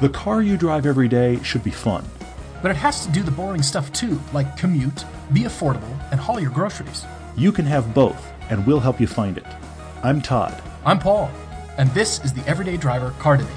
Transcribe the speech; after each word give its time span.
The 0.00 0.08
car 0.10 0.42
you 0.42 0.56
drive 0.56 0.86
every 0.86 1.08
day 1.08 1.42
should 1.42 1.64
be 1.64 1.72
fun. 1.72 2.04
But 2.62 2.70
it 2.70 2.76
has 2.76 3.04
to 3.04 3.10
do 3.10 3.24
the 3.24 3.32
boring 3.32 3.62
stuff 3.64 3.92
too, 3.92 4.20
like 4.32 4.56
commute, 4.56 5.04
be 5.32 5.40
affordable, 5.40 5.92
and 6.12 6.20
haul 6.20 6.38
your 6.38 6.52
groceries. 6.52 7.04
You 7.36 7.50
can 7.50 7.64
have 7.64 7.94
both, 7.94 8.32
and 8.48 8.64
we'll 8.64 8.78
help 8.78 9.00
you 9.00 9.08
find 9.08 9.36
it. 9.36 9.46
I'm 10.04 10.22
Todd. 10.22 10.62
I'm 10.84 11.00
Paul, 11.00 11.32
and 11.78 11.90
this 11.94 12.24
is 12.24 12.32
the 12.32 12.46
Everyday 12.46 12.76
Driver 12.76 13.10
Car 13.18 13.38
Debate. 13.38 13.52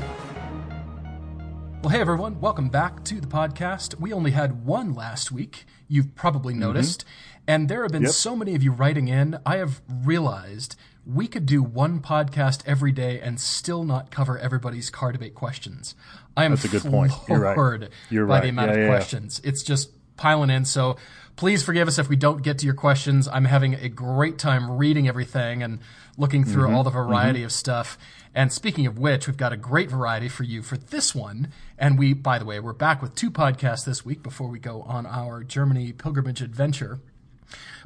Well, 1.84 1.90
hey 1.92 2.02
everyone, 2.02 2.42
welcome 2.42 2.70
back 2.70 3.04
to 3.04 3.22
the 3.22 3.28
podcast. 3.28 4.00
We 4.00 4.12
only 4.12 4.32
had 4.32 4.66
one 4.66 4.96
last 4.96 5.32
week, 5.32 5.66
you've 5.88 6.16
probably 6.16 6.54
mm-hmm. 6.54 6.62
noticed, 6.62 7.06
and 7.48 7.70
there 7.70 7.84
have 7.84 7.92
been 7.92 8.02
Yep. 8.02 8.12
so 8.14 8.36
many 8.36 8.56
of 8.56 8.64
you 8.64 8.72
writing 8.72 9.10
in. 9.10 9.38
I 9.46 9.58
have 9.58 9.84
realized 9.88 10.76
we 11.06 11.28
could 11.28 11.46
do 11.46 11.64
one 11.64 12.00
podcast 12.00 12.62
every 12.66 12.92
day 12.92 13.20
and 13.20 13.40
still 13.40 13.84
not 13.84 14.12
cover 14.12 14.38
everybody's 14.38 14.90
car 14.90 15.12
debate 15.12 15.34
questions. 15.36 15.96
I 16.38 16.46
am 16.46 16.52
That's 16.52 16.66
a 16.66 16.68
good 16.68 16.84
point. 16.84 17.12
You're 17.28 17.40
right. 17.40 17.90
You're 18.10 18.26
by 18.28 18.36
right. 18.36 18.44
the 18.44 18.50
amount 18.50 18.68
Yeah, 18.68 18.74
of 18.74 18.78
yeah, 18.80 18.84
yeah. 18.86 18.90
questions. 18.90 19.42
It's 19.44 19.64
just 19.64 19.90
piling 20.16 20.50
in. 20.52 20.66
So 20.66 20.98
please 21.36 21.64
forgive 21.64 21.88
us 21.88 21.98
if 21.98 22.08
we 22.08 22.16
don't 22.16 22.44
get 22.44 22.60
to 22.60 22.66
your 22.66 22.76
questions. 22.76 23.28
I'm 23.28 23.46
having 23.46 23.74
a 23.74 23.90
great 23.90 24.38
time 24.38 24.70
reading 24.78 25.08
everything 25.08 25.64
and 25.64 25.80
looking 26.18 26.44
through 26.44 26.66
Mm-hmm. 26.66 26.76
all 26.76 26.84
the 26.84 26.90
variety 26.92 27.44
of 27.44 27.52
stuff. 27.52 27.98
And 28.36 28.54
speaking 28.54 28.86
of 28.86 28.98
which, 29.00 29.28
we've 29.28 29.36
got 29.36 29.52
a 29.52 29.58
great 29.58 29.90
variety 29.90 30.30
for 30.30 30.44
you 30.44 30.62
for 30.62 30.78
this 30.78 31.16
one. 31.16 31.52
And 31.78 31.98
we, 31.98 32.14
by 32.14 32.38
the 32.38 32.46
way, 32.46 32.60
we're 32.60 32.72
back 32.74 33.02
with 33.02 33.16
two 33.16 33.32
podcasts 33.32 33.84
this 33.86 34.06
week 34.06 34.22
before 34.24 34.48
we 34.48 34.60
go 34.60 34.84
on 34.84 35.06
our 35.06 35.44
Germany 35.44 35.92
pilgrimage 35.94 36.42
adventure. 36.42 37.00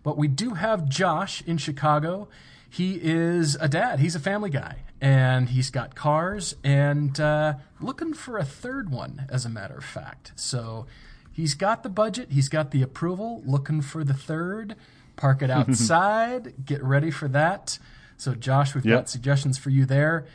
But 0.03 0.17
we 0.17 0.27
do 0.27 0.51
have 0.55 0.87
Josh 0.89 1.41
in 1.47 1.57
Chicago. 1.57 2.27
He 2.75 2.99
is 3.01 3.55
a 3.61 3.69
dad. 3.69 3.99
He's 4.01 4.15
a 4.15 4.19
family 4.19 4.49
guy, 4.49 4.79
and 4.99 5.47
he's 5.47 5.69
got 5.69 5.95
cars 5.95 6.55
and 6.61 7.17
uh, 7.19 7.53
looking 7.79 8.13
for 8.13 8.37
a 8.37 8.43
third 8.43 8.89
one, 8.91 9.25
as 9.29 9.45
a 9.45 9.49
matter 9.49 9.75
of 9.77 9.85
fact. 9.85 10.33
So 10.35 10.85
he's 11.31 11.53
got 11.55 11.83
the 11.83 11.89
budget, 11.89 12.31
he's 12.31 12.49
got 12.49 12.71
the 12.71 12.81
approval, 12.81 13.41
looking 13.45 13.81
for 13.81 14.03
the 14.03 14.13
third. 14.13 14.75
Park 15.15 15.41
it 15.41 15.49
outside. 15.59 16.65
get 16.65 16.83
ready 16.83 17.11
for 17.11 17.29
that. 17.29 17.79
So, 18.17 18.35
Josh, 18.35 18.75
we've 18.75 18.85
Yep. 18.85 18.99
got 18.99 19.09
suggestions 19.09 19.57
for 19.57 19.69
you 19.69 19.85
there. 19.85 20.25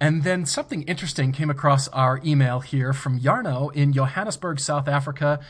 And 0.00 0.24
then 0.24 0.46
something 0.46 0.82
interesting 0.84 1.30
came 1.32 1.50
across 1.50 1.88
our 1.88 2.20
email 2.24 2.60
here 2.60 2.94
from 2.94 3.20
Jarno 3.20 3.70
in 3.74 3.92
Johannesburg, 3.92 4.58
South 4.60 4.88
Africa, 4.88 5.40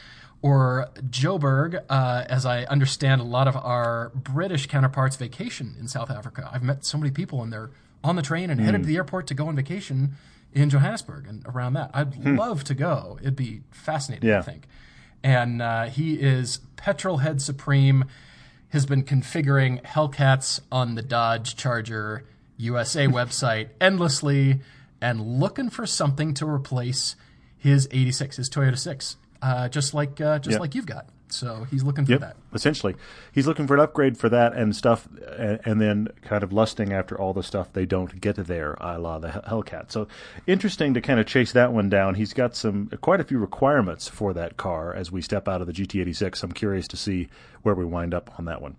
or 0.42 0.90
Joburg, 1.08 1.82
uh, 1.88 2.24
as 2.28 2.44
I 2.44 2.64
understand 2.64 3.20
a 3.20 3.24
lot 3.24 3.46
of 3.46 3.56
our 3.56 4.10
British 4.14 4.66
counterparts 4.66 5.14
vacation 5.16 5.76
in 5.78 5.86
South 5.86 6.10
Africa. 6.10 6.50
I've 6.52 6.64
met 6.64 6.84
so 6.84 6.98
many 6.98 7.12
people 7.12 7.42
and 7.42 7.52
they're 7.52 7.70
on 8.02 8.16
the 8.16 8.22
train 8.22 8.50
and 8.50 8.60
headed 8.60 8.82
to 8.82 8.86
the 8.88 8.96
airport 8.96 9.28
to 9.28 9.34
go 9.34 9.46
on 9.46 9.54
vacation 9.54 10.16
in 10.52 10.68
Johannesburg 10.68 11.26
and 11.28 11.46
around 11.46 11.74
that. 11.74 11.90
I'd 11.94 12.16
love 12.24 12.64
to 12.64 12.74
go. 12.74 13.18
It'd 13.20 13.36
be 13.36 13.62
fascinating, 13.70 14.28
I 14.40 14.42
think. 14.42 14.66
And 15.22 15.62
uh, 15.62 15.84
he 15.84 16.14
is 16.14 16.58
Petrol 16.76 17.18
Head 17.18 17.40
Supreme, 17.40 18.04
has 18.70 18.84
been 18.86 19.04
configuring 19.04 19.80
Hellcats 19.84 20.60
on 20.72 20.96
the 20.96 21.02
Dodge 21.02 21.54
Charger 21.56 22.24
USA 22.56 23.06
website 23.08 23.68
endlessly 23.80 24.60
and 25.00 25.38
looking 25.38 25.70
for 25.70 25.86
something 25.86 26.34
to 26.34 26.46
replace 26.46 27.14
his 27.56 27.86
86, 27.92 28.36
his 28.38 28.50
Toyota 28.50 28.78
6, 28.78 29.16
uh, 29.42 29.68
just 29.68 29.92
like 29.94 30.20
uh, 30.20 30.38
just 30.38 30.52
Yep. 30.52 30.60
like 30.60 30.74
you've 30.74 30.86
got. 30.86 31.06
So 31.28 31.66
he's 31.70 31.82
looking 31.82 32.04
for 32.04 32.12
Yep, 32.12 32.20
that. 32.20 32.36
essentially, 32.52 32.94
he's 33.32 33.46
looking 33.46 33.66
for 33.66 33.72
an 33.72 33.80
upgrade 33.80 34.18
for 34.18 34.28
that 34.28 34.52
and 34.52 34.76
stuff, 34.76 35.08
and, 35.38 35.58
and 35.64 35.80
then 35.80 36.08
kind 36.20 36.42
of 36.44 36.52
lusting 36.52 36.92
after 36.92 37.18
all 37.18 37.32
the 37.32 37.42
stuff 37.42 37.72
they 37.72 37.86
don't 37.86 38.20
get 38.20 38.36
there, 38.36 38.74
a 38.82 38.98
la 38.98 39.18
the 39.18 39.28
Hellcat. 39.28 39.90
So 39.90 40.08
interesting 40.46 40.92
to 40.92 41.00
kind 41.00 41.18
of 41.18 41.24
chase 41.26 41.52
that 41.52 41.72
one 41.72 41.88
down. 41.88 42.16
He's 42.16 42.34
got 42.34 42.54
some 42.54 42.90
quite 43.00 43.20
a 43.20 43.24
few 43.24 43.38
requirements 43.38 44.08
for 44.08 44.34
that 44.34 44.58
car 44.58 44.94
as 44.94 45.10
we 45.10 45.22
step 45.22 45.48
out 45.48 45.62
of 45.62 45.66
the 45.66 45.72
GT86. 45.72 46.42
I'm 46.42 46.52
curious 46.52 46.86
to 46.88 46.98
see 46.98 47.28
where 47.62 47.74
we 47.74 47.86
wind 47.86 48.12
up 48.12 48.38
on 48.38 48.44
that 48.44 48.60
one. 48.60 48.76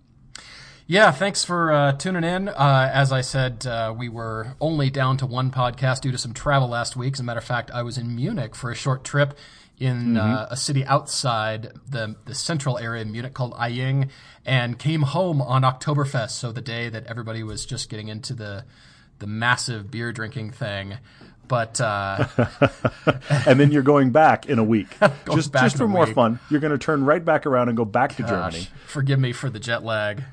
Yeah, 0.85 1.11
thanks 1.11 1.45
for 1.45 1.71
uh, 1.71 1.93
tuning 1.93 2.25
in. 2.25 2.49
Uh, 2.49 2.91
as 2.93 3.11
I 3.13 3.21
said, 3.21 3.65
uh, 3.65 3.95
we 3.97 4.09
were 4.09 4.55
only 4.59 4.89
down 4.89 5.15
to 5.17 5.25
one 5.25 5.49
podcast 5.49 6.01
due 6.01 6.11
to 6.11 6.17
some 6.17 6.33
travel 6.33 6.67
last 6.67 6.95
week. 6.97 7.13
As 7.13 7.21
a 7.21 7.23
matter 7.23 7.37
of 7.39 7.45
fact, 7.45 7.71
I 7.71 7.83
was 7.83 7.97
in 7.97 8.13
Munich 8.15 8.53
for 8.53 8.69
a 8.69 8.75
short 8.75 9.03
trip 9.05 9.33
in 9.79 10.17
uh, 10.17 10.47
a 10.49 10.57
city 10.57 10.85
outside 10.85 11.71
the, 11.89 12.15
the 12.25 12.35
central 12.35 12.77
area 12.77 13.01
in 13.01 13.11
Munich 13.11 13.33
called 13.33 13.53
Aying 13.59 14.09
and 14.45 14.77
came 14.77 15.01
home 15.01 15.41
on 15.41 15.63
Oktoberfest, 15.63 16.31
so 16.31 16.51
the 16.51 16.61
day 16.61 16.89
that 16.89 17.05
everybody 17.07 17.43
was 17.43 17.65
just 17.65 17.89
getting 17.89 18.07
into 18.07 18.33
the, 18.33 18.65
the 19.19 19.27
massive 19.27 19.89
beer 19.89 20.11
drinking 20.11 20.51
thing. 20.51 20.97
But 21.47 21.81
uh, 21.81 22.25
and 23.45 23.59
then 23.59 23.71
you're 23.71 23.83
going 23.83 24.11
back 24.11 24.45
in 24.45 24.59
a 24.59 24.63
week, 24.63 24.87
just 25.33 25.51
just 25.51 25.77
for 25.77 25.87
more 25.87 26.05
week. 26.05 26.15
fun. 26.15 26.39
You're 26.49 26.61
going 26.61 26.71
to 26.71 26.77
turn 26.77 27.03
right 27.03 27.23
back 27.23 27.45
around 27.45 27.67
and 27.67 27.75
go 27.75 27.83
back 27.83 28.15
to 28.15 28.23
Germany. 28.23 28.67
forgive 28.87 29.19
me 29.19 29.33
for 29.33 29.49
the 29.49 29.59
jet 29.59 29.83
lag. 29.83 30.23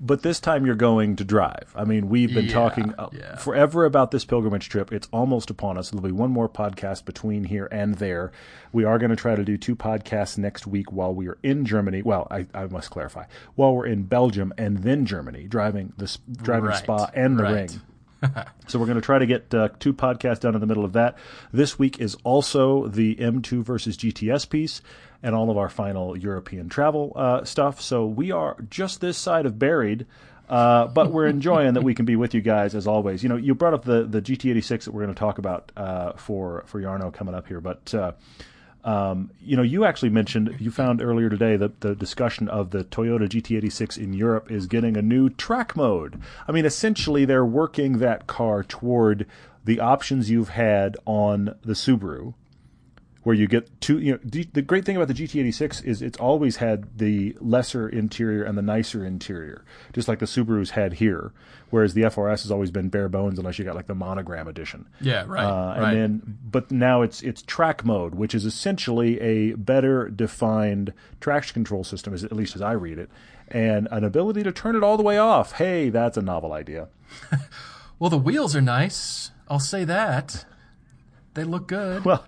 But 0.00 0.22
this 0.22 0.40
time 0.40 0.66
you're 0.66 0.74
going 0.74 1.16
to 1.16 1.24
drive. 1.24 1.72
I 1.74 1.84
mean, 1.84 2.08
we've 2.08 2.32
been 2.32 2.46
Yeah, 2.46 2.52
talking 2.52 2.94
uh, 2.98 3.08
yeah. 3.12 3.36
forever 3.36 3.84
about 3.84 4.10
this 4.10 4.24
pilgrimage 4.24 4.68
trip. 4.68 4.92
It's 4.92 5.08
almost 5.12 5.50
upon 5.50 5.78
us. 5.78 5.90
There'll 5.90 6.04
be 6.06 6.12
one 6.12 6.30
more 6.30 6.48
podcast 6.48 7.04
between 7.04 7.44
here 7.44 7.68
and 7.72 7.94
there. 7.96 8.32
We 8.72 8.84
are 8.84 8.98
going 8.98 9.10
to 9.10 9.16
try 9.16 9.34
to 9.36 9.44
do 9.44 9.56
two 9.56 9.76
podcasts 9.76 10.36
next 10.38 10.66
week 10.66 10.92
while 10.92 11.14
we 11.14 11.28
are 11.28 11.38
in 11.42 11.64
Germany. 11.64 12.02
Well, 12.02 12.26
I, 12.30 12.46
I 12.54 12.66
must 12.66 12.90
clarify, 12.90 13.24
while 13.54 13.74
we're 13.74 13.86
in 13.86 14.04
Belgium 14.04 14.52
and 14.58 14.78
then 14.78 15.06
Germany, 15.06 15.44
driving 15.48 15.92
the 15.96 16.16
driving 16.32 16.70
Right, 16.70 16.78
Spa 16.82 17.10
and 17.14 17.38
the 17.38 17.42
right. 17.42 17.52
Ring. 17.52 17.80
So 18.66 18.80
we're 18.80 18.86
going 18.86 18.96
to 18.96 19.02
try 19.02 19.20
to 19.20 19.26
get 19.26 19.54
uh, 19.54 19.68
two 19.78 19.92
podcasts 19.92 20.40
done 20.40 20.54
in 20.56 20.60
the 20.60 20.66
middle 20.66 20.84
of 20.84 20.94
that. 20.94 21.16
This 21.52 21.78
week 21.78 22.00
is 22.00 22.16
also 22.24 22.88
the 22.88 23.14
M2 23.16 23.62
versus 23.62 23.96
GTS 23.96 24.48
piece 24.50 24.80
and 25.22 25.34
all 25.34 25.50
of 25.50 25.56
our 25.56 25.68
final 25.68 26.16
European 26.16 26.68
travel 26.68 27.12
uh, 27.16 27.44
stuff. 27.44 27.80
So 27.80 28.06
we 28.06 28.30
are 28.30 28.56
just 28.70 29.00
this 29.00 29.18
side 29.18 29.46
of 29.46 29.58
buried. 29.58 30.06
Uh, 30.48 30.86
but 30.86 31.10
we're 31.10 31.26
enjoying 31.26 31.74
that 31.74 31.82
we 31.82 31.92
can 31.92 32.04
be 32.04 32.14
with 32.14 32.32
you 32.32 32.40
guys 32.40 32.76
as 32.76 32.86
always. 32.86 33.20
You 33.24 33.28
know, 33.28 33.36
you 33.36 33.52
brought 33.52 33.74
up 33.74 33.84
the, 33.84 34.04
the 34.04 34.22
GT86 34.22 34.84
that 34.84 34.94
we're 34.94 35.02
going 35.02 35.12
to 35.12 35.18
talk 35.18 35.38
about 35.38 35.72
uh, 35.76 36.12
for 36.12 36.62
for 36.66 36.80
Jarno 36.80 37.12
coming 37.12 37.34
up 37.34 37.48
here, 37.48 37.60
but 37.60 37.92
uh, 37.92 38.12
um, 38.86 39.32
you 39.40 39.56
know, 39.56 39.64
you 39.64 39.84
actually 39.84 40.10
mentioned 40.10 40.54
you 40.60 40.70
found 40.70 41.02
earlier 41.02 41.28
today 41.28 41.56
that 41.56 41.80
the 41.80 41.96
discussion 41.96 42.48
of 42.48 42.70
the 42.70 42.84
Toyota 42.84 43.28
GT86 43.28 43.98
in 43.98 44.12
Europe 44.12 44.48
is 44.48 44.68
getting 44.68 44.96
a 44.96 45.02
new 45.02 45.28
track 45.28 45.74
mode. 45.74 46.20
I 46.46 46.52
mean, 46.52 46.64
essentially, 46.64 47.24
they're 47.24 47.44
working 47.44 47.98
that 47.98 48.28
car 48.28 48.62
toward 48.62 49.26
the 49.64 49.80
options 49.80 50.30
you've 50.30 50.50
had 50.50 50.96
on 51.04 51.56
the 51.62 51.72
Subaru, 51.72 52.34
where 53.26 53.34
you 53.34 53.48
get 53.48 53.80
two. 53.80 53.98
You 53.98 54.12
know, 54.12 54.18
the, 54.22 54.44
the 54.52 54.62
great 54.62 54.84
thing 54.84 54.94
about 54.94 55.08
the 55.08 55.14
GT86 55.14 55.84
is 55.84 56.00
it's 56.00 56.16
always 56.16 56.58
had 56.58 56.96
the 56.96 57.36
lesser 57.40 57.88
interior 57.88 58.44
and 58.44 58.56
the 58.56 58.62
nicer 58.62 59.04
interior, 59.04 59.64
just 59.92 60.06
like 60.06 60.20
the 60.20 60.26
Subarus 60.26 60.70
had 60.70 60.92
here. 60.92 61.32
Whereas 61.70 61.94
the 61.94 62.02
FRS 62.02 62.42
has 62.42 62.52
always 62.52 62.70
been 62.70 62.88
bare 62.88 63.08
bones, 63.08 63.40
unless 63.40 63.58
you 63.58 63.64
got 63.64 63.74
like 63.74 63.88
the 63.88 63.96
monogram 63.96 64.46
edition. 64.46 64.86
Yeah, 65.00 65.24
right. 65.26 65.44
Uh, 65.44 65.72
and 65.72 65.82
right. 65.82 65.94
then, 65.94 66.38
but 66.44 66.70
now 66.70 67.02
it's 67.02 67.20
it's 67.22 67.42
track 67.42 67.84
mode, 67.84 68.14
which 68.14 68.32
is 68.32 68.44
essentially 68.44 69.20
a 69.20 69.54
better 69.54 70.08
defined 70.08 70.92
traction 71.18 71.54
control 71.54 71.82
system, 71.82 72.14
as 72.14 72.22
at 72.22 72.30
least 72.30 72.54
as 72.54 72.62
I 72.62 72.74
read 72.74 72.96
it, 72.96 73.10
and 73.48 73.88
an 73.90 74.04
ability 74.04 74.44
to 74.44 74.52
turn 74.52 74.76
it 74.76 74.84
all 74.84 74.96
the 74.96 75.02
way 75.02 75.18
off. 75.18 75.50
Hey, 75.54 75.90
that's 75.90 76.16
a 76.16 76.22
novel 76.22 76.52
idea. 76.52 76.90
well, 77.98 78.08
the 78.08 78.18
wheels 78.18 78.54
are 78.54 78.60
nice. 78.60 79.32
I'll 79.48 79.58
say 79.58 79.82
that. 79.82 80.44
They 81.34 81.42
look 81.42 81.66
good. 81.66 82.04
Well, 82.04 82.24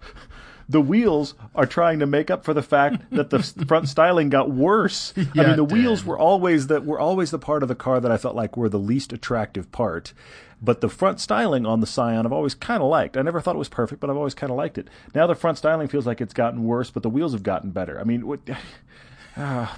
the 0.69 0.81
wheels 0.81 1.35
are 1.55 1.67
trying 1.67 1.99
to 2.01 2.07
make 2.07 2.31
up 2.31 2.45
for 2.45 2.53
the 2.53 2.63
fact 2.63 3.03
that 3.11 3.31
the 3.31 3.43
front 3.67 3.89
styling 3.89 4.29
got 4.29 4.51
worse. 4.51 5.15
I 5.17 5.47
mean, 5.47 5.57
the 5.57 5.65
wheels 5.65 6.05
were 6.05 6.19
always 6.19 6.67
the 6.67 6.81
were 6.81 7.01
always 7.01 7.31
the 7.31 7.39
part 7.39 7.63
of 7.63 7.69
the 7.69 7.75
car 7.75 8.01
that 8.01 8.11
I 8.11 8.17
felt 8.17 8.37
like 8.37 8.57
were 8.57 8.69
the 8.69 8.79
least 8.79 9.13
attractive 9.13 9.71
part. 9.73 10.13
But 10.61 10.81
the 10.81 10.89
front 10.89 11.21
styling 11.21 11.67
on 11.67 11.81
the 11.81 11.87
Scion, 11.87 12.27
I've 12.27 12.33
always 12.33 12.55
kind 12.55 12.83
of 12.83 12.89
liked. 12.89 13.17
I 13.17 13.23
never 13.23 13.41
thought 13.41 13.55
it 13.55 13.59
was 13.59 13.69
perfect, 13.69 14.01
but 14.01 14.11
I've 14.11 14.17
always 14.17 14.35
kind 14.35 14.51
of 14.51 14.57
liked 14.57 14.77
it. 14.77 14.89
Now 15.15 15.27
the 15.27 15.37
front 15.37 15.57
styling 15.57 15.87
feels 15.87 16.07
like 16.07 16.21
it's 16.21 16.35
gotten 16.35 16.65
worse, 16.65 16.91
but 16.91 17.05
the 17.05 17.11
wheels 17.11 17.33
have 17.33 17.45
gotten 17.45 17.71
better. 17.71 18.01
I 18.01 18.05
mean, 18.05 18.27
what, 18.27 18.41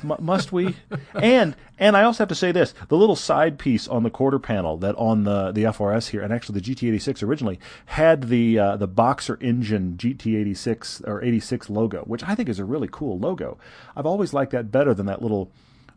Mu 0.03 0.17
must 0.19 0.53
we? 0.53 0.77
and 1.15 1.55
and 1.79 1.97
I 1.97 2.03
also 2.03 2.23
have 2.23 2.29
to 2.29 2.35
say 2.35 2.53
this: 2.53 2.75
the 2.89 2.97
little 2.97 3.17
side 3.17 3.59
piece 3.59 3.87
on 3.87 4.03
the 4.03 4.11
quarter 4.11 4.39
panel 4.39 4.77
that 4.79 4.95
on 4.97 5.25
the 5.25 5.53
the 5.53 5.65
FRS 5.65 6.09
here, 6.09 6.23
and 6.23 6.33
actually 6.33 6.61
the 6.61 6.75
GT86 6.75 7.23
originally 7.23 7.61
had 7.87 8.25
the 8.25 8.59
uh, 8.59 8.77
the 8.77 8.87
Boxer 8.87 9.39
engine 9.41 9.97
GT86 9.97 11.07
or 11.07 11.23
86 11.23 11.71
logo, 11.71 12.03
which 12.03 12.23
I 12.23 12.35
think 12.35 12.49
is 12.49 12.59
a 12.59 12.65
really 12.65 12.89
cool 12.91 13.19
logo. 13.19 13.59
I've 13.97 14.07
always 14.07 14.33
liked 14.33 14.53
that 14.53 14.71
better 14.73 14.95
than 14.95 15.07
that 15.07 15.23
little, 15.23 15.51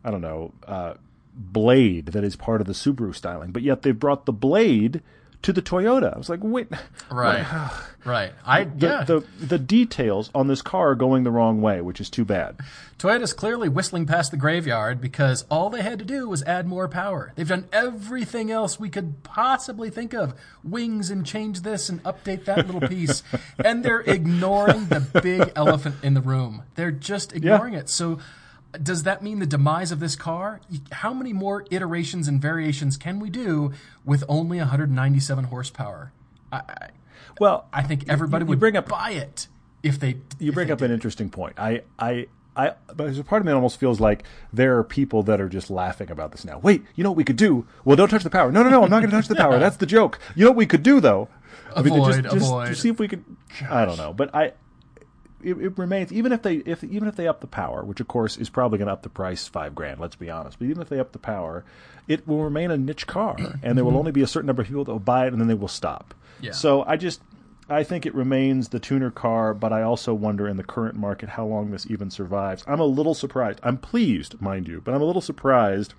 I 0.04 0.10
don't 0.10 0.20
know, 0.20 0.52
uh, 0.66 0.94
blade 1.34 2.06
that 2.06 2.24
is 2.24 2.36
part 2.36 2.60
of 2.60 2.66
the 2.66 2.72
Subaru 2.72 3.14
styling. 3.14 3.50
But 3.50 3.62
yet 3.62 3.82
they've 3.82 3.98
brought 3.98 4.26
the 4.26 4.32
blade 4.32 5.02
to 5.44 5.52
the 5.52 5.60
Toyota. 5.60 6.14
I 6.14 6.18
was 6.18 6.30
like, 6.30 6.40
wait, 6.42 6.68
Right. 7.10 7.44
right. 8.04 8.32
I 8.46 8.64
the, 8.64 8.86
yeah. 8.86 9.04
the 9.04 9.24
the 9.38 9.58
details 9.58 10.30
on 10.34 10.48
this 10.48 10.62
car 10.62 10.90
are 10.90 10.94
going 10.94 11.24
the 11.24 11.30
wrong 11.30 11.60
way, 11.60 11.80
which 11.82 12.00
is 12.00 12.08
too 12.08 12.24
bad. 12.24 12.56
Toyota's 12.98 13.34
clearly 13.34 13.68
whistling 13.68 14.06
past 14.06 14.30
the 14.30 14.36
graveyard 14.38 15.00
because 15.00 15.44
all 15.50 15.68
they 15.68 15.82
had 15.82 15.98
to 15.98 16.04
do 16.04 16.28
was 16.28 16.42
add 16.44 16.66
more 16.66 16.88
power. 16.88 17.32
They've 17.36 17.46
done 17.46 17.68
everything 17.72 18.50
else 18.50 18.80
we 18.80 18.88
could 18.88 19.22
possibly 19.22 19.90
think 19.90 20.14
of 20.14 20.34
wings 20.62 21.10
and 21.10 21.26
change 21.26 21.60
this 21.60 21.90
and 21.90 22.02
update 22.04 22.46
that 22.46 22.66
little 22.66 22.80
piece. 22.88 23.22
and 23.62 23.84
they're 23.84 24.00
ignoring 24.00 24.86
the 24.86 25.00
big 25.22 25.52
elephant 25.54 25.96
in 26.02 26.14
the 26.14 26.22
room. 26.22 26.62
They're 26.74 26.90
just 26.90 27.34
ignoring 27.34 27.74
it. 27.74 27.90
So, 27.90 28.18
does 28.82 29.02
that 29.04 29.22
mean 29.22 29.38
the 29.38 29.46
demise 29.46 29.92
of 29.92 30.00
this 30.00 30.16
car? 30.16 30.60
How 30.92 31.12
many 31.14 31.32
more 31.32 31.64
iterations 31.70 32.28
and 32.28 32.40
variations 32.40 32.96
can 32.96 33.18
we 33.20 33.30
do 33.30 33.72
with 34.04 34.24
only 34.28 34.58
197 34.58 35.44
horsepower? 35.44 36.12
I, 36.52 36.56
I, 36.68 36.88
Well, 37.40 37.66
I 37.72 37.82
think 37.82 38.04
everybody 38.08 38.44
you 38.44 38.48
would 38.48 38.60
bring 38.60 38.76
up- 38.76 38.88
buy 38.88 39.10
it 39.12 39.48
if 39.82 39.98
they. 39.98 40.18
you 40.38 40.52
bring 40.52 40.70
up 40.70 40.80
an 40.80 40.90
interesting 40.90 41.30
point. 41.30 41.54
I, 41.58 41.82
I, 41.98 42.26
I, 42.56 42.74
but 42.94 43.26
part 43.26 43.42
of 43.42 43.46
me 43.46 43.52
almost 43.52 43.78
feels 43.80 44.00
like 44.00 44.22
there 44.52 44.76
are 44.78 44.84
people 44.84 45.22
that 45.24 45.40
are 45.40 45.48
just 45.48 45.70
laughing 45.70 46.10
about 46.10 46.30
this 46.32 46.44
now. 46.44 46.58
Wait, 46.58 46.84
you 46.94 47.02
know 47.02 47.10
what 47.10 47.16
we 47.16 47.24
could 47.24 47.36
do? 47.36 47.66
Well, 47.84 47.96
don't 47.96 48.08
touch 48.08 48.22
the 48.22 48.30
power. 48.30 48.52
No, 48.52 48.62
no, 48.62 48.70
no, 48.70 48.84
I'm 48.84 48.90
not 48.90 49.00
going 49.00 49.10
to 49.10 49.16
touch 49.16 49.28
the 49.28 49.34
power. 49.34 49.58
That's 49.58 49.76
the 49.78 49.86
joke. 49.86 50.18
You 50.36 50.44
know 50.44 50.50
what 50.50 50.56
we 50.58 50.66
could 50.66 50.82
do 50.82 51.00
though? 51.00 51.28
I 51.74 51.82
mean, 51.82 51.94
Avoid, 51.94 52.22
just, 52.22 52.34
just, 52.34 52.46
avoid. 52.46 52.68
just 52.68 52.82
see 52.82 52.88
if 52.90 53.00
we 53.00 53.08
could. 53.08 53.24
I 53.68 53.84
don't 53.84 53.96
know, 53.96 54.12
but 54.12 54.32
I. 54.34 54.52
It, 55.44 55.58
it 55.58 55.78
remains 55.78 56.12
even 56.12 56.32
if 56.32 56.42
they 56.42 56.56
if 56.56 56.82
even 56.82 57.08
if 57.08 57.16
they 57.16 57.28
up 57.28 57.40
the 57.40 57.46
power, 57.46 57.84
which 57.84 58.00
of 58.00 58.08
course 58.08 58.36
is 58.36 58.48
probably 58.50 58.78
going 58.78 58.86
to 58.86 58.92
up 58.92 59.02
the 59.02 59.08
price 59.08 59.46
five 59.46 59.74
grand. 59.74 60.00
Let's 60.00 60.16
be 60.16 60.30
honest. 60.30 60.58
But 60.58 60.66
even 60.66 60.82
if 60.82 60.88
they 60.88 60.98
up 60.98 61.12
the 61.12 61.18
power, 61.18 61.64
it 62.08 62.26
will 62.26 62.42
remain 62.42 62.70
a 62.70 62.76
niche 62.76 63.06
car, 63.06 63.36
and 63.62 63.76
there 63.76 63.84
will 63.84 63.92
mm-hmm. 63.92 63.98
only 63.98 64.12
be 64.12 64.22
a 64.22 64.26
certain 64.26 64.46
number 64.46 64.62
of 64.62 64.68
people 64.68 64.84
that 64.84 64.92
will 64.92 64.98
buy 64.98 65.26
it, 65.26 65.32
and 65.32 65.40
then 65.40 65.48
they 65.48 65.54
will 65.54 65.68
stop. 65.68 66.14
Yeah. 66.40 66.52
So 66.52 66.84
I 66.84 66.96
just 66.96 67.20
I 67.68 67.82
think 67.82 68.04
it 68.04 68.14
remains 68.14 68.68
the 68.68 68.78
tuner 68.78 69.10
car, 69.10 69.54
but 69.54 69.72
I 69.72 69.82
also 69.82 70.12
wonder 70.12 70.46
in 70.46 70.56
the 70.56 70.64
current 70.64 70.96
market 70.96 71.30
how 71.30 71.46
long 71.46 71.70
this 71.70 71.86
even 71.90 72.10
survives. 72.10 72.62
I'm 72.66 72.80
a 72.80 72.84
little 72.84 73.14
surprised. 73.14 73.60
I'm 73.62 73.78
pleased, 73.78 74.40
mind 74.40 74.68
you, 74.68 74.82
but 74.84 74.94
I'm 74.94 75.00
a 75.00 75.06
little 75.06 75.22
surprised 75.22 75.94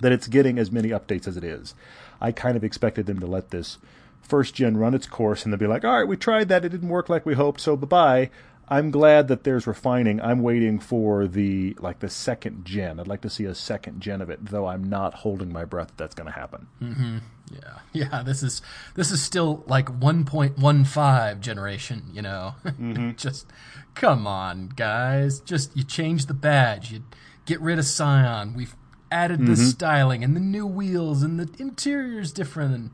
that 0.00 0.12
it's 0.12 0.28
getting 0.28 0.58
as 0.58 0.70
many 0.70 0.90
updates 0.90 1.26
as 1.26 1.36
it 1.36 1.42
is. 1.42 1.74
I 2.20 2.30
kind 2.30 2.56
of 2.56 2.62
expected 2.62 3.06
them 3.06 3.18
to 3.18 3.26
let 3.26 3.50
this 3.50 3.78
first 4.22 4.54
gen 4.54 4.76
run 4.76 4.94
its 4.94 5.06
course 5.06 5.44
and 5.44 5.52
then 5.52 5.58
be 5.58 5.66
like, 5.66 5.84
all 5.84 5.98
right, 5.98 6.06
we 6.06 6.16
tried 6.16 6.48
that, 6.48 6.64
it 6.64 6.68
didn't 6.68 6.88
work 6.88 7.08
like 7.08 7.26
we 7.26 7.34
hoped, 7.34 7.60
so 7.60 7.76
bye 7.76 7.86
bye. 7.86 8.30
I'm 8.70 8.90
glad 8.90 9.28
that 9.28 9.44
there's 9.44 9.66
refining. 9.66 10.20
I'm 10.20 10.42
waiting 10.42 10.78
for 10.78 11.26
the 11.26 11.74
like 11.78 12.00
the 12.00 12.10
second 12.10 12.64
gen. 12.64 13.00
I'd 13.00 13.08
like 13.08 13.22
to 13.22 13.30
see 13.30 13.44
a 13.44 13.54
second 13.54 14.00
gen 14.00 14.20
of 14.20 14.30
it, 14.30 14.44
though 14.46 14.66
I'm 14.66 14.84
not 14.84 15.14
holding 15.14 15.52
my 15.52 15.64
breath 15.64 15.88
that 15.88 15.96
that's 15.96 16.14
going 16.14 16.26
to 16.26 16.32
happen. 16.32 16.66
Mm-hmm. 16.82 17.18
Yeah, 17.52 17.78
yeah. 17.92 18.22
This 18.22 18.42
is 18.42 18.60
this 18.94 19.10
is 19.10 19.22
still 19.22 19.64
like 19.66 19.86
1.15 19.86 21.40
generation. 21.40 22.04
You 22.12 22.22
know, 22.22 22.54
just 23.16 23.46
come 23.94 24.26
on, 24.26 24.68
guys. 24.76 25.40
Just 25.40 25.76
you 25.76 25.84
change 25.84 26.26
the 26.26 26.34
badge, 26.34 26.92
you 26.92 27.02
get 27.46 27.60
rid 27.60 27.78
of 27.78 27.84
Scion. 27.86 28.54
We've 28.54 28.76
added 29.10 29.46
the 29.46 29.56
styling 29.56 30.22
and 30.22 30.36
the 30.36 30.40
new 30.40 30.66
wheels 30.66 31.22
and 31.22 31.40
the 31.40 31.48
interior's 31.62 32.30
different, 32.32 32.92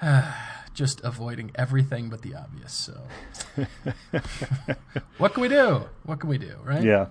and 0.00 0.24
just 0.78 1.00
avoiding 1.02 1.50
everything 1.56 2.08
but 2.08 2.22
the 2.22 2.36
obvious. 2.36 2.72
So, 2.72 2.94
what 5.18 5.34
can 5.34 5.40
we 5.42 5.48
do? 5.48 5.88
What 6.04 6.20
can 6.20 6.30
we 6.30 6.38
do? 6.38 6.54
Right? 6.62 6.84
Yeah. 6.84 7.06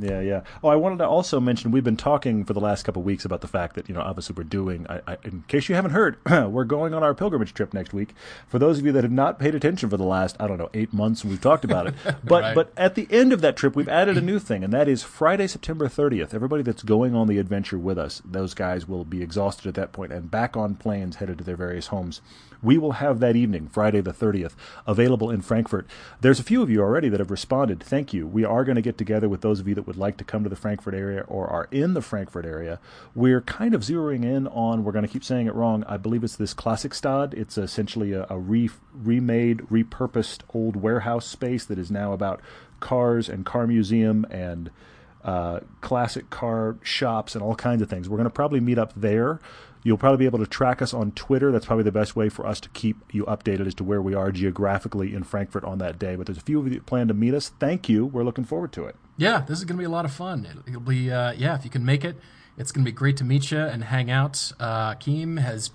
Yeah, 0.00 0.20
yeah. 0.20 0.42
Oh, 0.64 0.68
I 0.68 0.76
wanted 0.76 0.98
to 0.98 1.06
also 1.08 1.40
mention 1.40 1.70
we've 1.70 1.84
been 1.84 1.96
talking 1.96 2.44
for 2.44 2.52
the 2.52 2.60
last 2.60 2.84
couple 2.84 3.00
of 3.02 3.06
weeks 3.06 3.24
about 3.24 3.40
the 3.42 3.48
fact 3.48 3.74
that 3.74 3.88
you 3.88 3.94
know 3.94 4.00
obviously 4.00 4.34
we're 4.36 4.44
doing. 4.44 4.86
I, 4.88 5.00
I, 5.06 5.16
in 5.24 5.44
case 5.48 5.68
you 5.68 5.74
haven't 5.74 5.90
heard, 5.92 6.16
we're 6.30 6.64
going 6.64 6.94
on 6.94 7.02
our 7.02 7.14
pilgrimage 7.14 7.52
trip 7.54 7.74
next 7.74 7.92
week. 7.92 8.14
For 8.48 8.58
those 8.58 8.78
of 8.78 8.86
you 8.86 8.92
that 8.92 9.04
have 9.04 9.12
not 9.12 9.38
paid 9.38 9.54
attention 9.54 9.90
for 9.90 9.96
the 9.96 10.04
last 10.04 10.36
I 10.40 10.46
don't 10.46 10.58
know 10.58 10.70
eight 10.74 10.92
months, 10.92 11.24
we've 11.24 11.40
talked 11.40 11.64
about 11.64 11.86
it. 11.88 11.94
But 12.24 12.42
Right. 12.42 12.54
but 12.54 12.72
at 12.76 12.94
the 12.94 13.06
end 13.10 13.32
of 13.32 13.40
that 13.40 13.56
trip, 13.56 13.74
we've 13.76 13.88
added 13.88 14.16
a 14.16 14.20
new 14.20 14.38
thing, 14.38 14.62
and 14.64 14.72
that 14.72 14.88
is 14.88 15.02
Friday, 15.02 15.46
September 15.46 15.86
30th. 15.88 16.32
Everybody 16.34 16.62
that's 16.62 16.82
going 16.82 17.14
on 17.14 17.26
the 17.26 17.38
adventure 17.38 17.78
with 17.78 17.98
us, 17.98 18.22
those 18.24 18.54
guys 18.54 18.86
will 18.88 19.04
be 19.04 19.22
exhausted 19.22 19.66
at 19.68 19.74
that 19.74 19.92
point 19.92 20.12
and 20.12 20.30
back 20.30 20.56
on 20.56 20.74
planes 20.76 21.16
headed 21.16 21.38
to 21.38 21.44
their 21.44 21.56
various 21.56 21.88
homes. 21.88 22.20
We 22.62 22.76
will 22.76 22.92
have 22.92 23.20
that 23.20 23.36
evening, 23.36 23.68
Friday 23.68 24.02
the 24.02 24.12
30th, 24.12 24.52
available 24.86 25.30
in 25.30 25.40
Frankfurt. 25.40 25.86
There's 26.20 26.38
a 26.38 26.42
few 26.44 26.60
of 26.62 26.68
you 26.68 26.82
already 26.82 27.08
that 27.08 27.18
have 27.18 27.30
responded. 27.30 27.82
Thank 27.82 28.12
you. 28.12 28.26
We 28.26 28.44
are 28.44 28.64
going 28.64 28.76
to 28.76 28.82
get 28.82 28.98
together 28.98 29.30
with 29.30 29.40
those 29.40 29.60
of 29.60 29.66
you 29.68 29.74
that 29.76 29.86
would 29.90 29.98
like 29.98 30.16
to 30.18 30.24
come 30.24 30.44
to 30.44 30.48
the 30.48 30.56
Frankfurt 30.56 30.94
area 30.94 31.24
or 31.26 31.48
are 31.48 31.66
in 31.72 31.94
the 31.94 32.00
Frankfurt 32.00 32.46
area. 32.46 32.78
We're 33.12 33.40
kind 33.40 33.74
of 33.74 33.80
zeroing 33.80 34.24
in 34.24 34.46
on, 34.46 34.84
we're 34.84 34.92
going 34.92 35.04
to 35.04 35.10
keep 35.10 35.24
saying 35.24 35.48
it 35.48 35.54
wrong, 35.54 35.82
I 35.88 35.96
believe 35.96 36.22
it's 36.22 36.36
this 36.36 36.54
Klassikstadt. 36.54 37.34
It's 37.34 37.58
essentially 37.58 38.12
a, 38.12 38.24
a 38.30 38.38
re, 38.38 38.70
remade, 38.94 39.58
repurposed 39.62 40.42
old 40.54 40.76
warehouse 40.76 41.26
space 41.26 41.64
that 41.64 41.78
is 41.78 41.90
now 41.90 42.12
about 42.12 42.40
cars 42.78 43.28
and 43.28 43.44
car 43.44 43.66
museum 43.66 44.24
and 44.30 44.70
uh, 45.24 45.60
classic 45.80 46.30
car 46.30 46.76
shops 46.82 47.34
and 47.34 47.42
all 47.42 47.56
kinds 47.56 47.82
of 47.82 47.90
things. 47.90 48.08
We're 48.08 48.16
going 48.16 48.24
to 48.24 48.30
probably 48.30 48.60
meet 48.60 48.78
up 48.78 48.92
there. 48.94 49.40
You'll 49.82 49.96
probably 49.96 50.18
be 50.18 50.26
able 50.26 50.38
to 50.40 50.46
track 50.46 50.82
us 50.82 50.92
on 50.92 51.12
Twitter. 51.12 51.50
That's 51.50 51.66
probably 51.66 51.84
the 51.84 51.92
best 51.92 52.14
way 52.14 52.28
for 52.28 52.46
us 52.46 52.60
to 52.60 52.68
keep 52.70 52.96
you 53.12 53.24
updated 53.24 53.66
as 53.66 53.74
to 53.76 53.84
where 53.84 54.02
we 54.02 54.14
are 54.14 54.30
geographically 54.30 55.14
in 55.14 55.24
Frankfurt 55.24 55.64
on 55.64 55.78
that 55.78 55.98
day. 55.98 56.16
But 56.16 56.26
there's 56.26 56.38
a 56.38 56.42
few 56.42 56.58
of 56.58 56.66
you 56.66 56.74
that 56.74 56.86
plan 56.86 57.08
to 57.08 57.14
meet 57.14 57.32
us. 57.32 57.48
Thank 57.58 57.88
you. 57.88 58.04
We're 58.04 58.24
looking 58.24 58.44
forward 58.44 58.72
to 58.72 58.84
it. 58.84 58.96
Yeah, 59.16 59.40
this 59.40 59.58
is 59.58 59.64
going 59.64 59.76
to 59.76 59.80
be 59.80 59.86
a 59.86 59.90
lot 59.90 60.04
of 60.04 60.12
fun. 60.12 60.64
It'll, 60.66 60.80
be, 60.80 61.10
uh, 61.10 61.32
yeah, 61.32 61.54
if 61.54 61.64
you 61.64 61.70
can 61.70 61.84
make 61.84 62.04
it, 62.04 62.16
it's 62.58 62.72
going 62.72 62.84
to 62.84 62.90
be 62.90 62.94
great 62.94 63.16
to 63.18 63.24
meet 63.24 63.50
you 63.50 63.58
and 63.58 63.84
hang 63.84 64.10
out. 64.10 64.52
Uh, 64.60 64.94
Keem 64.96 65.40
has 65.40 65.70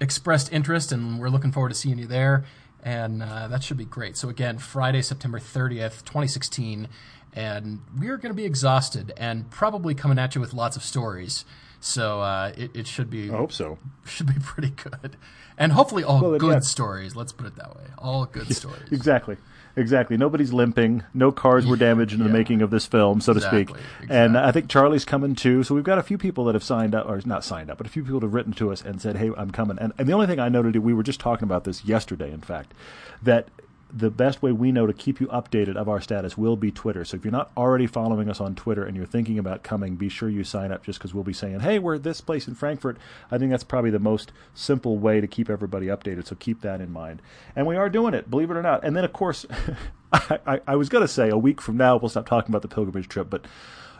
expressed 0.00 0.50
interest, 0.52 0.90
and 0.90 1.20
we're 1.20 1.28
looking 1.28 1.52
forward 1.52 1.70
to 1.70 1.74
seeing 1.74 1.98
you 1.98 2.06
there. 2.06 2.44
And 2.82 3.22
uh, 3.22 3.48
that 3.48 3.62
should 3.62 3.76
be 3.76 3.84
great. 3.84 4.16
So, 4.16 4.28
again, 4.28 4.58
Friday, 4.58 5.02
September 5.02 5.38
30th, 5.38 6.04
2016. 6.04 6.88
And 7.34 7.80
we're 7.98 8.16
going 8.16 8.30
to 8.30 8.36
be 8.36 8.44
exhausted 8.44 9.12
and 9.16 9.50
probably 9.50 9.94
coming 9.94 10.18
at 10.18 10.34
you 10.34 10.40
with 10.40 10.52
lots 10.52 10.76
of 10.76 10.82
stories. 10.82 11.44
So 11.84 12.20
uh, 12.20 12.52
it, 12.56 12.70
it 12.74 12.86
should 12.86 13.10
be 13.10 13.28
I 13.30 13.36
hope 13.36 13.52
so. 13.52 13.76
should 14.04 14.28
be 14.28 14.38
pretty 14.42 14.70
good, 14.70 15.16
and 15.58 15.72
hopefully 15.72 16.04
all 16.04 16.20
Well, 16.22 16.38
good 16.38 16.52
yeah. 16.52 16.58
stories. 16.60 17.16
Let's 17.16 17.32
put 17.32 17.46
it 17.46 17.56
that 17.56 17.76
way. 17.76 17.82
All 17.98 18.24
good 18.24 18.54
stories. 18.54 18.90
Exactly. 18.92 19.36
Exactly. 19.74 20.16
Nobody's 20.18 20.52
limping. 20.52 21.02
No 21.14 21.32
cars 21.32 21.66
were 21.66 21.76
damaged 21.76 22.12
in 22.12 22.18
the 22.18 22.26
Yeah. 22.26 22.32
making 22.32 22.60
of 22.62 22.70
this 22.70 22.84
film, 22.86 23.20
so 23.22 23.32
to 23.32 23.40
speak. 23.40 23.70
Exactly, 23.70 24.06
And. 24.10 24.36
I 24.38 24.52
think 24.52 24.68
Charlie's 24.68 25.06
coming 25.06 25.34
too. 25.34 25.62
So 25.64 25.74
we've 25.74 25.82
got 25.82 25.96
a 25.98 26.02
few 26.02 26.18
people 26.18 26.44
that 26.44 26.54
have 26.54 26.62
signed 26.62 26.94
up, 26.94 27.08
or 27.08 27.18
not 27.24 27.42
signed 27.42 27.70
up, 27.70 27.78
but 27.78 27.86
a 27.86 27.90
few 27.90 28.04
people 28.04 28.20
that 28.20 28.26
have 28.26 28.34
written 28.34 28.52
to 28.52 28.70
us 28.70 28.82
and 28.82 29.00
said, 29.00 29.16
"Hey, 29.16 29.30
I'm 29.36 29.50
coming." 29.50 29.78
And, 29.80 29.92
and 29.98 30.06
the 30.06 30.12
only 30.12 30.26
thing 30.26 30.38
I 30.38 30.48
noted, 30.50 30.76
we 30.76 30.92
were 30.94 31.02
just 31.02 31.20
talking 31.20 31.44
about 31.44 31.64
this 31.64 31.84
yesterday, 31.86 32.30
in 32.30 32.42
fact, 32.42 32.74
that 33.22 33.48
the 33.94 34.10
best 34.10 34.42
way 34.42 34.52
we 34.52 34.72
know 34.72 34.86
to 34.86 34.92
keep 34.92 35.20
you 35.20 35.26
updated 35.28 35.76
of 35.76 35.88
our 35.88 36.00
status 36.00 36.38
will 36.38 36.56
be 36.56 36.70
Twitter. 36.70 37.04
So 37.04 37.16
if 37.16 37.24
you're 37.24 37.32
not 37.32 37.50
already 37.56 37.86
following 37.86 38.30
us 38.30 38.40
on 38.40 38.54
Twitter 38.54 38.84
and 38.84 38.96
you're 38.96 39.04
thinking 39.04 39.38
about 39.38 39.62
coming, 39.62 39.96
be 39.96 40.08
sure 40.08 40.30
you 40.30 40.44
sign 40.44 40.72
up 40.72 40.84
just 40.84 40.98
because 40.98 41.12
we'll 41.12 41.24
be 41.24 41.32
saying, 41.34 41.60
hey, 41.60 41.78
we're 41.78 41.98
this 41.98 42.20
place 42.20 42.48
in 42.48 42.54
Frankfurt. 42.54 42.96
I 43.30 43.36
think 43.36 43.50
that's 43.50 43.64
probably 43.64 43.90
the 43.90 43.98
most 43.98 44.32
simple 44.54 44.98
way 44.98 45.20
to 45.20 45.26
keep 45.26 45.50
everybody 45.50 45.86
updated. 45.86 46.26
So 46.26 46.36
keep 46.36 46.62
that 46.62 46.80
in 46.80 46.90
mind. 46.90 47.20
And 47.54 47.66
we 47.66 47.76
are 47.76 47.90
doing 47.90 48.14
it, 48.14 48.30
believe 48.30 48.50
it 48.50 48.56
or 48.56 48.62
not. 48.62 48.82
And 48.82 48.96
then, 48.96 49.04
of 49.04 49.12
course, 49.12 49.44
I, 50.12 50.38
I, 50.46 50.60
I 50.68 50.76
was 50.76 50.88
going 50.88 51.02
to 51.02 51.08
say 51.08 51.28
a 51.28 51.38
week 51.38 51.60
from 51.60 51.76
now 51.76 51.96
we'll 51.96 52.08
stop 52.08 52.26
talking 52.26 52.50
about 52.50 52.62
the 52.62 52.68
pilgrimage 52.68 53.08
trip, 53.08 53.28
but 53.28 53.44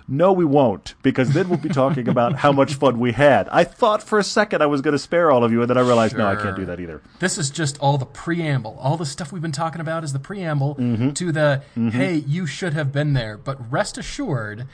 no, 0.08 0.32
we 0.32 0.44
won't, 0.44 0.94
because 1.02 1.30
then 1.32 1.48
we'll 1.48 1.58
be 1.58 1.68
talking 1.68 2.08
about 2.08 2.34
how 2.36 2.52
much 2.52 2.74
fun 2.82 2.98
we 2.98 3.12
had. 3.12 3.48
I 3.50 3.64
thought 3.64 4.02
for 4.02 4.18
a 4.18 4.24
second 4.24 4.62
I 4.62 4.66
was 4.66 4.80
going 4.80 4.92
to 4.92 4.98
spare 4.98 5.30
all 5.30 5.44
of 5.44 5.52
you, 5.52 5.60
and 5.62 5.70
then 5.70 5.78
I 5.78 5.82
realized, 5.82 6.16
no, 6.16 6.26
I 6.26 6.36
can't 6.36 6.56
do 6.56 6.64
that 6.66 6.80
either. 6.80 7.00
This 7.20 7.38
is 7.38 7.50
just 7.50 7.78
all 7.80 7.98
the 7.98 8.06
preamble. 8.06 8.76
All 8.80 8.96
the 8.96 9.06
stuff 9.06 9.32
we've 9.32 9.40
been 9.42 9.52
talking 9.52 9.80
about 9.80 10.04
is 10.04 10.12
the 10.12 10.18
preamble 10.18 10.74
Mm-hmm. 10.76 11.10
to 11.12 11.32
the 11.32 11.62
hey, 11.74 12.16
you 12.16 12.46
should 12.46 12.74
have 12.74 12.92
been 12.92 13.12
there. 13.12 13.36
But 13.38 13.70
rest 13.72 13.96
assured, 13.98 14.66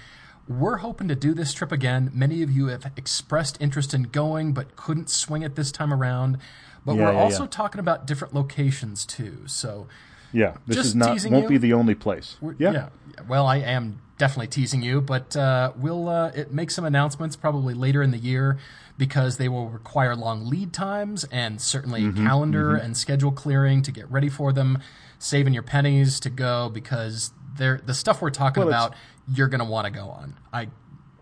we're 0.49 0.79
hoping 0.79 1.09
to 1.09 1.15
do 1.15 1.35
this 1.35 1.53
trip 1.53 1.71
again. 1.73 2.11
Many 2.15 2.43
of 2.43 2.51
you 2.51 2.67
have 2.69 2.91
expressed 2.97 3.57
interest 3.61 3.93
in 3.95 4.05
going, 4.05 4.53
but 4.55 4.77
couldn't 4.77 5.11
swing 5.11 5.43
it 5.43 5.55
this 5.57 5.71
time 5.71 5.93
around. 5.93 6.39
But 6.87 6.95
Yeah, 6.97 7.05
we're 7.07 7.13
yeah, 7.13 7.21
also 7.21 7.43
yeah. 7.43 7.49
talking 7.51 7.81
about 7.81 8.07
different 8.07 8.33
locations 8.35 9.05
too. 9.05 9.43
So 9.47 9.89
Yeah, 10.33 10.55
this 10.67 10.77
Just 10.77 10.87
is 10.89 10.95
not 10.97 11.09
won't 11.31 11.43
you. 11.45 11.49
be 11.49 11.59
the 11.59 11.73
only 11.75 11.95
place. 11.95 12.37
we're- 12.41 12.57
Yeah, 12.59 12.73
yeah. 12.73 12.89
Well, 13.29 13.47
I 13.47 13.57
am 13.59 14.01
definitely 14.19 14.49
teasing 14.49 14.83
you, 14.83 15.01
but 15.01 15.37
uh, 15.37 15.73
we'll 15.77 16.09
uh, 16.09 16.29
it 16.35 16.53
make 16.53 16.71
some 16.71 16.85
announcements 16.85 17.37
probably 17.37 17.73
later 17.75 18.03
in 18.03 18.11
the 18.11 18.19
year 18.19 18.59
because 18.99 19.37
they 19.37 19.49
will 19.49 19.69
require 19.69 20.17
long 20.17 20.45
lead 20.47 20.73
times 20.73 21.25
and 21.31 21.61
certainly 21.61 22.03
Mm-hmm, 22.03 22.27
calendar 22.27 22.75
and 22.75 22.97
schedule 22.97 23.31
clearing 23.33 23.81
to 23.83 23.93
get 23.93 24.11
ready 24.11 24.29
for 24.29 24.53
them. 24.53 24.79
Saving 25.21 25.53
your 25.55 25.63
pennies 25.63 26.21
to 26.21 26.31
go 26.31 26.69
because 26.69 27.33
they're 27.57 27.81
the 27.85 27.95
stuff 27.95 28.21
we're 28.23 28.31
talking 28.31 28.61
Well, 28.65 28.69
about. 28.69 28.95
You're 29.33 29.49
going 29.49 29.59
to 29.61 29.65
want 29.67 29.87
to 29.87 29.91
go 29.93 30.09
on. 30.09 30.39
I 30.53 30.69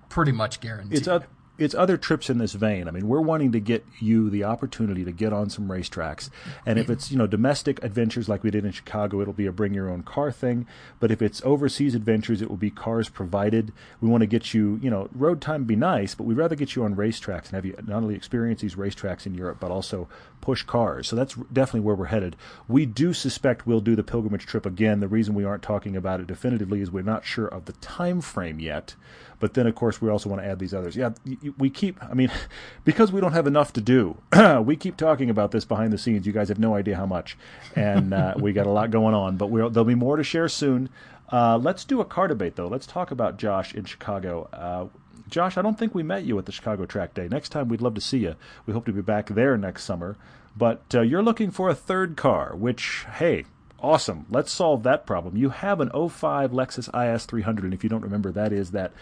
pretty 0.09 0.33
much 0.33 0.61
guarantee. 0.61 0.97
it's 0.97 1.07
a 1.09 1.25
it's 1.59 1.75
other 1.75 1.97
trips 1.97 2.29
in 2.29 2.39
this 2.39 2.53
vein. 2.53 2.89
I 2.89 2.91
mean, 2.91 3.09
we're 3.09 3.21
wanting 3.21 3.53
to 3.53 3.61
get 3.61 3.85
you 3.99 4.31
the 4.31 4.45
opportunity 4.45 5.05
to 5.05 5.13
get 5.13 5.33
on 5.33 5.51
some 5.51 5.69
racetracks, 5.69 6.31
and 6.65 6.79
if 6.79 6.91
it's 6.91 7.11
you 7.11 7.19
know 7.19 7.27
domestic 7.27 7.83
adventures 7.83 8.29
like 8.29 8.43
we 8.43 8.51
did 8.51 8.65
in 8.65 8.73
Chicago, 8.73 9.21
it'll 9.21 9.33
be 9.33 9.47
a 9.47 9.53
bring 9.53 9.75
your 9.75 9.89
own 9.91 10.03
car 10.03 10.31
thing. 10.31 10.67
But 11.01 11.11
if 11.11 11.23
it's 11.23 11.43
overseas 11.45 11.95
adventures, 11.95 12.43
it 12.43 12.49
will 12.51 12.57
be 12.57 12.71
cars 12.71 13.09
provided. 13.09 13.73
We 14.01 14.09
want 14.09 14.23
to 14.23 14.27
get 14.27 14.55
you, 14.55 14.79
you 14.83 14.91
know, 14.91 15.09
road 15.13 15.41
time 15.41 15.65
be 15.65 15.77
nice, 15.77 16.15
but 16.15 16.25
we'd 16.25 16.37
rather 16.37 16.57
get 16.57 16.77
you 16.77 16.85
on 16.85 16.97
racetracks 16.97 17.47
and 17.47 17.55
have 17.55 17.65
you 17.65 17.75
not 17.87 18.03
only 18.03 18.15
experience 18.15 18.61
these 18.61 18.75
racetracks 18.75 19.27
in 19.27 19.35
Europe, 19.35 19.59
but 19.61 19.71
also 19.71 20.09
push 20.41 20.63
cars. 20.63 21.09
So 21.09 21.17
that's 21.17 21.35
definitely 21.53 21.81
where 21.81 21.97
we're 21.97 22.07
headed. 22.07 22.37
We 22.69 22.87
do 22.87 23.13
suspect 23.13 23.67
we'll 23.67 23.81
do 23.81 23.97
the 23.97 24.03
pilgrimage 24.03 24.47
trip 24.47 24.67
again. 24.67 25.01
The 25.01 25.09
reason 25.09 25.35
we 25.35 25.45
aren't 25.45 25.63
talking 25.63 25.97
about 25.97 26.21
it 26.21 26.27
definitively 26.27 26.81
is 26.81 26.91
we're 26.91 27.03
not 27.03 27.25
sure 27.25 27.49
of 27.49 27.65
the 27.65 27.73
time 27.75 28.21
frame 28.21 28.61
yet. 28.61 28.95
But 29.39 29.55
then, 29.55 29.67
of 29.67 29.75
course, 29.75 30.01
we 30.01 30.09
also 30.09 30.29
want 30.29 30.43
to 30.43 30.49
add 30.49 30.59
these 30.59 30.73
others. 30.73 30.97
Yeah, 30.97 31.11
we 31.59 31.71
keep. 31.71 32.03
I 32.03 32.15
mean, 32.15 32.31
because 32.85 33.13
we 33.13 33.21
don't 33.21 33.33
have 33.33 33.47
enough 33.47 33.73
to 33.75 33.81
do, 33.81 34.17
we 34.63 34.77
keep 34.77 34.97
talking 34.97 35.31
about 35.31 35.51
this 35.51 35.65
behind 35.65 35.93
the 35.93 35.99
scenes. 35.99 36.27
You 36.27 36.33
guys 36.33 36.49
have 36.49 36.59
no 36.59 36.75
idea 36.75 36.97
how 36.97 37.07
much, 37.07 37.37
and 37.75 38.15
uh, 38.15 38.35
we 38.39 38.53
got 38.53 38.67
a 38.67 38.71
lot 38.71 38.91
going 38.91 39.15
on. 39.15 39.37
But 39.37 39.49
there'll 39.49 39.85
be 39.85 39.95
more 39.95 40.17
to 40.17 40.25
share 40.25 40.49
soon. 40.49 40.89
Uh, 41.31 41.59
let's 41.59 41.85
do 41.85 42.01
a 42.01 42.05
car 42.05 42.29
debate, 42.29 42.57
though. 42.57 42.69
Let's 42.69 42.87
talk 42.87 43.11
about 43.11 43.37
Josh 43.37 43.75
in 43.75 43.85
Chicago. 43.85 44.49
Uh, 44.53 44.87
Josh, 45.29 45.57
I 45.57 45.63
don't 45.63 45.79
think 45.79 45.95
we 45.95 46.03
met 46.03 46.25
you 46.25 46.39
at 46.39 46.47
the 46.47 46.53
Chicago 46.53 46.87
Track 46.87 47.15
Day. 47.15 47.29
Next 47.29 47.49
time, 47.49 47.69
we'd 47.69 47.83
love 47.83 47.95
to 47.95 48.01
see 48.01 48.19
you. 48.19 48.37
We 48.65 48.73
hope 48.73 48.87
to 48.87 48.93
be 48.93 49.01
back 49.01 49.29
there 49.29 49.57
next 49.57 49.85
summer. 49.85 50.17
But 50.57 50.83
uh, 50.95 51.03
you're 51.03 51.23
looking 51.23 51.51
for 51.51 51.69
a 51.69 51.75
third 51.75 52.17
car, 52.17 52.55
which, 52.55 53.05
hey, 53.17 53.45
awesome. 53.81 54.27
Let's 54.31 54.53
solve 54.53 54.85
that 54.85 55.05
problem. 55.05 55.37
You 55.37 55.51
have 55.51 55.81
an 55.81 55.91
05 55.91 56.53
Lexus 56.53 57.15
IS 57.15 57.27
300, 57.27 57.65
and 57.65 57.75
if 57.75 57.83
you 57.83 57.91
don't 57.91 58.03
remember, 58.03 58.33
that 58.33 58.53
is 58.53 58.71
that 58.71 58.93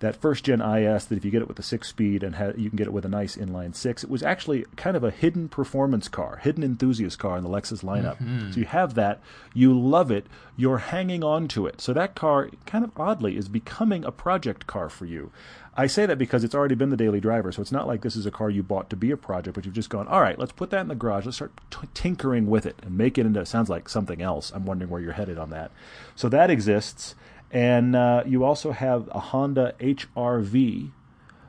that 0.00 0.16
first 0.16 0.44
gen 0.44 0.60
IS 0.60 1.04
that 1.06 1.16
if 1.16 1.24
you 1.24 1.30
get 1.30 1.42
it 1.42 1.48
with 1.48 1.58
a 1.58 1.62
six 1.62 1.88
speed 1.88 2.22
and 2.22 2.36
ha- 2.36 2.52
you 2.56 2.68
can 2.70 2.76
get 2.76 2.86
it 2.86 2.92
with 2.92 3.04
a 3.04 3.08
nice 3.08 3.36
inline 3.36 3.74
six, 3.74 4.02
it 4.02 4.10
was 4.10 4.22
actually 4.22 4.64
kind 4.76 4.96
of 4.96 5.04
a 5.04 5.10
hidden 5.10 5.48
performance 5.48 6.08
car, 6.08 6.40
hidden 6.42 6.64
enthusiast 6.64 7.18
car 7.18 7.36
in 7.36 7.44
the 7.44 7.50
Lexus 7.50 7.84
lineup. 7.84 8.16
Mm-hmm. 8.16 8.52
So 8.52 8.60
you 8.60 8.66
have 8.66 8.94
that, 8.94 9.20
you 9.54 9.78
love 9.78 10.10
it, 10.10 10.26
you're 10.56 10.78
hanging 10.78 11.22
on 11.22 11.48
to 11.48 11.66
it. 11.66 11.80
So 11.80 11.92
that 11.92 12.14
car, 12.14 12.50
kind 12.66 12.84
of 12.84 12.90
oddly, 12.98 13.36
is 13.36 13.48
becoming 13.48 14.04
a 14.04 14.10
project 14.10 14.66
car 14.66 14.88
for 14.88 15.04
you. 15.04 15.30
I 15.76 15.86
say 15.86 16.04
that 16.06 16.18
because 16.18 16.44
it's 16.44 16.54
already 16.54 16.74
been 16.74 16.90
the 16.90 16.96
daily 16.96 17.20
driver, 17.20 17.52
so 17.52 17.62
it's 17.62 17.72
not 17.72 17.86
like 17.86 18.02
this 18.02 18.16
is 18.16 18.26
a 18.26 18.30
car 18.30 18.50
you 18.50 18.62
bought 18.62 18.90
to 18.90 18.96
be 18.96 19.10
a 19.10 19.16
project, 19.16 19.54
but 19.54 19.64
you've 19.64 19.74
just 19.74 19.88
gone, 19.88 20.08
all 20.08 20.20
right, 20.20 20.38
let's 20.38 20.52
put 20.52 20.70
that 20.70 20.80
in 20.80 20.88
the 20.88 20.94
garage, 20.94 21.26
let's 21.26 21.36
start 21.36 21.52
t- 21.70 21.88
tinkering 21.94 22.48
with 22.48 22.66
it 22.66 22.76
and 22.82 22.98
make 22.98 23.16
it 23.16 23.24
into, 23.24 23.44
sounds 23.46 23.68
like 23.68 23.88
something 23.88 24.20
else. 24.20 24.50
I'm 24.54 24.66
wondering 24.66 24.90
where 24.90 25.00
you're 25.00 25.12
headed 25.12 25.38
on 25.38 25.50
that. 25.50 25.70
So 26.16 26.28
that 26.28 26.50
exists. 26.50 27.14
And 27.50 27.96
uh, 27.96 28.22
you 28.26 28.44
also 28.44 28.72
have 28.72 29.08
a 29.12 29.20
Honda 29.20 29.74
HRV. 29.80 30.90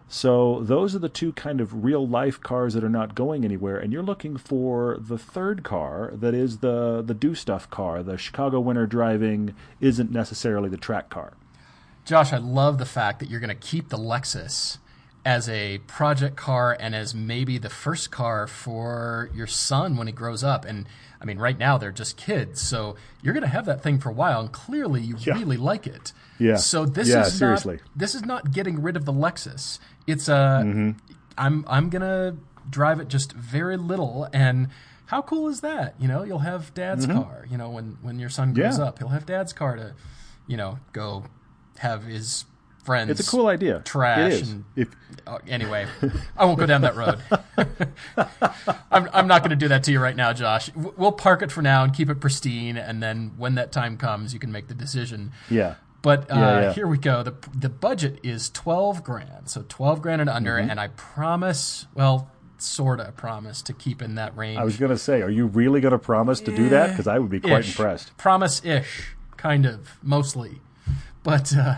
So 0.08 0.60
those 0.64 0.94
are 0.94 1.00
the 1.00 1.08
two 1.08 1.32
kind 1.34 1.62
of 1.62 1.86
real 1.86 2.06
life 2.06 2.42
cars 2.42 2.74
that 2.74 2.84
are 2.84 2.90
not 2.90 3.16
going 3.16 3.46
anywhere. 3.46 3.78
And 3.78 3.94
you're 3.94 4.04
looking 4.04 4.36
for 4.36 4.98
the 5.00 5.18
third 5.18 5.64
car 5.64 6.12
that 6.14 6.34
is 6.34 6.58
the 6.58 7.02
the 7.02 7.14
do 7.14 7.34
stuff 7.34 7.70
car. 7.70 8.04
The 8.04 8.18
Chicago 8.18 8.60
winter 8.60 8.86
driving 8.86 9.56
isn't 9.80 10.12
necessarily 10.12 10.68
the 10.68 10.78
track 10.78 11.10
car. 11.10 11.34
Josh, 12.04 12.34
I 12.34 12.38
love 12.38 12.78
the 12.78 12.86
fact 12.86 13.20
that 13.20 13.30
you're 13.30 13.40
going 13.40 13.50
to 13.50 13.56
keep 13.56 13.90
the 13.90 13.98
Lexus 13.98 14.80
as 15.24 15.48
a 15.50 15.78
project 15.80 16.36
car 16.36 16.76
and 16.80 16.96
as 16.96 17.14
maybe 17.14 17.58
the 17.58 17.70
first 17.70 18.10
car 18.10 18.48
for 18.48 19.30
your 19.34 19.48
son 19.48 19.96
when 19.96 20.08
he 20.08 20.14
grows 20.14 20.44
up. 20.44 20.66
And 20.66 20.88
I 21.22 21.26
mean, 21.26 21.38
right 21.38 21.58
now 21.58 21.78
they're 21.78 21.92
just 21.92 22.18
kids, 22.18 22.62
so 22.62 22.96
you're 23.22 23.34
going 23.34 23.44
to 23.44 23.50
have 23.50 23.66
that 23.66 23.84
thing 23.84 24.00
for 24.00 24.10
a 24.10 24.14
while, 24.14 24.40
and 24.40 24.52
clearly 24.52 25.02
you 25.02 25.16
yeah. 25.20 25.34
really 25.34 25.58
like 25.58 25.86
it. 25.86 26.14
Yeah. 26.40 26.56
So 26.56 26.86
this 26.86 27.10
yeah, 27.10 27.22
is 27.22 27.38
seriously. 27.38 27.76
not 27.76 27.84
this 27.96 28.16
is 28.16 28.26
not 28.26 28.52
getting 28.52 28.82
rid 28.82 28.96
of 28.98 29.06
the 29.06 29.14
Lexus. 29.14 29.78
It's 30.08 30.28
a 30.28 30.64
mm-hmm. 30.66 30.92
I'm 31.38 31.64
I'm 31.68 31.90
gonna 31.90 32.38
drive 32.70 33.00
it 33.00 33.08
just 33.08 33.34
very 33.34 33.78
little 33.78 34.28
and. 34.34 34.70
How 35.08 35.22
cool 35.22 35.50
is 35.50 35.60
that? 35.60 35.96
You 36.00 36.08
know, 36.08 36.24
you'll 36.24 36.40
have 36.40 36.74
dad's 36.74 37.06
mm-hmm. 37.06 37.22
car. 37.22 37.46
You 37.52 37.58
know, 37.58 37.70
when 37.70 37.98
when 38.02 38.18
your 38.18 38.30
son 38.30 38.54
grows 38.54 38.80
yeah. 38.80 38.86
up, 38.86 39.00
he'll 39.00 39.10
have 39.10 39.26
dad's 39.26 39.52
car 39.52 39.76
to, 39.76 39.94
you 40.48 40.56
know, 40.56 40.80
go 40.94 41.26
have 41.80 42.06
his 42.06 42.46
friends. 42.84 43.10
It's 43.12 43.28
a 43.28 43.32
cool 43.32 43.48
idea. 43.48 43.82
Trash. 43.86 44.34
It 44.34 44.42
is. 44.42 44.52
And, 44.52 44.66
if, 44.76 44.90
uh, 45.26 45.40
anyway, 45.48 45.88
I 46.38 46.46
won't 46.46 46.60
go 46.60 46.66
down 46.66 46.82
that 46.82 46.96
road. 46.96 47.20
I'm, 48.92 49.10
I'm 49.14 49.28
not 49.28 49.42
going 49.42 49.52
to 49.52 49.56
do 49.56 49.68
that 49.70 49.84
to 49.86 49.92
you 49.92 50.00
right 50.00 50.16
now, 50.16 50.34
Josh. 50.34 50.70
We'll 50.76 51.12
park 51.12 51.42
it 51.42 51.52
for 51.52 51.62
now 51.62 51.84
and 51.84 51.94
keep 51.94 52.10
it 52.10 52.20
pristine, 52.20 52.78
and 52.78 53.02
then 53.02 53.34
when 53.38 53.56
that 53.56 53.72
time 53.72 53.98
comes, 53.98 54.34
you 54.34 54.40
can 54.40 54.52
make 54.52 54.68
the 54.68 54.74
decision. 54.74 55.32
Yeah. 55.50 55.76
But 56.02 56.32
uh, 56.32 56.36
yeah, 56.36 56.62
yeah. 56.62 56.74
here 56.74 56.88
we 56.88 56.98
go. 56.98 57.22
the 57.24 57.36
The 57.56 57.70
budget 57.70 58.20
is 58.24 58.50
twelve 58.50 59.04
grand, 59.04 59.50
so 59.50 59.64
twelve 59.70 60.02
grand 60.02 60.22
and 60.22 60.30
under. 60.30 60.58
Mm-hmm. 60.58 60.72
And 60.72 60.80
I 60.80 60.88
promise, 60.88 61.86
well, 61.94 62.32
sort 62.58 63.00
of 63.00 63.16
promise 63.16 63.62
to 63.64 63.74
keep 63.74 64.02
in 64.02 64.16
that 64.16 64.36
range. 64.36 64.58
I 64.58 64.64
was 64.64 64.78
going 64.78 64.92
to 64.92 64.98
say, 64.98 65.22
are 65.22 65.30
you 65.30 65.48
really 65.48 65.82
going 65.82 65.92
to 65.92 66.00
promise 66.00 66.40
to 66.42 66.56
do 66.56 66.70
that? 66.70 66.92
Because 66.92 67.08
I 67.08 67.20
would 67.20 67.30
be 67.30 67.40
quite 67.40 67.62
ish. 67.62 67.78
impressed. 67.78 68.18
Promise 68.18 68.64
ish, 68.66 69.16
kind 69.38 69.66
of, 69.66 69.98
mostly. 70.02 70.62
But 71.24 71.56
uh, 71.56 71.76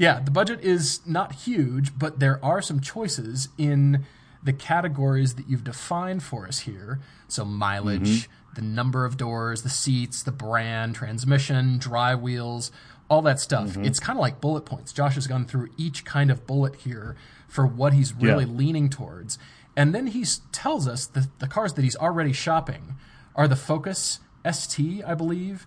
yeah, 0.00 0.18
the 0.18 0.30
budget 0.30 0.62
is 0.62 1.00
not 1.06 1.32
huge, 1.32 1.98
but 1.98 2.20
there 2.20 2.42
are 2.42 2.62
some 2.62 2.80
choices 2.80 3.50
in 3.58 4.06
the 4.42 4.54
categories 4.54 5.34
that 5.34 5.46
you've 5.46 5.62
defined 5.62 6.22
for 6.22 6.46
us 6.46 6.60
here. 6.60 7.00
So 7.28 7.44
mileage, 7.44 8.22
mm-hmm. 8.22 8.54
the 8.54 8.62
number 8.62 9.04
of 9.04 9.18
doors, 9.18 9.60
the 9.60 9.68
seats, 9.68 10.22
the 10.22 10.32
brand, 10.32 10.94
transmission, 10.94 11.76
drive 11.76 12.22
wheels, 12.22 12.72
all 13.10 13.20
that 13.20 13.40
stuff. 13.40 13.72
Mm-hmm. 13.72 13.84
It's 13.84 14.00
kind 14.00 14.18
of 14.18 14.22
like 14.22 14.40
bullet 14.40 14.62
points. 14.62 14.94
Josh 14.94 15.16
has 15.16 15.26
gone 15.26 15.44
through 15.44 15.68
each 15.76 16.06
kind 16.06 16.30
of 16.30 16.46
bullet 16.46 16.76
here 16.76 17.14
for 17.46 17.66
what 17.66 17.92
he's 17.92 18.14
really 18.14 18.46
yeah. 18.46 18.52
leaning 18.52 18.88
towards. 18.88 19.38
And 19.76 19.94
then 19.94 20.06
he 20.06 20.24
tells 20.50 20.88
us 20.88 21.04
that 21.08 21.28
the 21.40 21.46
cars 21.46 21.74
that 21.74 21.82
he's 21.82 21.96
already 21.96 22.32
shopping 22.32 22.94
are 23.34 23.46
the 23.46 23.54
Focus 23.54 24.20
ST, 24.50 25.04
I 25.04 25.14
believe, 25.14 25.66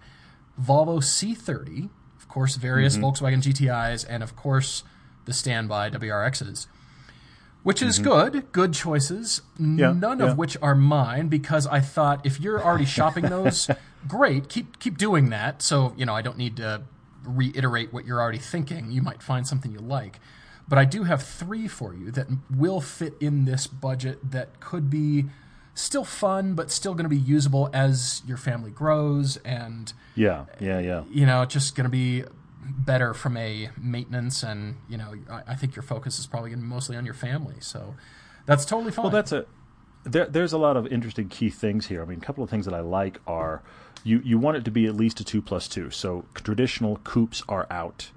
Volvo 0.59 1.03
C30, 1.03 1.91
course, 2.33 2.55
various 2.55 2.97
mm-hmm. 2.97 3.05
Volkswagen 3.05 3.41
GTIs, 3.43 4.05
and 4.09 4.23
of 4.23 4.35
course, 4.35 4.83
the 5.25 5.33
standby 5.33 5.91
WRXs, 5.91 6.65
which 7.61 7.81
is 7.81 7.99
mm-hmm. 7.99 8.09
good, 8.09 8.51
good 8.51 8.73
choices. 8.73 9.41
Yeah, 9.59 9.93
none 9.93 10.19
yeah. 10.19 10.31
of 10.31 10.37
which 10.37 10.57
are 10.59 10.73
mine 10.73 11.27
because 11.27 11.67
I 11.67 11.79
thought 11.79 12.25
if 12.25 12.39
you're 12.39 12.61
already 12.61 12.85
shopping 12.85 13.25
those, 13.25 13.69
great, 14.07 14.49
keep 14.49 14.79
keep 14.79 14.97
doing 14.97 15.29
that. 15.29 15.61
So 15.61 15.93
you 15.95 16.07
know, 16.07 16.15
I 16.15 16.23
don't 16.23 16.37
need 16.37 16.57
to 16.57 16.81
reiterate 17.23 17.93
what 17.93 18.05
you're 18.05 18.19
already 18.19 18.39
thinking. 18.39 18.91
You 18.91 19.03
might 19.03 19.21
find 19.21 19.47
something 19.47 19.71
you 19.71 19.79
like. 19.79 20.19
But 20.67 20.79
I 20.79 20.85
do 20.85 21.03
have 21.03 21.21
three 21.21 21.67
for 21.67 21.93
you 21.93 22.09
that 22.11 22.27
will 22.49 22.81
fit 22.81 23.13
in 23.19 23.45
this 23.45 23.67
budget 23.67 24.31
that 24.31 24.59
could 24.59 24.89
be 24.89 25.25
still 25.73 26.03
fun, 26.03 26.53
but 26.53 26.71
still 26.71 26.93
going 26.93 27.05
to 27.05 27.09
be 27.09 27.17
usable 27.17 27.69
as 27.73 28.21
your 28.25 28.37
family 28.37 28.71
grows. 28.71 29.37
And 29.37 29.91
yeah, 30.15 30.45
yeah, 30.59 30.79
yeah. 30.79 31.03
You 31.09 31.25
know, 31.25 31.45
just 31.45 31.75
going 31.75 31.85
to 31.85 31.89
be 31.89 32.23
better 32.63 33.13
from 33.13 33.37
a 33.37 33.69
maintenance, 33.77 34.43
and 34.43 34.77
you 34.89 34.97
know, 34.97 35.13
I, 35.29 35.43
I 35.47 35.55
think 35.55 35.75
your 35.75 35.83
focus 35.83 36.19
is 36.19 36.27
probably 36.27 36.49
going 36.49 36.59
to 36.59 36.63
be 36.63 36.69
mostly 36.69 36.95
on 36.95 37.05
your 37.05 37.13
family. 37.13 37.55
So 37.59 37.95
that's 38.45 38.65
totally 38.65 38.91
fine. 38.91 39.03
Well, 39.03 39.11
that's 39.11 39.31
a 39.31 39.45
there, 40.03 40.25
there's 40.25 40.53
a 40.53 40.57
lot 40.57 40.77
of 40.77 40.87
interesting 40.87 41.29
key 41.29 41.49
things 41.49 41.87
here. 41.87 42.01
I 42.01 42.05
mean, 42.05 42.17
a 42.17 42.21
couple 42.21 42.43
of 42.43 42.49
things 42.49 42.65
that 42.65 42.73
I 42.73 42.81
like 42.81 43.19
are 43.25 43.61
you 44.03 44.21
you 44.23 44.37
want 44.37 44.57
it 44.57 44.65
to 44.65 44.71
be 44.71 44.85
at 44.85 44.95
least 44.95 45.19
a 45.19 45.23
two 45.23 45.41
plus 45.41 45.67
two. 45.67 45.89
So 45.89 46.25
traditional 46.33 46.97
coupes 46.97 47.43
are 47.47 47.67
out 47.69 48.11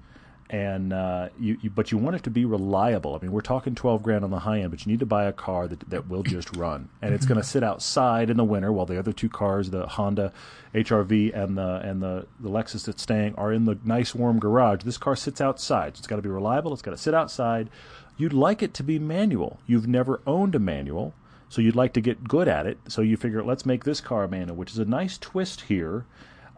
and 0.49 0.93
uh, 0.93 1.29
you, 1.39 1.57
you, 1.61 1.69
but 1.69 1.91
you 1.91 1.97
want 1.97 2.15
it 2.15 2.23
to 2.23 2.29
be 2.29 2.45
reliable. 2.45 3.15
I 3.15 3.19
mean, 3.19 3.31
we're 3.31 3.41
talking 3.41 3.75
twelve 3.75 4.03
grand 4.03 4.23
on 4.23 4.31
the 4.31 4.39
high 4.39 4.59
end, 4.59 4.71
but 4.71 4.85
you 4.85 4.91
need 4.91 4.99
to 4.99 5.05
buy 5.05 5.25
a 5.25 5.33
car 5.33 5.67
that 5.67 5.89
that 5.89 6.07
will 6.07 6.23
just 6.23 6.55
run, 6.55 6.89
and 7.01 7.13
it's 7.13 7.25
going 7.25 7.39
to 7.39 7.45
sit 7.45 7.63
outside 7.63 8.29
in 8.29 8.37
the 8.37 8.43
winter 8.43 8.71
while 8.71 8.85
the 8.85 8.97
other 8.97 9.11
two 9.11 9.29
cars, 9.29 9.69
the 9.69 9.85
Honda 9.85 10.31
HRV 10.73 11.35
and 11.35 11.57
the 11.57 11.81
and 11.83 12.01
the 12.01 12.27
the 12.39 12.49
Lexus 12.49 12.85
that's 12.85 13.01
staying, 13.01 13.35
are 13.35 13.51
in 13.51 13.65
the 13.65 13.77
nice 13.83 14.15
warm 14.15 14.39
garage. 14.39 14.83
This 14.83 14.97
car 14.97 15.15
sits 15.15 15.41
outside. 15.41 15.97
So 15.97 16.01
it's 16.01 16.07
got 16.07 16.17
to 16.17 16.21
be 16.21 16.29
reliable. 16.29 16.73
It's 16.73 16.81
got 16.81 16.91
to 16.91 16.97
sit 16.97 17.13
outside. 17.13 17.69
You'd 18.17 18.33
like 18.33 18.63
it 18.63 18.73
to 18.75 18.83
be 18.83 18.97
manual. 18.99 19.59
You've 19.67 19.87
never 19.87 20.21
owned 20.25 20.55
a 20.55 20.59
manual, 20.59 21.13
so 21.49 21.61
you'd 21.61 21.75
like 21.75 21.93
to 21.93 22.01
get 22.01 22.27
good 22.27 22.47
at 22.47 22.65
it. 22.65 22.79
So 22.87 23.01
you 23.01 23.15
figure, 23.15 23.43
let's 23.43 23.65
make 23.65 23.83
this 23.83 24.01
car 24.01 24.27
manual, 24.27 24.57
which 24.57 24.71
is 24.71 24.79
a 24.79 24.85
nice 24.85 25.17
twist 25.19 25.61
here 25.61 26.05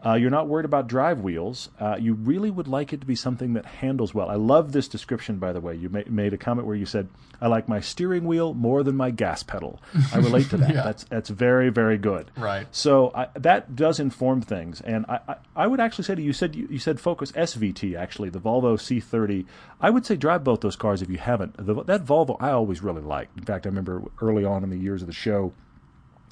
uh, 0.04 0.14
you're 0.14 0.30
not 0.30 0.48
worried 0.48 0.64
about 0.64 0.86
drive 0.88 1.20
wheels. 1.20 1.68
Uh, 1.78 1.96
you 2.00 2.14
really 2.14 2.50
would 2.50 2.66
like 2.68 2.92
it 2.92 3.00
to 3.00 3.06
be 3.06 3.14
something 3.14 3.52
that 3.52 3.66
handles 3.66 4.14
well. 4.14 4.28
I 4.30 4.36
love 4.36 4.72
this 4.72 4.88
description, 4.88 5.38
by 5.38 5.52
the 5.52 5.60
way. 5.60 5.74
You 5.74 5.88
ma- 5.90 6.02
made 6.08 6.32
a 6.32 6.38
comment 6.38 6.66
where 6.66 6.76
you 6.76 6.86
said, 6.86 7.08
"I 7.40 7.48
like 7.48 7.68
my 7.68 7.80
steering 7.80 8.24
wheel 8.24 8.54
more 8.54 8.82
than 8.82 8.96
my 8.96 9.10
gas 9.10 9.42
pedal." 9.42 9.80
I 10.12 10.18
relate 10.18 10.48
to 10.50 10.56
that. 10.58 10.74
yeah. 10.74 10.82
That's 10.82 11.04
that's 11.04 11.28
very 11.28 11.68
very 11.68 11.98
good. 11.98 12.30
Right. 12.36 12.66
So 12.70 13.12
I, 13.14 13.28
that 13.34 13.76
does 13.76 14.00
inform 14.00 14.40
things, 14.40 14.80
and 14.80 15.04
I, 15.08 15.20
I, 15.28 15.34
I 15.54 15.66
would 15.66 15.80
actually 15.80 16.04
say 16.04 16.14
to 16.14 16.20
you, 16.22 16.28
you 16.28 16.32
said 16.32 16.56
you, 16.56 16.66
you, 16.70 16.78
said 16.78 16.98
Focus 16.98 17.32
SVT 17.32 17.96
actually 17.96 18.30
the 18.30 18.40
Volvo 18.40 18.76
C30. 18.78 19.44
I 19.80 19.90
would 19.90 20.06
say 20.06 20.16
drive 20.16 20.44
both 20.44 20.60
those 20.62 20.76
cars 20.76 21.02
if 21.02 21.10
you 21.10 21.18
haven't. 21.18 21.56
The, 21.58 21.82
that 21.84 22.04
Volvo 22.04 22.36
I 22.40 22.50
always 22.50 22.82
really 22.82 23.02
liked. 23.02 23.36
In 23.38 23.44
fact, 23.44 23.66
I 23.66 23.68
remember 23.68 24.02
early 24.22 24.44
on 24.44 24.64
in 24.64 24.70
the 24.70 24.78
years 24.78 25.02
of 25.02 25.06
the 25.08 25.12
show. 25.12 25.52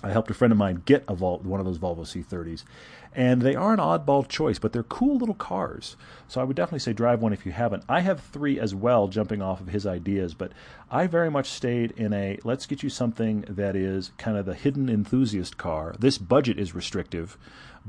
I 0.00 0.10
helped 0.10 0.30
a 0.30 0.34
friend 0.34 0.52
of 0.52 0.58
mine 0.58 0.82
get 0.84 1.02
a 1.08 1.14
Vol- 1.14 1.40
one 1.40 1.58
of 1.58 1.66
those 1.66 1.78
Volvo 1.80 2.02
C30s, 2.02 2.62
and 3.14 3.42
they 3.42 3.54
are 3.54 3.72
an 3.72 3.78
oddball 3.78 4.26
choice, 4.28 4.58
but 4.58 4.72
they're 4.72 4.82
cool 4.82 5.16
little 5.18 5.34
cars. 5.34 5.96
So 6.28 6.40
I 6.40 6.44
would 6.44 6.56
definitely 6.56 6.80
say 6.80 6.92
drive 6.92 7.20
one 7.20 7.32
if 7.32 7.46
you 7.46 7.52
haven't. 7.52 7.84
I 7.88 8.00
have 8.00 8.20
three 8.20 8.60
as 8.60 8.74
well, 8.74 9.08
jumping 9.08 9.42
off 9.42 9.60
of 9.60 9.68
his 9.68 9.86
ideas, 9.86 10.34
but 10.34 10.52
I 10.90 11.06
very 11.06 11.30
much 11.30 11.48
stayed 11.48 11.92
in 11.92 12.12
a 12.12 12.38
let's 12.44 12.66
get 12.66 12.82
you 12.82 12.90
something 12.90 13.44
that 13.48 13.76
is 13.76 14.12
kind 14.18 14.36
of 14.36 14.46
the 14.46 14.54
hidden 14.54 14.88
enthusiast 14.88 15.56
car. 15.56 15.94
This 15.98 16.18
budget 16.18 16.58
is 16.58 16.74
restrictive, 16.74 17.36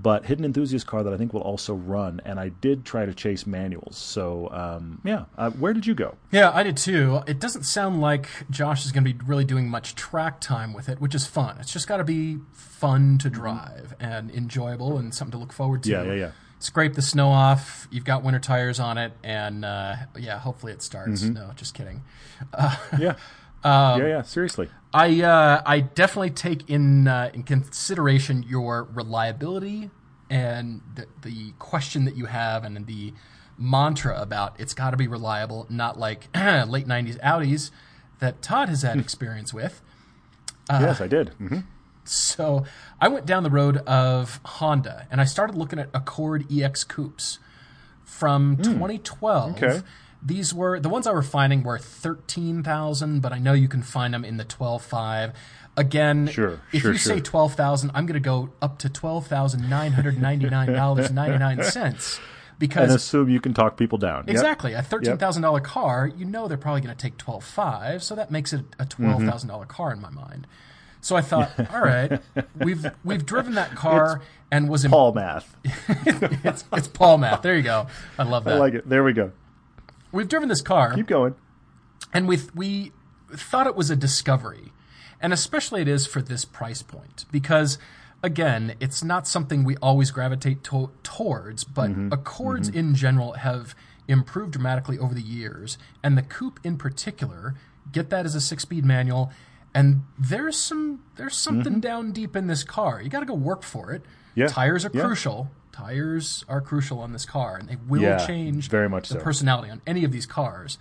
but 0.02 0.26
hidden 0.26 0.46
enthusiast 0.46 0.88
car 0.88 1.04
that 1.04 1.14
I 1.14 1.18
think 1.18 1.34
will 1.34 1.42
also 1.42 1.74
run. 1.74 2.22
And 2.26 2.40
I 2.40 2.50
did 2.50 2.86
try 2.86 3.06
to 3.06 3.14
chase 3.14 3.46
manuals. 3.46 3.98
So 3.98 4.50
um, 4.52 5.02
yeah, 5.04 5.26
uh, 5.38 5.52
where 5.52 5.74
did 5.74 5.86
you 5.86 5.94
go? 5.94 6.16
Yeah, 6.32 6.52
I 6.52 6.64
did 6.64 6.78
too. 6.78 7.22
It 7.28 7.40
doesn't 7.40 7.64
sound 7.64 8.02
like 8.02 8.28
Josh 8.50 8.86
is 8.86 8.92
going 8.92 9.04
to 9.04 9.14
be 9.14 9.20
really 9.26 9.46
doing 9.46 9.70
much 9.70 9.96
track 9.96 10.40
time 10.40 10.74
with 10.74 10.90
it, 10.90 11.00
which 11.02 11.16
is 11.16 11.26
fun. 11.26 11.58
It's 11.60 11.74
just 11.74 11.88
got 11.88 11.98
to 11.98 12.04
be 12.04 12.40
fun 12.54 13.18
to 13.20 13.30
drive 13.30 13.96
and 14.00 14.32
enjoyable 14.32 14.98
and 14.98 15.14
something 15.14 15.32
to 15.32 15.38
look 15.38 15.54
forward 15.54 15.84
to. 15.84 15.90
Yeah, 15.90 16.04
yeah, 16.04 16.14
yeah. 16.14 16.32
Scrape 16.60 16.94
the 16.94 17.02
snow 17.02 17.30
off. 17.30 17.88
You've 17.90 18.04
got 18.04 18.22
winter 18.22 18.40
tires 18.40 18.82
on 18.82 18.98
it, 18.98 19.14
and 19.24 19.64
uh, 19.64 19.96
yeah, 20.18 20.38
hopefully 20.40 20.74
it 20.74 20.82
starts. 20.82 21.24
No, 21.24 21.52
just 21.56 21.74
kidding. 21.74 22.04
Yeah. 23.00 23.16
yeah, 23.64 24.08
yeah, 24.08 24.22
seriously. 24.22 24.70
I 24.94 25.22
uh, 25.22 25.62
I 25.66 25.82
definitely 25.82 26.32
take 26.32 26.70
in 26.70 27.08
uh, 27.08 27.30
in 27.34 27.44
consideration 27.44 28.44
your 28.48 28.84
reliability 28.84 29.92
and 30.30 30.82
the, 30.96 31.08
the 31.22 31.54
question 31.60 32.06
that 32.06 32.16
you 32.16 32.26
have 32.26 32.64
and 32.64 32.86
the 32.88 33.14
mantra 33.58 34.20
about 34.20 34.60
it's 34.60 34.74
got 34.74 34.92
to 34.92 34.98
be 34.98 35.08
reliable, 35.08 35.68
not 35.70 36.00
like 36.00 36.28
late 36.36 36.88
'90s 36.88 37.20
Audis 37.22 37.72
that 38.20 38.42
Todd 38.42 38.70
has 38.70 38.82
had 38.82 38.98
experience 39.00 39.54
with. 39.54 39.82
Uh, 40.70 40.80
yes, 40.82 41.02
I 41.02 41.08
did. 41.08 41.32
Mm-hmm. 41.40 41.60
So 42.04 42.66
I 43.00 43.08
went 43.08 43.26
down 43.26 43.44
the 43.44 43.50
road 43.52 43.78
of 43.78 44.40
Honda 44.44 45.08
and 45.12 45.22
I 45.22 45.26
started 45.26 45.56
looking 45.56 45.78
at 45.78 45.90
Accord 45.94 46.46
EX 46.52 46.84
coupes 46.84 47.40
from 48.04 48.58
2012. 48.58 49.60
Hmm. 49.60 49.64
Okay. 49.64 49.82
These 50.22 50.54
were 50.54 50.80
the 50.80 50.90
ones 50.90 51.08
I 51.08 51.14
were 51.14 51.22
finding 51.22 51.64
were 51.64 51.78
thirteen 51.78 52.64
thousand, 52.64 53.22
but 53.22 53.32
I 53.32 53.40
know 53.40 53.54
you 53.54 53.68
can 53.68 53.82
find 53.82 54.14
them 54.14 54.26
in 54.26 54.38
the 54.38 54.44
twelve 54.44 54.84
five. 54.84 55.34
Again, 55.78 56.28
Sure, 56.28 56.60
if 56.74 56.82
sure, 56.82 56.92
you 56.92 56.98
say 56.98 57.20
twelve 57.22 57.54
thousand, 57.54 57.92
I'm 57.94 58.06
going 58.06 58.16
to 58.16 58.20
go 58.20 58.50
up 58.62 58.80
to 58.80 58.90
twelve 58.90 59.28
thousand 59.28 59.70
nine 59.70 59.94
hundred 59.94 60.22
ninety 60.22 60.50
nine 60.50 60.74
dollars 60.74 61.10
ninety 61.12 61.38
nine 61.38 61.64
cents 61.64 62.18
And 62.18 62.60
because 62.60 62.94
assume 62.94 63.30
you 63.30 63.40
can 63.40 63.54
talk 63.54 63.78
people 63.78 63.98
down. 63.98 64.26
Yep. 64.28 64.36
Exactly. 64.36 64.74
A 64.74 64.82
thirteen 64.82 65.18
thousand 65.18 65.44
dollar 65.44 65.62
car, 65.62 66.12
you 66.18 66.26
know 66.26 66.50
they're 66.50 66.58
probably 66.58 66.82
going 66.82 66.96
to 66.96 67.02
take 67.02 67.18
twelve 67.18 67.46
five, 67.46 68.04
so 68.04 68.16
that 68.16 68.30
makes 68.30 68.52
it 68.52 68.66
a 68.78 68.84
mm-hmm. 68.84 69.06
twelve 69.06 69.24
thousand 69.24 69.48
dollar 69.48 69.66
car 69.66 69.94
in 69.94 70.02
my 70.02 70.10
mind. 70.10 70.48
So 71.02 71.16
I 71.16 71.22
thought, 71.22 71.52
all 71.74 71.82
right, 71.82 72.22
we've 72.60 72.86
we've 73.04 73.26
driven 73.26 73.56
that 73.56 73.76
car 73.76 74.22
and 74.52 74.70
was 74.70 74.86
in, 74.86 74.92
Paul 74.92 75.14
math. 75.14 75.56
it's 76.44 76.66
it's 76.74 76.88
Paul 76.88 77.20
math. 77.20 77.42
There 77.42 77.56
you 77.56 77.64
go. 77.64 77.88
I 78.18 78.24
love 78.24 78.44
that. 78.44 78.56
I 78.56 78.58
like 78.58 78.74
it. 78.74 78.90
There 78.90 79.04
we 79.04 79.14
go. 79.14 79.32
We've 80.12 80.28
driven 80.28 80.50
this 80.50 80.62
car 80.62 80.94
Keep 80.94 81.08
going. 81.08 81.36
and 82.14 82.28
we 82.28 82.40
we 82.56 82.92
thought 83.32 83.68
it 83.68 83.76
was 83.76 83.90
a 83.90 83.96
discovery, 83.96 84.72
and 85.22 85.34
especially 85.34 85.82
it 85.82 85.88
is 85.88 86.08
for 86.08 86.22
this 86.22 86.46
price 86.46 86.82
point 86.82 87.26
because 87.32 87.78
again, 88.24 88.76
it's 88.80 89.04
not 89.04 89.28
something 89.28 89.64
we 89.64 89.78
always 89.78 90.12
gravitate 90.12 90.64
to- 90.66 90.92
towards, 91.04 91.64
but 91.64 91.92
mm-hmm. 91.92 92.12
Accords 92.12 92.70
mm-hmm. 92.70 92.80
in 92.80 92.96
general 92.96 93.34
have 93.34 93.76
improved 94.08 94.52
dramatically 94.52 94.98
over 94.98 95.14
the 95.14 95.22
years, 95.22 95.78
and 96.04 96.18
the 96.18 96.22
coupe 96.22 96.60
in 96.64 96.78
particular. 96.78 97.56
Get 97.92 98.12
that 98.12 98.26
as 98.26 98.36
a 98.36 98.42
six-speed 98.42 98.86
manual, 98.86 99.32
and 99.74 100.04
there's 100.18 100.58
some 100.58 101.04
there's 101.16 101.36
something 101.36 101.74
mm-hmm. 101.74 101.80
down 101.80 102.12
deep 102.12 102.36
in 102.36 102.48
this 102.48 102.64
car. 102.64 103.02
You 103.02 103.10
got 103.10 103.22
to 103.22 103.26
go 103.26 103.34
work 103.34 103.64
for 103.64 103.92
it. 103.92 104.04
Yeah, 104.36 104.48
Tires 104.48 104.86
are 104.86 104.92
yeah. 104.94 105.02
crucial. 105.02 105.50
Tires 105.80 106.44
are 106.50 106.60
crucial 106.62 107.00
on 107.00 107.14
this 107.14 107.26
car, 107.26 107.56
and 107.56 107.70
they 107.70 107.78
will 107.88 108.02
Yeah, 108.02 108.18
change 108.26 108.70
very 108.70 108.90
much 108.90 109.08
the 109.10 109.16
so. 109.16 109.22
personality 109.22 109.70
on 109.72 109.82
any 109.88 110.04
of 110.04 110.12
these 110.12 110.26
cars. 110.26 110.78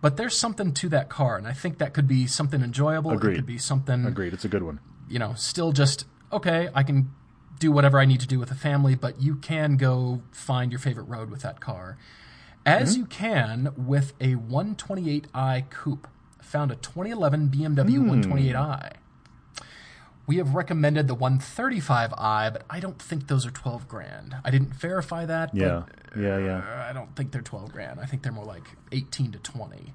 But 0.00 0.16
there's 0.16 0.38
something 0.38 0.72
to 0.74 0.88
that 0.90 1.08
car, 1.08 1.36
and 1.36 1.46
I 1.46 1.52
think 1.52 1.78
that 1.78 1.92
could 1.92 2.06
be 2.06 2.26
something 2.28 2.62
enjoyable. 2.62 3.10
It 3.10 3.16
Agreed. 3.16 3.34
could 3.36 3.46
be 3.46 3.58
something, 3.58 4.06
Agreed. 4.06 4.32
It's 4.32 4.44
a 4.44 4.48
good 4.48 4.62
one. 4.62 4.78
you 5.08 5.18
know, 5.18 5.34
still 5.34 5.72
just 5.72 6.04
okay. 6.32 6.68
I 6.74 6.82
can 6.84 7.10
do 7.58 7.72
whatever 7.72 7.98
I 7.98 8.04
need 8.04 8.20
to 8.20 8.26
do 8.28 8.38
with 8.38 8.50
the 8.50 8.54
family, 8.54 8.94
but 8.94 9.20
you 9.20 9.34
can 9.36 9.76
go 9.76 10.22
find 10.30 10.70
your 10.70 10.78
favorite 10.78 11.08
road 11.08 11.30
with 11.30 11.42
that 11.42 11.58
car, 11.60 11.96
as 12.64 12.92
Mm-hmm. 12.92 13.00
you 13.00 13.06
can 13.06 13.72
with 13.76 14.12
a 14.20 14.36
128i 14.36 15.68
coupe. 15.70 16.06
Found 16.42 16.70
a 16.70 16.76
2011 16.76 17.48
BMW 17.48 17.96
Hmm. 17.98 18.10
128i. 18.32 18.92
We 20.28 20.36
have 20.36 20.54
recommended 20.54 21.08
the 21.08 21.16
135i, 21.16 22.52
but 22.52 22.62
I 22.68 22.80
don't 22.80 23.00
think 23.00 23.26
those 23.28 23.46
are 23.46 23.50
12 23.50 23.88
grand. 23.88 24.36
I 24.44 24.50
didn't 24.50 24.74
verify 24.74 25.24
that. 25.24 25.54
Yeah. 25.54 25.84
But 25.86 26.20
Yeah, 26.22 26.38
yeah. 26.38 26.58
uh, 26.58 26.86
I 26.88 26.92
don't 26.92 27.16
think 27.16 27.32
they're 27.32 27.42
12 27.42 27.72
grand. 27.72 27.98
I 27.98 28.04
think 28.04 28.22
they're 28.22 28.30
more 28.30 28.44
like 28.44 28.64
18 28.92 29.32
to 29.32 29.38
20. 29.38 29.94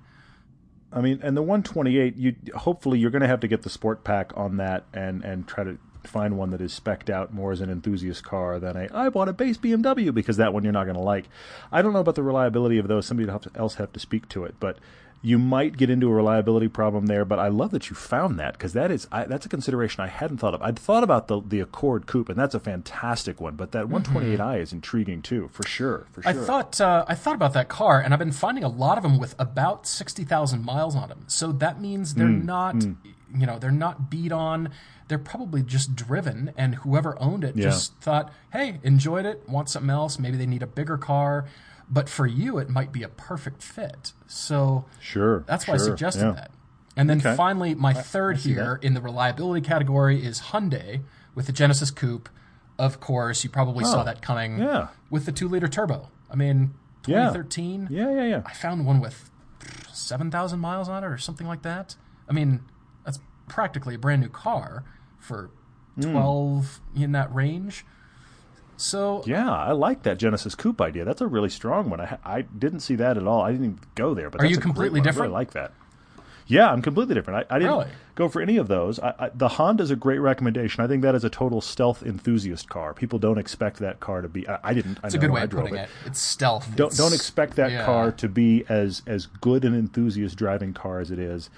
I 0.92 1.02
mean, 1.02 1.20
and 1.24 1.38
the 1.38 1.42
128, 1.44 2.16
you 2.16 2.36
hopefully 2.56 2.98
you're 3.00 3.12
going 3.12 3.22
to 3.22 3.28
have 3.28 3.40
to 3.42 3.48
get 3.48 3.62
the 3.62 3.70
sport 3.70 4.04
pack 4.04 4.32
on 4.36 4.58
that 4.58 4.86
and 4.94 5.24
and 5.24 5.48
try 5.48 5.64
to 5.64 5.78
find 6.04 6.38
one 6.38 6.50
that 6.50 6.62
is 6.62 6.74
specked 6.74 7.10
out 7.10 7.34
more 7.34 7.52
as 7.52 7.62
an 7.62 7.70
enthusiast 7.70 8.24
car 8.24 8.60
than 8.60 8.76
a 8.76 8.90
I 8.94 9.10
bought 9.10 9.30
a 9.30 9.34
base 9.34 9.58
BMW 9.58 10.14
because 10.14 10.38
that 10.38 10.54
one 10.54 10.64
you're 10.64 10.74
not 10.74 10.84
going 10.84 10.96
to 10.98 11.02
like. 11.02 11.30
I 11.72 11.82
don't 11.82 11.94
know 11.94 12.00
about 12.00 12.16
the 12.16 12.24
reliability 12.24 12.78
of 12.78 12.88
those. 12.88 13.06
Somebody 13.06 13.30
else 13.56 13.76
have 13.76 13.94
to 13.94 14.00
speak 14.00 14.28
to 14.30 14.44
it, 14.46 14.56
but 14.60 14.78
you 15.26 15.40
might 15.40 15.78
get 15.78 15.90
into 15.90 16.10
a 16.10 16.14
reliability 16.14 16.68
problem 16.68 17.06
there. 17.06 17.24
But 17.24 17.40
I 17.40 17.48
love 17.48 17.72
that 17.72 17.90
you 17.90 17.96
found 17.96 18.38
that 18.40 18.54
because 18.54 18.74
that 18.74 18.92
is 18.92 19.08
I, 19.12 19.24
that's 19.24 19.46
a 19.46 19.50
consideration 19.50 20.04
I 20.04 20.08
hadn't 20.08 20.38
thought 20.38 20.54
of. 20.54 20.62
I'd 20.62 20.78
thought 20.78 21.02
about 21.04 21.28
the 21.30 21.42
the 21.42 21.62
Accord 21.62 22.06
Coupe, 22.08 22.28
and 22.30 22.38
that's 22.38 22.54
a 22.54 22.60
fantastic 22.60 23.40
one. 23.40 23.56
But 23.56 23.72
that 23.72 23.86
128i 23.88 24.60
is 24.60 24.74
intriguing 24.74 25.22
too, 25.22 25.50
for 25.54 25.64
sure. 25.66 26.08
For 26.12 26.22
sure. 26.22 26.30
I 26.30 26.34
thought 26.34 26.82
uh, 26.82 27.06
I 27.08 27.16
thought 27.16 27.36
about 27.36 27.54
that 27.54 27.70
car, 27.70 28.02
and 28.02 28.14
I've 28.14 28.20
been 28.20 28.34
finding 28.34 28.64
a 28.66 28.70
lot 28.70 28.98
of 28.98 29.04
them 29.04 29.18
with 29.18 29.34
about 29.40 29.88
sixty 29.88 30.26
thousand 30.26 30.66
miles 30.66 30.96
on 30.96 31.08
them. 31.10 31.24
So 31.28 31.52
that 31.54 31.80
means 31.80 32.16
they're 32.16 32.28
Hmm, 32.28 32.46
not, 32.46 32.76
you 33.34 33.46
know, 33.48 33.58
they're 33.58 33.72
not 33.72 34.10
beat 34.10 34.32
on. 34.34 34.70
They're 35.08 35.18
probably 35.20 35.64
just 35.64 35.96
driven, 35.96 36.52
and 36.58 36.76
whoever 36.76 37.18
owned 37.22 37.44
it 37.44 37.56
Yeah. 37.56 37.66
just 37.66 37.96
thought, 38.02 38.32
"Hey, 38.52 38.80
enjoyed 38.84 39.26
it. 39.26 39.48
Want 39.48 39.70
something 39.70 39.90
else? 39.90 40.20
Maybe 40.20 40.36
they 40.38 40.46
need 40.46 40.64
a 40.64 40.68
bigger 40.68 40.98
car." 40.98 41.46
But 41.94 42.10
for 42.10 42.26
you, 42.26 42.58
it 42.58 42.70
might 42.70 42.92
be 42.92 43.04
a 43.04 43.08
perfect 43.10 43.62
fit. 43.62 44.14
So 44.26 44.86
sure. 45.00 45.44
that's 45.48 45.68
why 45.68 45.76
I 45.76 45.78
suggested 45.78 46.26
yeah. 46.26 46.32
that. 46.32 46.52
And 46.98 47.08
then 47.10 47.20
Okay. 47.20 47.36
finally, 47.36 47.76
my 47.76 47.94
third 47.94 48.38
here 48.38 48.80
in 48.82 48.96
the 48.96 49.02
reliability 49.02 49.62
category 49.66 50.26
is 50.26 50.42
Hyundai 50.42 51.02
with 51.36 51.46
the 51.46 51.52
Genesis 51.52 51.92
Coupe. 51.92 52.30
Of 52.80 53.00
course, 53.00 53.44
you 53.44 53.50
probably 53.52 53.86
saw 53.86 54.02
Oh, 54.02 54.06
that 54.06 54.22
coming 54.24 54.58
yeah. 54.58 54.88
with 55.12 55.26
the 55.28 55.32
two 55.32 55.48
liter 55.48 55.68
turbo. 55.68 56.10
I 56.32 56.36
mean, 56.36 56.74
Yeah. 57.06 57.30
2013, 57.32 57.88
Yeah, 57.92 58.10
yeah, 58.12 58.24
yeah. 58.26 58.42
I 58.46 58.54
found 58.54 58.86
one 58.88 59.00
with 59.00 59.30
7,000 59.92 60.60
miles 60.60 60.90
on 60.90 61.04
it 61.04 61.08
or 61.08 61.18
something 61.20 61.46
like 61.48 61.62
that. 61.62 61.96
I 62.28 62.34
mean, 62.34 62.62
that's 63.06 63.20
practically 63.48 63.96
a 63.96 64.00
brand 64.00 64.22
new 64.22 64.30
car 64.30 64.84
for 65.20 65.52
Hmm. 65.96 66.12
12 66.12 66.82
in 66.96 67.12
that 67.12 67.34
range. 67.34 67.86
So 68.78 69.24
Yeah, 69.26 69.52
I 69.52 69.72
like 69.72 70.04
that 70.04 70.18
Genesis 70.18 70.56
Coupe 70.56 70.82
idea. 70.82 71.06
That's 71.06 71.22
a 71.22 71.28
really 71.28 71.50
strong 71.50 71.90
one. 71.90 72.02
I, 72.02 72.18
I 72.26 72.42
didn't 72.42 72.82
see 72.82 72.96
that 72.96 73.18
at 73.18 73.26
all. 73.28 73.42
I 73.42 73.52
didn't 73.52 73.66
even 73.66 73.80
go 73.96 74.14
there. 74.14 74.30
But 74.30 74.42
Are 74.42 74.44
that's 74.44 74.56
you 74.56 74.60
completely 74.62 75.00
different? 75.02 75.20
I 75.20 75.24
really 75.26 75.34
like 75.34 75.52
that. 75.52 75.72
Yeah, 76.46 76.70
I'm 76.70 76.82
completely 76.82 77.16
different. 77.16 77.48
I, 77.50 77.56
I 77.56 77.60
didn't 77.60 77.72
Really? 77.74 77.88
go 78.16 78.28
for 78.28 78.42
any 78.42 78.58
of 78.58 78.68
those. 78.68 79.00
I, 79.00 79.14
I, 79.18 79.30
the 79.34 79.48
Honda's 79.48 79.92
a 79.92 79.96
great 79.96 80.20
recommendation. 80.20 80.84
I 80.84 80.88
think 80.88 81.02
that 81.04 81.16
is 81.16 81.24
a 81.24 81.30
total 81.30 81.62
stealth 81.62 82.04
enthusiast 82.04 82.68
car. 82.68 82.94
People 82.94 83.18
don't 83.18 83.38
expect 83.38 83.80
that 83.80 84.02
car 84.02 84.22
to 84.22 84.28
be. 84.28 84.46
I, 84.50 84.60
I 84.62 84.74
didn't. 84.74 85.00
it's 85.06 85.16
a 85.16 85.18
good 85.18 85.32
way 85.32 85.44
of 85.44 85.50
putting 85.52 85.76
it. 85.76 85.88
It's 86.06 86.20
stealth. 86.20 86.66
Don't 86.76 86.88
It's- 86.88 86.98
don't 86.98 87.14
expect 87.14 87.56
that 87.56 87.72
yeah. 87.72 87.86
car 87.86 88.12
to 88.12 88.28
be 88.28 88.66
as 88.68 89.04
as 89.08 89.28
good 89.28 89.64
an 89.64 89.74
enthusiast 89.74 90.36
driving 90.38 90.74
car 90.74 91.00
as 91.00 91.12
it 91.12 91.20
is 91.20 91.50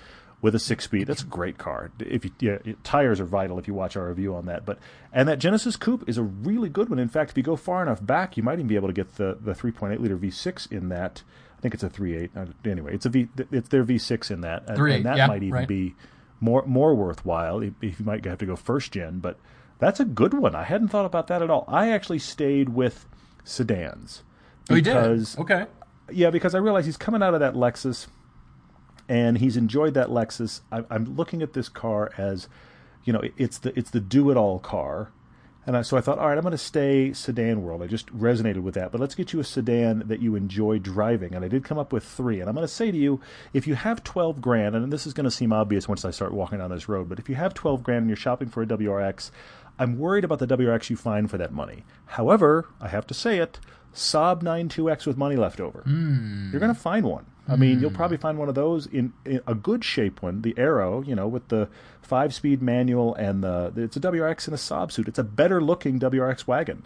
with 0.46 0.54
a 0.54 0.60
six 0.60 0.84
speed. 0.84 1.08
That's 1.08 1.24
a 1.24 1.26
great 1.26 1.58
car. 1.58 1.90
If 2.00 2.24
you 2.24 2.32
yeah, 2.40 2.60
tires 2.84 3.20
are 3.20 3.26
vital 3.26 3.58
if 3.58 3.68
you 3.68 3.74
watch 3.74 3.98
our 3.98 4.08
review 4.08 4.36
on 4.36 4.46
that. 4.46 4.64
But 4.64 4.78
and 5.12 5.28
that 5.28 5.40
Genesis 5.40 5.76
Coupe 5.76 6.08
is 6.08 6.20
a 6.20 6.24
really 6.24 6.70
good 6.70 6.88
one. 6.88 7.00
In 7.00 7.10
fact, 7.10 7.32
if 7.32 7.38
you 7.38 7.42
go 7.42 7.56
far 7.56 7.82
enough 7.82 8.06
back, 8.06 8.38
you 8.38 8.44
might 8.44 8.54
even 8.54 8.68
be 8.68 8.76
able 8.76 8.88
to 8.88 8.94
get 8.94 9.16
the 9.16 9.40
the 9.42 9.54
3.8 9.54 10.00
liter 10.00 10.16
V6 10.16 10.72
in 10.72 10.90
that. 10.90 11.24
I 11.58 11.62
think 11.62 11.74
it's 11.74 11.82
a 11.82 11.90
3.8. 11.90 12.30
Uh, 12.38 12.70
anyway, 12.70 12.94
it's 12.94 13.08
a 13.08 13.10
V. 13.10 13.28
It's 13.52 13.70
their 13.70 13.84
V6 13.84 14.30
in 14.30 14.42
that, 14.42 14.70
and, 14.70 14.78
and 14.78 15.06
that 15.06 15.18
yeah, 15.18 15.26
might 15.26 15.42
even 15.42 15.54
right. 15.56 15.68
be 15.68 15.96
more 16.40 16.64
more 16.68 16.94
worthwhile 16.94 17.62
if, 17.62 17.74
you 17.82 17.96
might 18.06 18.24
have 18.26 18.38
to 18.38 18.46
go 18.46 18.56
first 18.56 18.92
gen. 18.92 19.18
But 19.18 19.40
that's 19.80 20.00
a 20.00 20.06
good 20.06 20.36
one. 20.36 20.54
I 20.54 20.66
hadn't 20.66 20.90
thought 20.90 21.06
about 21.06 21.26
that 21.26 21.42
at 21.42 21.50
all. 21.50 21.66
I 21.68 21.90
actually 21.90 22.20
stayed 22.20 22.70
with 22.70 23.08
sedans. 23.44 24.22
Oh, 24.70 24.76
you 24.76 24.84
did? 24.84 24.96
Okay. 25.40 25.66
yeah, 26.12 26.30
because 26.30 26.54
I 26.54 26.60
realized 26.60 26.86
he's 26.86 26.98
coming 26.98 27.24
out 27.24 27.34
of 27.34 27.40
that 27.40 27.56
Lexus, 27.56 28.06
and 29.08 29.38
he's 29.38 29.58
enjoyed 29.58 29.94
that 29.94 30.08
Lexus. 30.08 30.62
I, 30.72 30.84
I'm 30.90 31.16
looking 31.16 31.42
at 31.42 31.54
this 31.54 31.70
car 31.70 32.12
as, 32.18 32.48
you 33.04 33.14
know, 33.14 33.22
it's 33.38 33.58
the 33.60 33.78
it's 33.78 33.92
the 33.92 34.00
do 34.00 34.32
it 34.32 34.38
all 34.38 34.60
car, 34.60 35.12
and 35.66 35.76
I, 35.76 35.82
so 35.82 35.98
I 35.98 36.02
thought, 36.02 36.20
all 36.20 36.28
right, 36.28 36.38
I'm 36.38 36.44
going 36.44 36.52
to 36.52 36.58
stay 36.58 37.12
sedan 37.14 37.64
world. 37.64 37.82
I 37.82 37.88
just 37.88 38.16
resonated 38.16 38.62
with 38.62 38.76
that, 38.76 38.92
but 38.92 39.02
let's 39.02 39.16
get 39.16 39.34
you 39.34 39.40
a 39.40 39.44
sedan 39.44 40.04
that 40.06 40.22
you 40.22 40.36
enjoy 40.36 40.78
driving. 40.78 41.34
And 41.34 41.44
I 41.44 41.48
did 41.48 41.64
come 41.64 41.80
up 41.80 41.92
with 41.92 42.04
three, 42.04 42.40
and 42.40 42.48
I'm 42.48 42.56
going 42.56 42.68
to 42.68 42.74
say 42.74 42.92
to 42.92 42.98
you, 42.98 43.20
if 43.52 43.66
you 43.66 43.74
have 43.74 44.04
12 44.04 44.42
grand, 44.42 44.76
and 44.76 44.94
this 44.94 45.08
is 45.08 45.14
going 45.14 45.24
to 45.24 45.32
seem 45.32 45.52
obvious 45.52 45.88
once 45.88 46.06
I 46.06 46.12
start 46.12 46.34
walking 46.34 46.60
down 46.60 46.70
this 46.70 46.88
road, 46.88 47.10
but 47.10 47.18
if 47.18 47.30
you 47.30 47.36
have 47.36 47.56
12 47.56 47.82
grand 47.82 48.02
and 48.02 48.10
you're 48.10 48.18
shopping 48.18 48.50
for 48.50 48.62
a 48.62 48.68
WRX. 48.68 49.32
I'm 49.78 50.00
worried 50.00 50.24
about 50.24 50.40
the 50.40 50.48
WRX 50.48 50.90
you 50.90 50.96
find 50.96 51.30
for 51.30 51.38
that 51.38 51.52
money. 51.52 51.84
However, 52.06 52.70
I 52.80 52.88
have 52.88 53.06
to 53.08 53.14
say 53.14 53.40
it, 53.40 53.60
Saab 53.94 54.42
92X 54.42 55.06
with 55.06 55.18
money 55.18 55.36
left 55.36 55.60
over. 55.60 55.82
Hmm. 55.82 56.50
You're 56.52 56.62
going 56.62 56.74
to 56.74 56.80
find 56.80 57.06
one. 57.06 57.26
I 57.48 57.56
mean, 57.56 57.80
you'll 57.80 57.92
probably 57.92 58.18
find 58.18 58.38
one 58.38 58.50
of 58.50 58.56
those 58.56 58.88
in, 58.88 59.14
in 59.24 59.42
a 59.46 59.54
good 59.54 59.84
shape 59.84 60.22
one, 60.22 60.42
the 60.42 60.56
Aero, 60.58 61.02
you 61.04 61.16
know, 61.16 61.28
with 61.28 61.48
the 61.50 61.70
five 62.02 62.34
speed 62.34 62.62
manual 62.62 63.14
and 63.16 63.44
the 63.44 63.72
it's 63.76 63.96
a 63.96 64.00
WRX 64.00 64.48
in 64.48 64.54
a 64.54 64.58
Saab 64.58 64.92
suit. 64.92 65.08
It's 65.08 65.20
a 65.20 65.24
better 65.24 65.62
looking 65.62 66.00
WRX 66.00 66.48
wagon. 66.48 66.86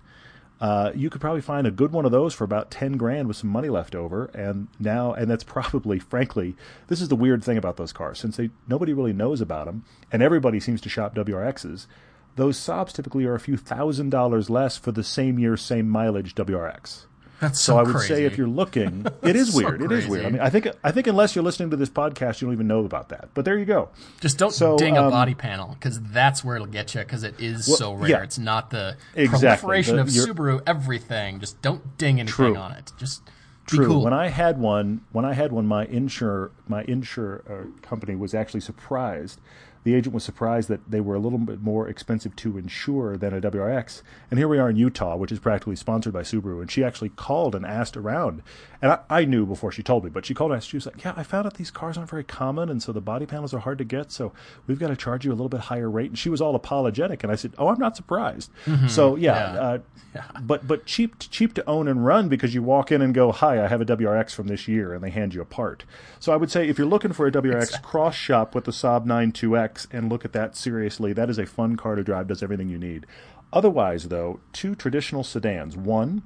Uh, 0.60 0.92
you 0.94 1.10
could 1.10 1.22
probably 1.22 1.40
find 1.40 1.66
a 1.66 1.72
good 1.72 1.94
one 1.94 2.04
of 2.04 2.12
those 2.12 2.34
for 2.34 2.44
about 2.44 2.70
10 2.70 2.98
grand 2.98 3.30
with 3.30 3.38
some 3.38 3.50
money 3.50 3.70
left 3.70 3.96
over. 3.96 4.26
And 4.34 4.68
now 4.78 5.14
and 5.14 5.32
that's 5.32 5.46
probably 5.46 6.00
frankly 6.14 6.56
this 6.88 7.00
is 7.00 7.08
the 7.08 7.16
weird 7.16 7.44
thing 7.44 7.58
about 7.58 7.78
those 7.78 7.94
cars. 7.94 8.20
Since 8.20 8.38
they 8.38 8.50
nobody 8.68 8.92
really 8.92 9.14
knows 9.14 9.40
about 9.40 9.66
them 9.66 9.86
and 10.12 10.22
everybody 10.22 10.60
seems 10.60 10.82
to 10.82 10.90
shop 10.90 11.16
WRXs 11.16 11.88
those 12.36 12.58
Saabs 12.58 12.94
typically 12.94 13.26
are 13.26 13.36
a 13.36 13.40
few 13.40 13.58
thousand 13.58 14.12
dollars 14.12 14.50
less 14.50 14.78
for 14.78 14.92
the 14.92 15.04
same 15.04 15.40
year 15.40 15.58
same 15.58 15.90
mileage 15.90 16.36
WRX 16.36 17.06
That's 17.40 17.60
so, 17.60 17.74
so 17.74 17.78
I 17.80 17.84
would 17.84 17.96
crazy. 17.96 18.08
say 18.14 18.26
if 18.26 18.38
you're 18.38 18.48
looking, 18.48 19.06
it 19.24 19.36
is 19.36 19.54
So 19.54 19.58
weird. 19.64 19.82
It 19.82 19.92
is 19.92 20.08
weird. 20.08 20.26
I 20.26 20.30
mean, 20.30 20.42
I 20.42 20.50
think 20.50 20.68
I 20.84 20.92
think 20.92 21.08
unless 21.08 21.36
you're 21.36 21.44
listening 21.44 21.70
to 21.72 21.78
this 21.78 21.90
podcast, 21.90 22.42
you 22.42 22.48
don't 22.48 22.54
even 22.54 22.68
know 22.68 22.84
about 22.86 23.10
that. 23.10 23.30
But 23.34 23.46
there 23.46 23.58
you 23.58 23.66
go. 23.66 23.90
Just 24.20 24.38
don't 24.38 24.52
So, 24.54 24.78
ding 24.78 24.98
a 24.98 25.04
um, 25.04 25.12
body 25.12 25.36
panel 25.36 25.70
because 25.80 26.02
that's 26.02 26.44
where 26.44 26.56
it'll 26.56 26.68
get 26.68 26.94
you 26.96 27.02
because 27.02 27.24
it 27.24 27.40
is 27.40 27.68
Well, 27.68 27.78
so 27.78 27.94
rare. 27.94 28.10
yeah. 28.10 28.24
It's 28.24 28.38
not 28.40 28.70
the 28.72 28.98
Exactly. 29.16 29.40
proliferation 29.40 29.96
The- 29.96 30.02
of 30.02 30.08
Subaru 30.10 30.62
everything. 30.68 31.40
Just 31.40 31.62
don't 31.62 31.98
ding 31.98 32.20
anything 32.20 32.34
True. 32.54 32.56
on 32.58 32.72
it. 32.74 32.92
Just 32.98 33.22
True. 33.68 33.80
be 33.80 33.86
cool. 33.86 34.04
When 34.04 34.14
I 34.14 34.28
had 34.30 34.58
one, 34.58 35.02
when 35.12 35.26
I 35.26 35.34
had 35.34 35.52
one, 35.52 35.66
my 35.68 35.86
insure 35.86 36.52
my 36.68 36.84
insure 36.84 37.44
uh, 37.50 37.82
company 37.88 38.16
was 38.16 38.34
actually 38.34 38.62
surprised. 38.62 39.40
The 39.84 39.96
agent 39.96 40.14
was 40.14 40.24
surprised 40.24 40.68
that 40.70 40.92
they 40.92 41.00
were 41.00 41.16
a 41.16 41.20
little 41.20 41.40
bit 41.40 41.62
more 41.62 41.88
expensive 41.88 42.36
to 42.38 42.58
insure 42.58 43.18
than 43.18 43.34
a 43.34 43.42
WRX. 43.42 44.02
And 44.30 44.38
here 44.38 44.48
we 44.48 44.60
are 44.60 44.70
in 44.70 44.76
Utah, 44.76 45.16
which 45.16 45.32
is 45.32 45.40
practically 45.40 45.76
sponsored 45.78 46.14
by 46.14 46.22
Subaru. 46.22 46.62
And 46.62 46.70
she 46.70 46.84
actually 46.84 47.10
called 47.10 47.56
and 47.56 47.66
asked 47.66 47.96
around. 47.96 48.42
And 48.82 48.92
I, 48.94 49.00
I 49.10 49.26
knew 49.26 49.46
before 49.46 49.72
she 49.72 49.84
told 49.84 50.04
me, 50.04 50.10
but 50.10 50.26
she 50.26 50.34
called 50.34 50.52
and 50.52 50.58
asked. 50.58 50.70
She 50.70 50.78
was 50.78 50.86
like, 50.86 51.04
"Yeah, 51.04 51.14
I 51.18 51.24
found 51.24 51.46
out 51.46 51.56
these 51.56 51.72
cars 51.72 51.98
aren't 51.98 52.10
very 52.10 52.24
common, 52.24 52.70
and 52.70 52.82
so 52.82 52.92
the 52.94 53.02
body 53.02 53.26
panels 53.26 53.54
are 53.54 53.60
hard 53.60 53.78
to 53.80 53.84
get. 53.84 54.12
So 54.12 54.32
we've 54.68 54.80
got 54.80 54.88
to 54.88 54.96
charge 54.96 55.26
you 55.26 55.32
a 55.32 55.34
little 55.34 55.50
bit 55.50 55.62
higher 55.62 55.90
rate." 55.90 56.12
And 56.12 56.18
she 56.18 56.30
was 56.30 56.40
all 56.42 56.56
apologetic. 56.56 57.24
And 57.24 57.32
I 57.32 57.36
said, 57.36 57.54
"Oh, 57.58 57.68
I'm 57.68 57.80
not 57.80 57.98
surprised." 57.98 58.52
So 58.88 59.16
yeah, 59.18 59.54
Yeah. 59.54 60.22
Uh, 60.22 60.32
but 60.42 60.66
but 60.68 60.86
cheap 60.86 61.16
cheap 61.20 61.54
to 61.56 61.70
own 61.70 61.88
and 61.88 62.06
run 62.06 62.30
because 62.30 62.54
you 62.54 62.64
walk 62.64 62.92
in 62.92 63.02
and 63.02 63.14
go, 63.14 63.32
"Hi, 63.34 63.64
I 63.64 63.68
have 63.68 63.82
a 63.82 63.86
WRX 63.86 64.34
from 64.34 64.48
this 64.48 64.68
year," 64.68 64.94
and 64.94 65.04
they 65.04 65.10
hand 65.10 65.34
you 65.34 65.42
a 65.42 65.46
part. 65.46 65.84
So 66.20 66.32
I 66.32 66.38
would 66.38 66.50
say 66.50 66.68
if 66.68 66.78
you're 66.78 66.88
looking 66.88 67.12
for 67.12 67.28
a 67.28 67.32
WRX 67.32 67.82
cross 67.84 68.16
shop 68.16 68.56
with 68.56 68.64
the 68.64 68.72
Saab 68.72 69.06
92X 69.06 69.69
and 69.92 70.10
look 70.10 70.26
at 70.26 70.34
that 70.34 70.56
seriously, 70.56 71.14
that 71.14 71.30
is 71.30 71.38
a 71.38 71.46
fun 71.46 71.76
car 71.76 71.96
to 71.96 72.04
drive. 72.04 72.28
Does 72.28 72.44
everything 72.44 72.70
you 72.70 72.78
need. 72.78 73.06
Otherwise, 73.52 74.10
though, 74.10 74.40
two 74.54 74.76
traditional 74.76 75.24
sedans. 75.24 75.76
One, 75.76 76.22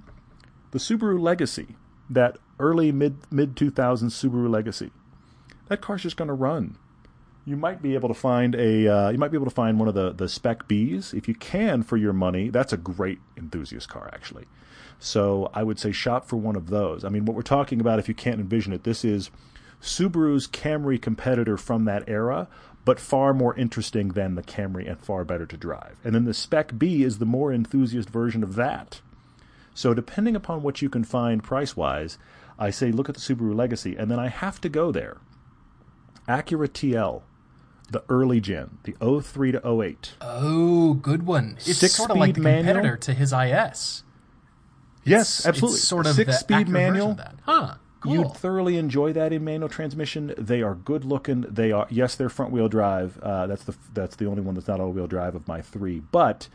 the 0.72 0.80
Subaru 0.80 1.20
Legacy, 1.20 1.76
that 2.10 2.38
early 2.60 2.92
mid 2.92 3.18
mid 3.32 3.56
2000s 3.56 4.12
Subaru 4.12 4.50
Legacy. 4.50 4.92
That 5.68 5.82
car's 5.82 6.04
just 6.04 6.18
going 6.18 6.28
to 6.28 6.34
run 6.34 6.78
you 7.46 7.58
might 7.58 7.82
be 7.82 7.94
able 7.94 8.08
to 8.08 8.16
find 8.16 8.56
a 8.56 8.88
uh, 8.88 9.10
you 9.10 9.18
might 9.18 9.32
be 9.32 9.38
able 9.38 9.48
to 9.48 9.54
find 9.54 9.78
one 9.78 9.88
of 9.88 9.96
the 9.96 10.12
the 10.14 10.30
spec 10.30 10.68
Bs 10.68 11.14
if 11.14 11.28
you 11.28 11.36
can 11.36 11.84
for 11.84 11.98
your 11.98 12.14
money. 12.14 12.50
That's 12.50 12.74
a 12.74 12.78
great 12.78 13.20
enthusiast 13.38 13.90
car 13.90 14.10
actually. 14.14 14.46
So 15.00 15.52
I 15.54 15.64
would 15.64 15.80
say 15.80 15.92
shop 15.92 16.26
for 16.26 16.38
one 16.38 16.56
of 16.56 16.70
those. 16.70 17.04
I 17.04 17.10
mean, 17.10 17.26
what 17.26 17.36
we're 17.36 17.42
talking 17.42 17.82
about, 17.82 18.00
if 18.00 18.08
you 18.08 18.14
can't 18.14 18.40
envision 18.40 18.72
it, 18.72 18.84
this 18.84 19.04
is 19.04 19.32
Subaru's 19.82 20.48
Camry 20.48 21.02
competitor 21.02 21.58
from 21.58 21.84
that 21.86 22.08
era, 22.08 22.48
but 22.86 23.00
far 23.00 23.34
more 23.34 23.56
interesting 23.56 24.10
than 24.10 24.36
the 24.36 24.44
Camry 24.44 24.90
and 24.90 25.00
far 25.00 25.24
better 25.24 25.46
to 25.46 25.58
drive. 25.58 25.96
And 26.04 26.14
then 26.14 26.26
the 26.26 26.34
Spec 26.34 26.78
B 26.78 27.04
is 27.04 27.18
the 27.20 27.26
more 27.26 27.52
enthusiast 27.54 28.10
version 28.10 28.44
of 28.44 28.56
that. 28.56 29.02
So 29.74 29.94
depending 29.94 30.36
upon 30.36 30.62
what 30.64 30.82
you 30.82 30.90
can 30.90 31.04
find 31.04 31.42
price 31.44 31.76
wise, 31.78 32.18
I 32.60 32.70
say 32.70 32.92
look 32.92 33.10
at 33.10 33.16
the 33.16 33.22
Subaru 33.22 33.56
Legacy, 33.56 33.96
and 33.96 34.12
then 34.12 34.20
I 34.20 34.28
have 34.28 34.60
to 34.62 34.70
go 34.70 34.92
there. 34.92 35.18
Acura 36.28 36.68
TL, 36.70 37.22
the 37.92 38.04
early 38.10 38.40
gen, 38.40 38.78
the 38.84 38.94
03 39.22 39.52
to 39.54 39.62
08. 39.82 40.14
oh, 40.22 40.94
good 40.96 41.26
one. 41.26 41.56
It's 41.66 41.92
sort 41.94 42.12
of 42.12 42.18
like 42.18 42.36
the 42.36 42.42
Six-speed 42.42 42.44
manual? 42.44 42.74
competitor 42.76 42.98
to 42.98 43.14
his 43.14 43.34
IS. 43.34 44.04
Yes, 45.06 45.40
It's- 45.40 45.46
absolutely. 45.48 45.76
It's 45.78 45.88
sort 45.88 46.06
of 46.06 46.16
six 46.16 46.40
speed 46.40 46.70
manual. 46.70 47.12
of. 47.12 47.20
Huh. 47.44 47.76
Cool. 48.04 48.14
You'd 48.14 48.34
thoroughly 48.34 48.78
enjoy 48.78 49.14
that 49.14 49.32
in 49.32 49.46
manual 49.46 49.70
transmission. 49.70 50.34
They 50.38 50.62
are 50.62 50.76
good 50.76 51.06
looking. 51.06 51.42
They 51.42 51.72
are 51.72 51.88
yes, 51.90 52.16
they're 52.16 52.30
front 52.30 52.52
wheel 52.52 52.68
drive. 52.68 53.18
Uh, 53.20 53.48
that's 53.48 53.64
the 53.64 53.76
that's 53.94 54.18
the 54.18 54.26
only 54.26 54.42
one 54.42 54.56
that's 54.56 54.68
not 54.68 54.82
all 54.82 54.92
wheel 54.92 55.08
drive 55.08 55.36
of 55.36 55.48
my 55.48 55.62
three. 55.62 56.02
But 56.02 56.50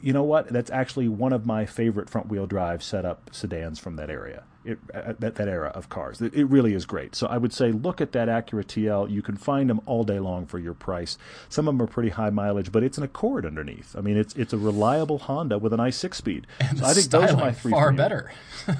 you 0.00 0.12
know 0.12 0.22
what? 0.22 0.48
That's 0.48 0.70
actually 0.70 1.08
one 1.08 1.32
of 1.32 1.44
my 1.44 1.66
favorite 1.66 2.08
front 2.08 2.28
wheel 2.28 2.46
drive 2.46 2.84
setup 2.84 3.30
sedans 3.34 3.80
from 3.80 3.96
that 3.96 4.10
area. 4.10 4.44
It, 4.62 4.78
uh, 4.92 5.14
that 5.18 5.36
that 5.36 5.48
era 5.48 5.68
of 5.74 5.88
cars. 5.88 6.20
It, 6.20 6.34
it 6.34 6.44
really 6.44 6.74
is 6.74 6.84
great. 6.84 7.14
So 7.14 7.26
I 7.26 7.38
would 7.38 7.52
say 7.52 7.72
look 7.72 8.02
at 8.02 8.12
that 8.12 8.28
Acura 8.28 8.62
TL. 8.62 9.10
You 9.10 9.22
can 9.22 9.36
find 9.36 9.70
them 9.70 9.80
all 9.86 10.04
day 10.04 10.18
long 10.18 10.44
for 10.44 10.58
your 10.58 10.74
price. 10.74 11.16
Some 11.48 11.66
of 11.66 11.74
them 11.74 11.82
are 11.82 11.86
pretty 11.86 12.10
high 12.10 12.28
mileage, 12.28 12.70
but 12.70 12.82
it's 12.82 12.98
an 12.98 13.04
Accord 13.04 13.46
underneath. 13.46 13.96
I 13.96 14.02
mean, 14.02 14.18
it's 14.18 14.34
it's 14.34 14.52
a 14.52 14.58
reliable 14.58 15.18
Honda 15.18 15.58
with 15.58 15.72
a 15.72 15.78
nice 15.78 15.96
six 15.96 16.18
speed. 16.18 16.46
So 16.76 16.84
I 16.84 16.92
think 16.92 17.10
those 17.10 17.30
are 17.30 17.36
my 17.36 17.52
three. 17.52 17.70
far 17.72 17.92
better. 17.92 18.30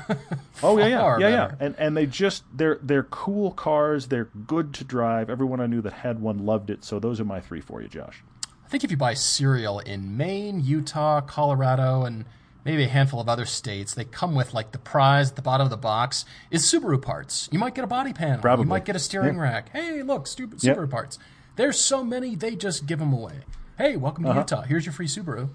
Oh 0.63 0.77
yeah, 0.77 0.87
yeah, 0.89 1.19
yeah, 1.19 1.29
yeah. 1.29 1.53
And 1.59 1.75
and 1.79 1.97
they 1.97 2.05
just 2.05 2.45
they're 2.53 2.79
they're 2.83 3.05
cool 3.05 3.51
cars. 3.53 4.09
They're 4.09 4.29
good 4.47 4.75
to 4.75 4.85
drive. 4.85 5.31
Everyone 5.31 5.61
I 5.61 5.67
knew 5.67 5.81
that 5.81 5.93
had 5.95 6.21
one 6.21 6.45
loved 6.45 6.69
it. 6.69 6.85
So 6.85 6.99
those 6.99 7.19
are 7.21 7.25
my 7.25 7.41
three 7.41 7.63
for 7.63 7.81
you, 7.81 7.89
Josh. 7.89 8.23
I 8.65 8.69
think 8.69 8.85
if 8.85 8.91
you 8.91 8.97
buy 8.99 9.15
cereal 9.15 9.79
in 9.81 10.17
Maine, 10.17 10.61
Utah, 10.61 11.23
Colorado, 11.23 12.05
and 12.05 12.25
maybe 12.65 12.85
a 12.85 12.89
handful 12.89 13.21
of 13.21 13.29
other 13.29 13.47
states, 13.47 13.95
they 13.95 14.05
come 14.05 14.35
with 14.35 14.53
like 14.55 14.73
the 14.73 14.79
prize 14.79 15.31
at 15.31 15.37
the 15.37 15.43
bottom 15.43 15.65
of 15.67 15.71
the 15.71 15.77
box 15.77 16.25
is 16.51 16.63
Subaru 16.65 17.01
parts. 17.01 17.49
You 17.53 17.59
might 17.59 17.75
get 17.75 17.85
a 17.85 17.89
body 17.89 18.13
panel. 18.13 18.41
Probably. 18.41 18.65
You 18.65 18.69
might 18.69 18.85
get 18.85 18.97
a 18.97 19.01
steering 19.01 19.37
Yeah. 19.37 19.43
rack. 19.43 19.71
Hey, 19.73 20.03
look, 20.03 20.27
stu- 20.27 20.51
Yep. 20.61 20.77
Subaru 20.77 20.91
parts. 20.91 21.19
There's 21.57 21.79
so 21.79 22.03
many, 22.05 22.35
they 22.37 22.55
just 22.57 22.87
give 22.87 22.99
them 22.99 23.13
away. 23.13 23.41
Hey, 23.79 23.97
welcome 23.97 24.25
Uh-huh. 24.27 24.35
to 24.35 24.41
Utah. 24.57 24.63
Here's 24.63 24.85
your 24.87 24.93
free 24.93 25.07
Subaru. 25.09 25.49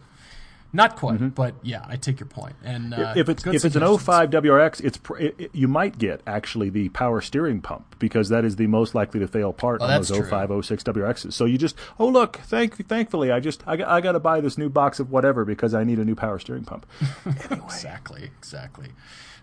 Not 0.76 0.96
quite, 0.98 1.34
but 1.34 1.56
yeah, 1.64 1.86
I 1.88 1.96
take 1.96 2.20
your 2.20 2.28
point. 2.28 2.56
And 2.64 2.94
uh, 2.94 2.98
Mm-hmm. 2.98 3.20
if 3.20 3.30
it's 3.30 3.46
if 3.48 3.54
it's 3.56 3.64
an 3.64 3.72
suggestions. 3.82 4.04
05 4.04 4.30
WRX, 4.32 4.84
it's 4.84 4.98
pr- 4.98 5.18
it, 5.18 5.36
it- 5.40 5.56
you 5.56 5.68
might 5.68 5.98
get 5.98 6.22
actually 6.28 6.70
the 6.70 6.90
power 6.90 7.22
steering 7.22 7.62
pump 7.62 7.96
because 7.98 8.30
that 8.30 8.44
is 8.44 8.58
the 8.58 8.68
most 8.68 8.94
likely 8.94 9.20
to 9.22 9.28
fail 9.28 9.54
part 9.54 9.82
on 9.82 9.86
Oh, 9.88 9.94
that's 9.94 10.10
those 10.10 10.20
true. 10.20 10.30
05 10.30 10.66
06 10.66 10.84
WRXs. 10.84 11.34
So 11.34 11.46
you 11.46 11.58
just 11.58 11.76
oh 11.98 12.08
look, 12.08 12.36
thank 12.44 12.88
thankfully 12.88 13.32
I 13.32 13.40
just 13.40 13.64
I, 13.66 13.78
got- 13.78 13.88
I 13.88 14.02
got 14.02 14.12
to 14.12 14.20
buy 14.20 14.42
this 14.42 14.58
new 14.58 14.70
box 14.70 15.00
of 15.00 15.10
whatever 15.12 15.46
because 15.46 15.74
I 15.74 15.84
need 15.86 15.98
a 15.98 16.06
new 16.06 16.16
power 16.16 16.38
steering 16.40 16.66
pump. 16.66 16.86
Exactly, 17.52 18.24
exactly. 18.38 18.90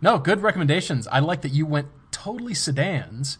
No, 0.01 0.19
good 0.19 0.43
recommendations. 0.43 1.07
I 1.09 1.21
like 1.21 1.43
that 1.43 1.53
you 1.53 1.65
went 1.67 1.89
totally 2.11 2.55
sedans, 2.55 3.39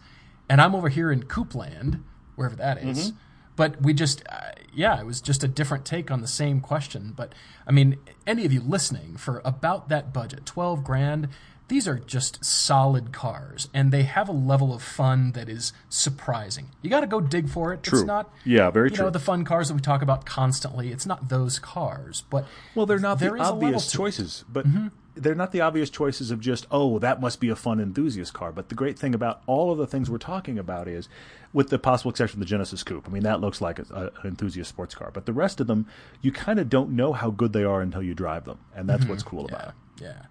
and 0.49 0.61
I'm 0.61 0.73
over 0.75 0.89
here 0.89 1.11
in 1.11 1.23
Coopland, 1.23 2.01
wherever 2.35 2.55
that 2.55 2.77
is. 2.83 3.11
Mm-hmm. 3.11 3.17
But 3.55 3.81
we 3.81 3.93
just, 3.93 4.23
uh, 4.29 4.51
yeah, 4.73 4.99
it 4.99 5.05
was 5.05 5.21
just 5.21 5.43
a 5.43 5.47
different 5.47 5.85
take 5.85 6.09
on 6.09 6.21
the 6.21 6.27
same 6.27 6.59
question. 6.59 7.13
But 7.15 7.33
I 7.67 7.71
mean, 7.71 7.97
any 8.25 8.45
of 8.45 8.51
you 8.53 8.61
listening 8.61 9.17
for 9.17 9.41
about 9.45 9.89
that 9.89 10.11
budget, 10.13 10.45
12 10.45 10.83
grand, 10.83 11.29
these 11.69 11.87
are 11.87 11.97
just 11.97 12.43
solid 12.43 13.13
cars, 13.13 13.69
and 13.73 13.91
they 13.91 14.03
have 14.03 14.27
a 14.27 14.33
level 14.33 14.73
of 14.73 14.83
fun 14.83 15.31
that 15.31 15.47
is 15.47 15.71
surprising. 15.89 16.67
You 16.81 16.89
got 16.89 16.99
to 17.01 17.07
go 17.07 17.21
dig 17.21 17.47
for 17.47 17.71
it. 17.73 17.83
True. 17.83 17.99
It's 17.99 18.07
not, 18.07 18.29
Yeah, 18.43 18.69
very 18.69 18.89
you 18.89 18.95
true. 18.97 19.05
know, 19.05 19.11
the 19.11 19.19
fun 19.19 19.45
cars 19.45 19.69
that 19.69 19.73
we 19.75 19.79
talk 19.81 20.01
about 20.01 20.25
constantly. 20.25 20.91
It's 20.91 21.05
not 21.05 21.29
those 21.29 21.59
cars, 21.59 22.23
but 22.29 22.45
Well, 22.75 22.85
they're 22.85 22.99
not 22.99 23.19
there 23.19 23.29
the 23.31 23.35
is 23.35 23.41
a 23.47 23.53
level 23.53 23.65
obvious 23.67 23.91
to 23.91 23.95
it. 23.95 23.97
choices, 23.97 24.43
but 24.51 24.65
they're 25.15 25.35
not 25.35 25.51
the 25.51 25.61
obvious 25.61 25.89
choices 25.89 26.31
of 26.31 26.39
just, 26.39 26.65
oh, 26.71 26.99
that 26.99 27.21
must 27.21 27.39
be 27.39 27.49
a 27.49 27.55
fun 27.55 27.79
enthusiast 27.79 28.33
car. 28.33 28.51
But 28.51 28.69
the 28.69 28.75
great 28.75 28.97
thing 28.97 29.13
about 29.13 29.41
all 29.45 29.71
of 29.71 29.77
the 29.77 29.87
things 29.87 30.09
we're 30.09 30.17
talking 30.17 30.57
about 30.57 30.87
is, 30.87 31.07
with 31.51 31.69
the 31.69 31.77
possible 31.77 32.09
exception 32.09 32.37
of 32.37 32.47
the 32.47 32.49
Genesis 32.49 32.83
Coupe, 32.83 33.05
I 33.07 33.11
mean, 33.11 33.23
that 33.23 33.39
looks 33.39 33.61
like 33.61 33.79
a, 33.79 33.85
a, 33.91 34.01
an 34.21 34.25
enthusiast 34.25 34.69
sports 34.69 34.95
car. 34.95 35.11
But 35.13 35.25
the 35.25 35.33
rest 35.33 35.59
of 35.59 35.67
them, 35.67 35.85
you 36.21 36.31
kind 36.31 36.59
of 36.59 36.69
don't 36.69 36.91
know 36.91 37.13
how 37.13 37.29
good 37.29 37.53
they 37.53 37.63
are 37.63 37.81
until 37.81 38.01
you 38.01 38.15
drive 38.15 38.45
them. 38.45 38.57
And 38.75 38.89
that's 38.89 39.05
what's 39.05 39.23
cool 39.23 39.45
about 39.45 39.69
it. 39.69 39.73
Yeah. 40.01 40.21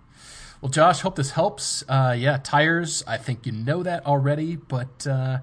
Well, 0.60 0.70
Josh, 0.70 1.00
hope 1.00 1.16
this 1.16 1.30
helps. 1.32 1.82
Uh, 1.88 2.14
yeah, 2.16 2.38
tires. 2.42 3.02
I 3.06 3.16
think 3.16 3.46
you 3.46 3.52
know 3.52 3.82
that 3.82 4.06
already, 4.06 4.56
but 4.56 5.06
uh, 5.06 5.38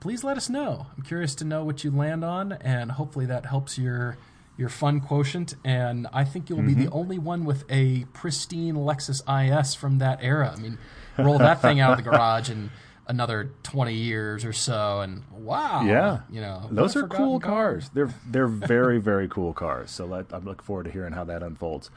please 0.00 0.22
let 0.22 0.36
us 0.36 0.50
know. 0.50 0.86
I'm 0.96 1.02
curious 1.02 1.34
to 1.36 1.44
know 1.44 1.64
what 1.64 1.82
you 1.82 1.90
land 1.90 2.24
on, 2.24 2.52
and 2.52 2.92
hopefully 2.92 3.26
that 3.26 3.46
helps 3.46 3.78
your 3.78 4.18
your 4.56 4.68
fun 4.68 5.00
quotient. 5.00 5.54
And 5.64 6.06
I 6.12 6.24
think 6.24 6.48
you'll 6.50 6.62
be 6.62 6.74
the 6.74 6.90
only 6.90 7.18
one 7.18 7.44
with 7.44 7.64
a 7.70 8.04
pristine 8.12 8.74
Lexus 8.74 9.20
IS 9.28 9.74
from 9.74 9.98
that 9.98 10.18
era. 10.22 10.54
I 10.56 10.60
mean, 10.60 10.78
roll 11.18 11.38
that 11.38 11.62
thing 11.62 11.80
out 11.80 11.92
of 11.98 12.04
the 12.04 12.10
garage 12.10 12.50
in 12.50 12.70
another 13.06 13.50
20 13.64 13.92
years 13.92 14.44
or 14.44 14.52
so, 14.52 15.00
and 15.00 15.24
wow, 15.32 15.82
Yeah, 15.84 16.20
you 16.30 16.40
know, 16.40 16.68
those 16.70 16.94
are 16.94 17.08
cool 17.08 17.40
car. 17.40 17.50
cars. 17.72 17.90
They're 17.92 18.14
they're 18.26 18.46
very 18.46 19.00
very 19.00 19.26
cool 19.28 19.52
cars. 19.52 19.90
So 19.90 20.06
let, 20.06 20.26
I'm 20.32 20.44
looking 20.44 20.64
forward 20.64 20.84
to 20.84 20.90
hearing 20.90 21.12
how 21.14 21.24
that 21.24 21.42
unfolds. 21.42 21.90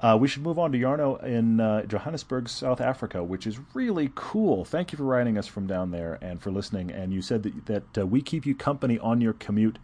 Uh, 0.00 0.16
we 0.20 0.28
should 0.28 0.42
move 0.42 0.58
on 0.60 0.70
to 0.70 0.78
Jarno 0.78 1.20
in 1.24 1.58
uh, 1.58 1.82
Johannesburg, 1.82 2.48
South 2.48 2.80
Africa, 2.80 3.24
which 3.24 3.46
is 3.48 3.58
really 3.74 4.12
cool. 4.14 4.64
Thank 4.64 4.92
you 4.92 4.96
for 4.98 5.02
writing 5.04 5.36
us 5.36 5.48
from 5.48 5.66
down 5.66 5.90
there 5.90 6.18
and 6.22 6.40
for 6.40 6.52
listening. 6.52 6.90
And 6.92 7.12
you 7.12 7.20
said 7.22 7.42
that 7.44 7.66
that 7.66 7.98
uh, 8.02 8.06
we 8.06 8.20
keep 8.22 8.44
you 8.46 8.54
company 8.54 8.98
on 8.98 9.20
your 9.20 9.32
commute 9.32 9.78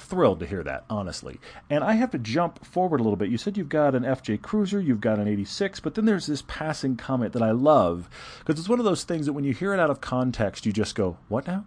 thrilled 0.00 0.40
to 0.40 0.46
hear 0.46 0.62
that, 0.62 0.84
honestly. 0.90 1.38
And 1.68 1.84
I 1.84 1.92
have 1.94 2.10
to 2.12 2.18
jump 2.18 2.64
forward 2.64 3.00
a 3.00 3.02
little 3.02 3.16
bit. 3.16 3.30
You 3.30 3.38
said 3.38 3.56
you've 3.56 3.68
got 3.68 3.94
an 3.94 4.02
FJ 4.02 4.42
Cruiser, 4.42 4.80
you've 4.80 5.00
got 5.00 5.18
an 5.18 5.28
86, 5.28 5.80
but 5.80 5.94
then 5.94 6.04
there's 6.04 6.26
this 6.26 6.42
passing 6.46 6.96
comment 6.96 7.32
that 7.32 7.42
I 7.42 7.50
love 7.50 8.08
because 8.40 8.58
it's 8.58 8.68
one 8.68 8.78
of 8.78 8.84
those 8.84 9.04
things 9.04 9.26
that 9.26 9.32
when 9.32 9.44
you 9.44 9.52
hear 9.52 9.72
it 9.74 9.80
out 9.80 9.90
of 9.90 10.00
context, 10.00 10.66
you 10.66 10.72
just 10.72 10.94
go, 10.94 11.16
"What 11.28 11.46
now?" 11.46 11.64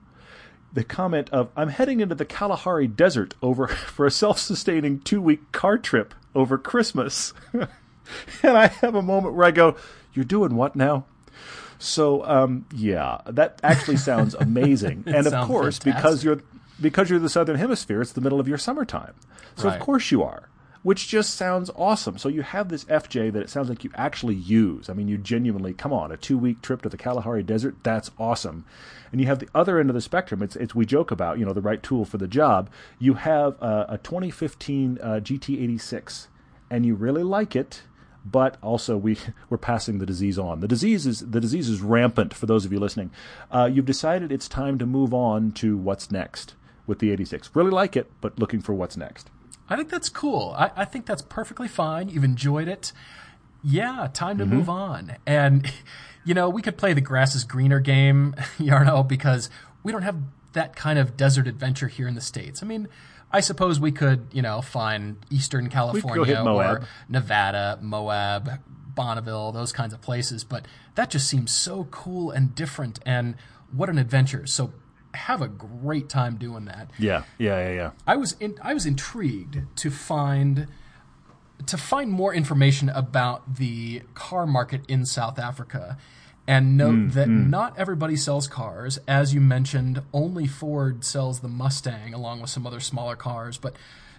The 0.73 0.83
comment 0.83 1.29
of 1.31 1.49
"I'm 1.55 1.69
heading 1.69 1.99
into 1.99 2.15
the 2.15 2.25
Kalahari 2.25 2.87
Desert 2.87 3.35
over 3.41 3.67
for 3.95 4.05
a 4.05 4.11
self-sustaining 4.11 5.01
two-week 5.01 5.51
car 5.51 5.77
trip 5.77 6.13
over 6.35 6.57
Christmas," 6.57 7.33
and 7.53 8.57
I 8.57 8.67
have 8.67 8.95
a 8.95 9.01
moment 9.01 9.35
where 9.35 9.45
I 9.45 9.51
go, 9.51 9.75
"You're 10.13 10.25
doing 10.25 10.55
what 10.55 10.75
now?" 10.75 11.05
So 11.79 12.25
um, 12.25 12.65
yeah, 12.73 13.19
that 13.25 13.59
actually 13.61 13.97
sounds 13.97 14.33
amazing, 14.39 15.03
and 15.05 15.27
of 15.27 15.47
course 15.47 15.77
fantastic. 15.79 15.95
because 15.95 16.23
you're 16.23 16.41
because 16.83 17.09
you're 17.09 17.17
the 17.19 17.29
southern 17.29 17.55
hemisphere, 17.55 18.01
it's 18.01 18.11
the 18.11 18.21
middle 18.21 18.39
of 18.39 18.47
your 18.47 18.59
summertime. 18.59 19.15
So 19.55 19.67
Right. 19.67 19.75
of 19.75 19.81
course 19.81 20.11
you 20.11 20.21
are. 20.21 20.49
Which 20.83 21.07
just 21.07 21.35
sounds 21.35 21.71
awesome. 21.77 22.17
So 22.17 22.27
you 22.27 22.41
have 22.41 22.67
this 22.67 22.83
FJ 22.89 23.31
that 23.31 23.41
it 23.41 23.49
sounds 23.49 23.69
like 23.69 23.85
you 23.85 23.91
actually 23.95 24.35
use. 24.35 24.89
I 24.89 24.93
mean, 24.93 25.07
you 25.07 25.17
genuinely 25.17 25.73
come 25.73 25.93
on 25.93 26.11
a 26.11 26.17
two 26.17 26.37
week 26.37 26.61
trip 26.61 26.81
to 26.81 26.89
the 26.89 26.97
Kalahari 26.97 27.41
Desert. 27.41 27.75
That's 27.83 28.11
awesome. 28.19 28.65
And 29.09 29.21
you 29.21 29.27
have 29.27 29.39
the 29.39 29.47
other 29.55 29.79
end 29.79 29.89
of 29.89 29.93
the 29.93 30.01
spectrum. 30.01 30.43
It's 30.43 30.57
it's 30.57 30.75
we 30.75 30.85
joke 30.85 31.09
about 31.09 31.39
you 31.39 31.45
know 31.45 31.53
the 31.53 31.61
right 31.61 31.81
tool 31.81 32.03
for 32.03 32.17
the 32.17 32.27
job. 32.27 32.69
You 32.99 33.13
have 33.13 33.55
uh, 33.61 33.85
a 33.87 33.97
2015 33.97 34.99
uh, 35.01 35.07
GT86, 35.23 36.27
and 36.69 36.85
you 36.85 36.95
really 36.95 37.23
like 37.23 37.55
it 37.55 37.83
but 38.25 38.55
also 38.61 38.95
we 38.97 39.17
we're 39.49 39.57
passing 39.57 39.99
the 39.99 40.05
disease 40.05 40.37
on. 40.37 40.59
The 40.59 40.67
disease 40.67 41.05
is 41.05 41.19
the 41.21 41.39
disease 41.39 41.69
is 41.69 41.81
rampant. 41.81 42.33
For 42.33 42.45
those 42.45 42.65
of 42.65 42.73
you 42.73 42.79
listening, 42.79 43.11
uh, 43.51 43.69
you've 43.71 43.85
decided 43.85 44.31
it's 44.33 44.47
time 44.49 44.77
to 44.79 44.85
move 44.85 45.13
on 45.13 45.51
to 45.53 45.77
what's 45.77 46.11
next 46.11 46.55
with 46.85 46.99
the 46.99 47.11
86. 47.11 47.49
Really 47.53 47.71
like 47.71 47.95
it, 47.95 48.11
but 48.21 48.37
looking 48.37 48.61
for 48.61 48.73
what's 48.73 48.97
next. 48.97 49.29
I 49.69 49.75
think 49.75 49.89
that's 49.89 50.09
cool. 50.09 50.53
I, 50.57 50.71
I 50.75 50.85
think 50.85 51.05
that's 51.05 51.21
perfectly 51.21 51.67
fine. 51.67 52.09
You've 52.09 52.23
enjoyed 52.23 52.67
it. 52.67 52.91
Yeah, 53.63 54.09
time 54.13 54.37
to 54.39 54.45
mm-hmm. 54.45 54.55
move 54.55 54.69
on. 54.69 55.15
And, 55.25 55.71
you 56.25 56.33
know, 56.33 56.49
we 56.49 56.61
could 56.61 56.77
play 56.77 56.93
the 56.93 57.01
grass 57.01 57.35
is 57.35 57.43
greener 57.43 57.79
game, 57.79 58.35
Jarno, 58.57 59.07
because 59.07 59.49
we 59.83 59.91
don't 59.91 60.03
have 60.03 60.17
that 60.53 60.75
kind 60.75 60.99
of 60.99 61.17
desert 61.17 61.47
adventure 61.47 61.87
here 61.87 62.07
in 62.07 62.15
the 62.15 62.21
States. 62.21 62.61
I 62.61 62.65
mean, 62.65 62.87
I 63.31 63.39
suppose 63.39 63.79
we 63.79 63.91
could, 63.91 64.27
you 64.31 64.41
know, 64.41 64.61
find 64.61 65.17
Eastern 65.31 65.69
California 65.69 66.43
or 66.43 66.81
Nevada, 67.09 67.79
Moab, 67.81 68.59
Bonneville, 68.93 69.51
those 69.51 69.71
kinds 69.71 69.93
of 69.93 70.01
places, 70.01 70.43
but 70.43 70.67
that 70.95 71.09
just 71.09 71.27
seems 71.27 71.51
so 71.51 71.87
cool 71.89 72.29
and 72.29 72.53
different 72.53 72.99
and 73.05 73.35
what 73.71 73.89
an 73.89 73.97
adventure. 73.97 74.45
So 74.45 74.71
have 75.13 75.41
a 75.41 75.47
great 75.47 76.09
time 76.09 76.37
doing 76.37 76.65
that. 76.65 76.89
Yeah, 76.97 77.23
yeah, 77.37 77.69
yeah, 77.69 77.73
yeah. 77.73 77.91
I 78.07 78.15
was 78.15 78.35
in, 78.39 78.57
I 78.61 78.73
was 78.73 78.85
intrigued 78.85 79.59
to 79.77 79.91
find 79.91 80.67
to 81.65 81.77
find 81.77 82.11
more 82.11 82.33
information 82.33 82.89
about 82.89 83.55
the 83.55 84.01
car 84.15 84.45
market 84.45 84.81
in 84.87 85.05
South 85.05 85.39
Africa 85.39 85.97
and 86.47 86.75
note 86.75 86.95
mm, 86.95 87.13
that 87.13 87.27
mm. 87.27 87.49
not 87.49 87.77
everybody 87.77 88.15
sells 88.15 88.47
cars. 88.47 88.99
As 89.07 89.33
you 89.33 89.39
mentioned, 89.39 90.01
only 90.13 90.45
Ford 90.45 91.05
sells 91.05 91.39
the 91.39 91.47
Mustang 91.47 92.13
along 92.13 92.41
with 92.41 92.49
some 92.49 92.67
other 92.67 92.81
smaller 92.81 93.15
cars, 93.15 93.57
but 93.57 93.75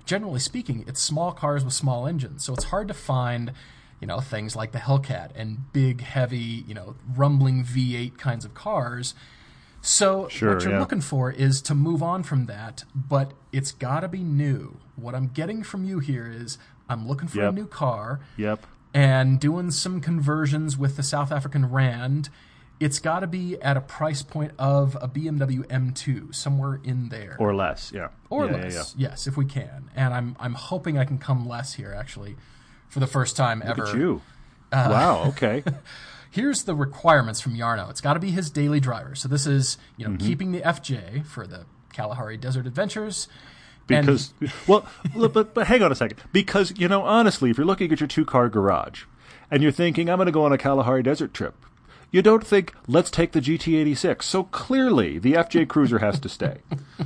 generally 0.06 0.40
speaking, 0.40 0.84
it's 0.86 1.02
small 1.02 1.32
cars 1.32 1.64
with 1.64 1.74
small 1.74 2.06
engines. 2.06 2.44
So 2.44 2.54
it's 2.54 2.64
hard 2.64 2.88
to 2.88 2.94
find, 2.94 3.52
you 4.00 4.06
know, 4.06 4.20
things 4.20 4.56
like 4.56 4.72
the 4.72 4.78
Hellcat 4.78 5.32
and 5.34 5.72
big, 5.72 6.00
heavy, 6.00 6.64
you 6.66 6.74
know, 6.74 6.96
rumbling 7.14 7.64
V8 7.64 8.16
kinds 8.16 8.44
of 8.44 8.54
cars. 8.54 9.14
So 9.86 10.28
Sure, 10.28 10.54
what 10.54 10.64
you're 10.64 10.72
yeah. 10.72 10.78
looking 10.80 11.02
for 11.02 11.30
is 11.30 11.60
to 11.62 11.74
move 11.74 12.02
on 12.02 12.22
from 12.22 12.46
that, 12.46 12.84
but 12.94 13.32
it's 13.52 13.70
got 13.70 14.00
to 14.00 14.08
be 14.08 14.22
new. 14.24 14.78
What 14.96 15.14
I'm 15.14 15.28
getting 15.28 15.62
from 15.62 15.84
you 15.84 15.98
here 15.98 16.26
is 16.26 16.56
I'm 16.88 17.06
looking 17.06 17.28
for 17.28 17.42
a 17.42 17.52
new 17.52 17.66
car 17.66 18.20
Yep. 18.38 18.66
and 18.94 19.38
doing 19.38 19.70
some 19.70 20.00
conversions 20.00 20.78
with 20.78 20.96
the 20.96 21.02
South 21.02 21.30
African 21.30 21.70
Rand. 21.70 22.30
It's 22.80 22.98
got 22.98 23.20
to 23.20 23.26
be 23.26 23.60
at 23.60 23.76
a 23.76 23.82
price 23.82 24.22
point 24.22 24.52
of 24.58 24.96
a 25.02 25.06
BMW 25.06 25.64
M2, 25.68 26.34
somewhere 26.34 26.80
in 26.82 27.10
there, 27.10 27.36
Or 27.38 27.54
less. 27.54 27.92
Yeah. 27.94 28.08
Or 28.30 28.46
yeah, 28.46 28.52
yeah, 28.56 28.62
less. 28.62 28.94
Yes, 28.96 29.26
if 29.26 29.36
we 29.36 29.44
can. 29.44 29.90
And 29.94 30.14
I'm 30.14 30.34
I'm 30.40 30.54
hoping 30.54 30.96
I 30.98 31.04
can 31.04 31.18
come 31.18 31.46
less 31.46 31.74
here 31.74 31.94
actually, 31.94 32.36
for 32.88 33.00
the 33.00 33.06
first 33.06 33.36
time 33.36 33.60
Yeah. 33.62 33.70
ever. 33.70 33.96
You. 33.96 34.22
Uh, 34.72 34.88
wow. 34.90 35.24
Okay. 35.28 35.62
Here's 36.34 36.64
the 36.64 36.74
requirements 36.74 37.40
from 37.40 37.54
Jarno. 37.54 37.88
It's 37.90 38.00
got 38.00 38.14
to 38.14 38.20
be 38.20 38.32
his 38.32 38.50
daily 38.50 38.80
driver. 38.80 39.14
So 39.14 39.28
this 39.28 39.46
is 39.46 39.78
you 39.96 40.04
know 40.04 40.10
Mm-hmm. 40.14 40.26
keeping 40.26 40.50
the 40.52 40.60
FJ 40.62 41.24
for 41.26 41.46
the 41.46 41.64
Kalahari 41.92 42.36
Desert 42.36 42.66
Adventures. 42.66 43.28
And- 43.88 44.06
because 44.06 44.32
well 44.66 44.86
but 45.32 45.52
but 45.54 45.66
hang 45.66 45.82
on 45.82 45.92
a 45.92 45.94
second 45.94 46.18
because 46.32 46.72
you 46.78 46.88
know 46.88 47.02
honestly 47.02 47.50
if 47.50 47.58
you're 47.58 47.66
looking 47.66 47.92
at 47.92 48.00
your 48.00 48.06
two 48.08 48.24
car 48.24 48.48
garage 48.48 49.04
and 49.50 49.62
you're 49.62 49.70
thinking 49.70 50.08
i'm 50.08 50.16
going 50.16 50.24
to 50.24 50.32
go 50.32 50.42
on 50.46 50.54
a 50.54 50.56
kalahari 50.56 51.02
desert 51.02 51.34
trip 51.34 51.54
you 52.10 52.22
don't 52.22 52.46
think 52.46 52.72
let's 52.88 53.10
take 53.10 53.32
the 53.32 53.42
gt86 53.42 54.22
so 54.22 54.44
clearly 54.44 55.18
the 55.18 55.34
fj 55.34 55.68
cruiser 55.68 55.98
has 55.98 56.18
to 56.18 56.30
stay 56.30 56.62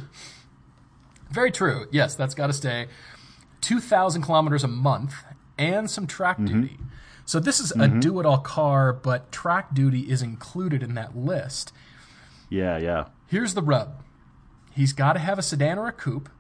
Very 1.31 1.51
true. 1.51 1.87
Yes, 1.91 2.15
that's 2.15 2.35
got 2.35 2.47
to 2.47 2.53
stay. 2.53 2.87
2,000 3.61 4.23
kilometers 4.23 4.65
a 4.65 4.69
month 4.69 5.15
and 5.59 5.91
some 5.91 6.07
track 6.07 6.39
Mm-hmm. 6.39 6.61
duty. 6.63 6.79
So 7.29 7.39
this 7.39 7.61
is 7.61 7.73
a 7.73 7.89
do 7.89 8.21
it 8.21 8.25
all 8.27 8.39
car, 8.39 8.91
but 8.91 9.31
track 9.31 9.75
duty 9.75 10.11
is 10.11 10.23
included 10.23 10.83
in 10.83 10.95
that 10.95 11.15
list. 11.15 11.73
yeah 12.49 12.79
yeah 12.79 13.05
Here's 13.27 13.53
the 13.53 13.61
rub 13.63 14.03
he's 14.73 14.95
got 14.95 15.13
to 15.13 15.19
have 15.19 15.39
a 15.39 15.43
sedan 15.43 15.77
or 15.79 15.89
a 15.89 15.93
coupe, 15.93 16.31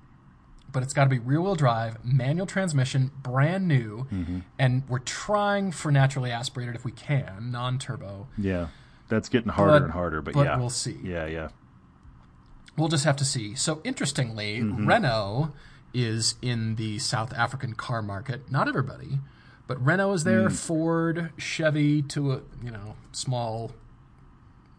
but 0.73 0.83
it's 0.83 0.95
got 0.95 1.05
to 1.05 1.11
be 1.11 1.19
rear 1.19 1.41
wheel 1.43 1.57
drive, 1.57 1.99
manual 2.05 2.47
transmission, 2.47 3.11
brand 3.23 3.69
new, 3.69 4.07
Mm-hmm. 4.11 4.39
and 4.59 4.83
we're 4.89 5.01
trying 5.01 5.73
for 5.73 5.91
naturally 5.93 6.31
aspirated 6.31 6.75
if 6.75 6.85
we 6.87 6.93
can, 6.93 7.51
non 7.51 7.79
turbo. 7.79 8.29
yeah 8.39 8.69
that's 9.09 9.29
getting 9.29 9.51
harder 9.51 9.73
But- 9.73 9.83
and 9.83 9.93
harder 9.93 10.23
but, 10.23 10.33
but 10.35 10.47
yeah 10.47 10.57
we'll 10.59 10.71
see. 10.71 10.97
yeah 11.05 11.27
yeah 11.27 11.49
We'll 12.79 12.89
just 12.89 13.05
have 13.05 13.17
to 13.17 13.25
see. 13.27 13.55
So 13.57 13.81
interestingly, 13.85 14.61
Mm-hmm. 14.61 14.87
Renault 14.87 15.53
is 15.93 16.37
in 16.41 16.77
the 16.77 16.99
South 17.01 17.35
African 17.35 17.75
car 17.75 18.01
market. 18.03 18.51
Not 18.53 18.69
everybody, 18.69 19.19
but 19.69 19.85
Renault 19.85 20.15
is 20.15 20.25
there. 20.25 20.49
Mm. 20.49 20.53
Ford, 20.53 21.31
Chevy, 21.37 22.03
to 22.03 22.33
a 22.33 22.41
you 22.65 22.73
know 22.73 22.97
small, 23.13 23.71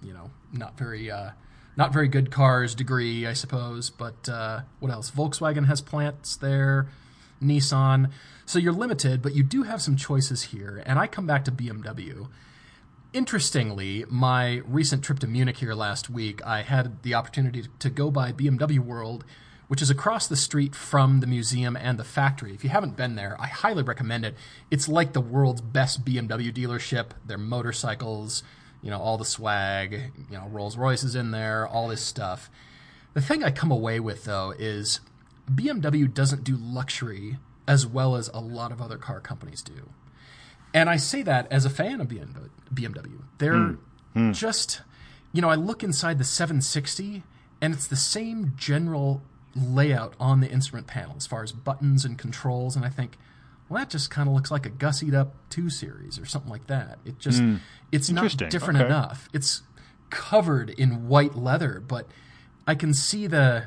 you 0.03 0.11
know 0.11 0.31
not 0.51 0.77
very 0.77 1.09
uh, 1.09 1.29
not 1.77 1.93
very 1.93 2.09
good 2.09 2.31
cars 2.31 2.75
degree, 2.75 3.25
I 3.25 3.33
suppose. 3.33 3.89
But 3.89 4.27
uh, 4.27 4.61
what 4.81 4.91
else? 4.91 5.09
Volkswagen 5.09 5.67
has 5.67 5.79
plants 5.79 6.35
there. 6.35 6.89
Nissan. 7.41 8.11
So 8.45 8.59
you're 8.59 8.73
limited, 8.73 9.21
but 9.21 9.35
you 9.35 9.43
do 9.43 9.63
have 9.63 9.81
some 9.81 9.95
choices 9.95 10.43
here. 10.43 10.83
And 10.85 10.99
I 10.99 11.07
come 11.07 11.25
back 11.25 11.45
to 11.45 11.51
BMW. 11.51 12.27
Interestingly, 13.13 14.05
my 14.09 14.61
recent 14.67 15.03
trip 15.03 15.19
to 15.19 15.27
Munich 15.27 15.57
here 15.57 15.73
last 15.73 16.09
week, 16.09 16.45
I 16.45 16.61
had 16.61 17.01
the 17.03 17.15
opportunity 17.15 17.65
to 17.79 17.89
go 17.89 18.11
by 18.11 18.31
BMW 18.31 18.79
World, 18.79 19.23
which 19.69 19.83
is 19.83 19.91
across 19.91 20.27
the 20.27 20.35
street 20.35 20.75
from 20.75 21.19
the 21.19 21.27
museum 21.27 21.77
and 21.77 21.99
the 21.99 22.03
factory. 22.03 22.55
If 22.55 22.63
you 22.63 22.71
haven't 22.71 22.97
been 22.97 23.15
there, 23.15 23.37
I 23.39 23.45
highly 23.45 23.83
recommend 23.83 24.25
it. 24.25 24.35
It's 24.71 24.89
like 24.89 25.13
the 25.13 25.21
world's 25.21 25.61
best 25.61 26.03
BMW 26.03 26.51
dealership. 26.51 27.11
Their 27.23 27.37
motorcycles, 27.37 28.41
you 28.81 28.89
know, 28.89 28.99
all 28.99 29.19
the 29.19 29.25
swag, 29.25 30.11
you 30.27 30.37
know, 30.37 30.47
Rolls 30.49 30.75
Royce 30.75 31.03
is 31.03 31.13
in 31.13 31.29
there, 31.29 31.67
all 31.67 31.87
this 31.87 32.01
stuff. 32.01 32.49
The 33.13 33.21
thing 33.21 33.43
I 33.43 33.51
come 33.51 33.69
away 33.69 33.99
with 33.99 34.23
though 34.23 34.55
is 34.57 35.01
BMW 35.47 36.11
doesn't 36.11 36.43
do 36.43 36.57
luxury 36.57 37.37
as 37.67 37.85
well 37.85 38.15
as 38.15 38.27
a 38.29 38.39
lot 38.39 38.71
of 38.71 38.81
other 38.81 38.97
car 38.97 39.19
companies 39.19 39.61
do. 39.61 39.91
And 40.73 40.89
I 40.89 40.97
say 40.97 41.21
that 41.21 41.45
as 41.51 41.63
a 41.65 41.69
fan 41.69 42.01
of 42.01 42.07
BMW. 42.07 43.21
They're 43.37 43.53
hmm. 43.53 43.75
Hmm. 44.15 44.31
just, 44.31 44.81
you 45.31 45.43
know, 45.43 45.49
I 45.49 45.55
look 45.55 45.83
inside 45.83 46.17
the 46.17 46.23
760 46.23 47.21
and 47.61 47.71
it's 47.71 47.85
the 47.85 47.95
same 47.95 48.53
general 48.55 49.21
layout 49.55 50.13
on 50.19 50.39
the 50.41 50.49
instrument 50.49 50.87
panel 50.87 51.15
as 51.17 51.25
far 51.27 51.43
as 51.43 51.51
buttons 51.51 52.05
and 52.05 52.17
controls. 52.17 52.75
And 52.75 52.85
I 52.85 52.89
think, 52.89 53.17
well, 53.67 53.79
that 53.79 53.89
just 53.89 54.09
kind 54.09 54.27
of 54.27 54.35
looks 54.35 54.51
like 54.51 54.65
a 54.65 54.69
gussied 54.69 55.13
up 55.13 55.33
2 55.49 55.69
Series 55.69 56.19
or 56.19 56.25
something 56.25 56.51
like 56.51 56.67
that. 56.67 56.99
It 57.05 57.19
just, 57.19 57.41
hmm. 57.41 57.55
it's 57.91 58.09
not 58.09 58.35
different 58.37 58.79
Okay. 58.79 58.85
enough. 58.87 59.29
It's 59.33 59.63
covered 60.09 60.69
in 60.71 61.07
white 61.07 61.35
leather, 61.35 61.83
but 61.85 62.07
I 62.67 62.75
can 62.75 62.93
see 62.93 63.27
the 63.27 63.65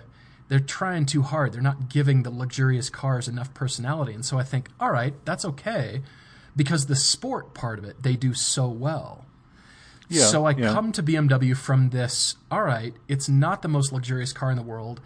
they're 0.48 0.60
trying 0.60 1.06
too 1.06 1.22
hard. 1.22 1.52
They're 1.52 1.62
not 1.62 1.88
giving 1.88 2.24
the 2.24 2.30
luxurious 2.30 2.90
cars 2.90 3.26
enough 3.26 3.54
personality. 3.54 4.12
And 4.12 4.24
so 4.24 4.38
I 4.38 4.42
think, 4.42 4.68
all 4.78 4.90
right, 4.90 5.14
that's 5.24 5.46
okay 5.46 6.02
because 6.54 6.86
the 6.86 6.96
sport 6.96 7.54
part 7.54 7.78
of 7.78 7.84
it 7.86 8.02
they 8.02 8.16
do 8.16 8.34
so 8.34 8.68
well. 8.68 9.24
Yeah, 10.08 10.26
so 10.26 10.44
I 10.44 10.50
yeah. 10.50 10.72
come 10.72 10.92
to 10.92 11.02
BMW 11.02 11.56
from 11.56 11.88
this, 11.88 12.36
all 12.50 12.62
right, 12.62 12.92
it's 13.08 13.30
not 13.30 13.62
the 13.62 13.68
most 13.68 13.92
luxurious 13.92 14.34
car 14.34 14.50
in 14.50 14.56
the 14.56 14.62
world, 14.62 15.00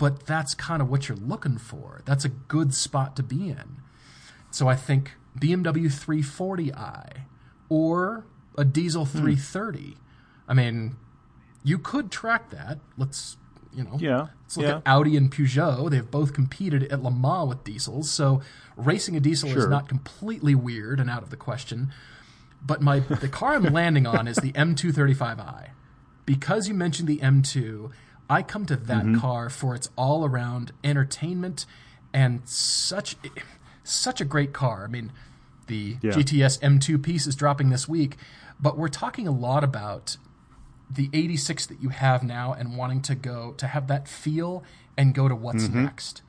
but 0.00 0.26
that's 0.26 0.54
kind 0.54 0.80
of 0.82 0.88
what 0.90 1.08
you're 1.08 1.18
looking 1.18 1.58
for. 1.58 2.00
That's 2.06 2.24
a 2.24 2.30
good 2.30 2.72
spot 2.74 3.14
to 3.16 3.22
be 3.22 3.50
in. 3.50 3.76
So 4.50 4.66
I 4.66 4.74
think 4.74 5.12
BMW 5.38 5.86
340i 5.88 7.18
or 7.68 8.24
a 8.58 8.64
diesel 8.64 9.04
Hmm. 9.04 9.18
330. 9.20 9.96
I 10.48 10.54
mean, 10.54 10.96
you 11.62 11.78
could 11.78 12.10
track 12.10 12.50
that. 12.50 12.80
Let's 12.96 13.36
you 13.72 13.84
know, 13.84 13.98
Yeah, 14.00 14.26
let's 14.42 14.56
look 14.56 14.66
yeah. 14.66 14.76
at 14.78 14.82
Audi 14.84 15.16
and 15.16 15.30
Peugeot. 15.30 15.90
They've 15.90 16.10
both 16.10 16.32
competed 16.32 16.82
at 16.90 17.04
Le 17.04 17.10
Mans 17.12 17.48
with 17.50 17.62
diesels, 17.62 18.10
so 18.10 18.40
racing 18.76 19.14
a 19.16 19.20
diesel 19.20 19.48
is 19.50 19.68
not 19.68 19.86
completely 19.88 20.56
weird 20.56 20.98
and 20.98 21.08
out 21.08 21.22
of 21.22 21.30
the 21.30 21.36
question. 21.36 21.92
But 22.66 22.82
my 22.82 22.98
the 22.98 23.28
car 23.28 23.54
I'm 23.54 23.62
landing 23.72 24.06
on 24.08 24.26
is 24.26 24.38
the 24.38 24.50
M235i. 24.52 25.68
Because 26.26 26.66
you 26.68 26.74
mentioned 26.74 27.08
the 27.08 27.18
M2, 27.18 27.92
I 28.30 28.42
come 28.42 28.64
to 28.66 28.76
that 28.76 29.04
Mm-hmm. 29.04 29.18
car 29.18 29.50
for 29.50 29.74
its 29.74 29.90
all-around 29.96 30.72
entertainment 30.84 31.66
and 32.14 32.48
such 32.48 33.16
such 33.82 34.20
a 34.20 34.24
great 34.24 34.52
car. 34.52 34.84
I 34.84 34.86
mean, 34.88 35.12
the 35.66 35.96
Yeah. 36.00 36.12
GTS 36.12 36.58
M2 36.60 37.02
piece 37.02 37.26
is 37.26 37.34
dropping 37.34 37.70
this 37.70 37.88
week, 37.88 38.16
but 38.60 38.78
we're 38.78 38.88
talking 38.88 39.26
a 39.26 39.32
lot 39.32 39.64
about 39.64 40.16
the 40.88 41.08
86 41.12 41.66
that 41.66 41.82
you 41.82 41.88
have 41.90 42.22
now 42.22 42.52
and 42.52 42.76
wanting 42.76 43.00
to 43.02 43.14
go 43.14 43.52
to 43.58 43.66
have 43.66 43.86
that 43.88 44.06
feel 44.08 44.62
and 44.96 45.14
go 45.14 45.28
to 45.28 45.34
what's 45.34 45.64
Mm-hmm. 45.64 45.84
next. 45.84 46.22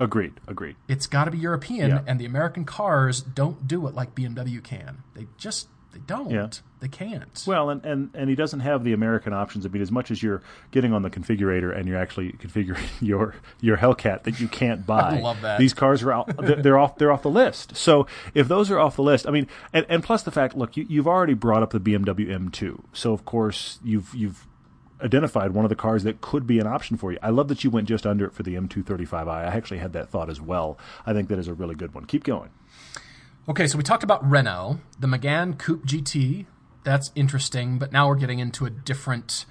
Agreed. 0.00 0.32
Agreed. 0.48 0.76
It's 0.88 1.06
got 1.06 1.24
to 1.26 1.30
be 1.30 1.38
European, 1.38 1.90
Yeah. 1.90 2.00
and 2.06 2.18
the 2.18 2.24
American 2.24 2.64
cars 2.64 3.20
don't 3.22 3.68
do 3.68 3.86
it 3.86 3.94
like 3.94 4.14
BMW 4.14 4.60
can. 4.62 5.02
They 5.14 5.28
just 5.38 5.68
they 5.92 6.00
don't. 6.00 6.30
Yeah. 6.30 6.48
They 6.80 6.88
can't. 6.88 7.44
Well, 7.46 7.70
and, 7.70 7.84
and, 7.84 8.10
and 8.12 8.28
he 8.28 8.34
doesn't 8.34 8.60
have 8.60 8.82
the 8.82 8.92
American 8.92 9.32
options. 9.32 9.64
I 9.64 9.68
mean, 9.68 9.82
as 9.82 9.92
much 9.92 10.10
as 10.10 10.20
you're 10.20 10.42
getting 10.72 10.92
on 10.92 11.02
the 11.02 11.10
configurator 11.10 11.76
and 11.76 11.86
you're 11.86 11.96
actually 11.96 12.32
configuring 12.32 12.88
your 13.00 13.36
your 13.60 13.76
Hellcat 13.76 14.24
that 14.24 14.40
you 14.40 14.48
can't 14.48 14.84
buy, 14.86 15.20
love 15.20 15.40
that. 15.42 15.58
These 15.58 15.74
cars 15.74 16.02
are 16.02 16.12
out. 16.12 16.36
they're 16.38 16.56
they're 16.56 16.78
off. 16.78 16.96
They're 16.96 17.12
off 17.12 17.22
the 17.22 17.30
list. 17.30 17.76
So 17.76 18.06
if 18.34 18.48
those 18.48 18.70
are 18.70 18.80
off 18.80 18.96
the 18.96 19.02
list, 19.02 19.28
I 19.28 19.30
mean, 19.30 19.46
and, 19.72 19.86
and 19.88 20.02
plus 20.02 20.22
the 20.24 20.32
fact, 20.32 20.56
look, 20.56 20.76
you, 20.76 20.84
you've 20.88 21.06
already 21.06 21.34
brought 21.34 21.62
up 21.62 21.70
the 21.70 21.80
BMW 21.80 22.28
M2. 22.28 22.82
So 22.92 23.12
of 23.12 23.24
course 23.24 23.78
you've 23.84 24.12
you've 24.14 24.46
identified 25.02 25.52
one 25.52 25.64
of 25.64 25.68
the 25.68 25.76
cars 25.76 26.04
that 26.04 26.20
could 26.20 26.46
be 26.46 26.58
an 26.58 26.66
option 26.66 26.96
for 26.96 27.12
you. 27.12 27.18
I 27.22 27.30
love 27.30 27.48
that 27.48 27.64
you 27.64 27.70
went 27.70 27.88
just 27.88 28.06
under 28.06 28.24
it 28.24 28.32
for 28.32 28.42
the 28.42 28.54
M235i. 28.54 29.28
I 29.28 29.44
actually 29.44 29.78
had 29.78 29.92
that 29.92 30.08
thought 30.08 30.30
as 30.30 30.40
well. 30.40 30.78
I 31.04 31.12
think 31.12 31.28
that 31.28 31.38
is 31.38 31.48
a 31.48 31.54
really 31.54 31.74
good 31.74 31.94
one. 31.94 32.04
Keep 32.06 32.24
going. 32.24 32.50
Okay, 33.48 33.66
so 33.66 33.76
we 33.76 33.82
talked 33.84 34.04
about 34.04 34.28
Renault, 34.28 34.78
the 34.98 35.06
Megane 35.08 35.58
Coupe 35.58 35.84
GT. 35.84 36.46
That's 36.84 37.10
interesting, 37.14 37.78
but 37.78 37.92
now 37.92 38.08
we're 38.08 38.16
getting 38.16 38.38
into 38.38 38.64
a 38.66 38.70
different, 38.70 39.46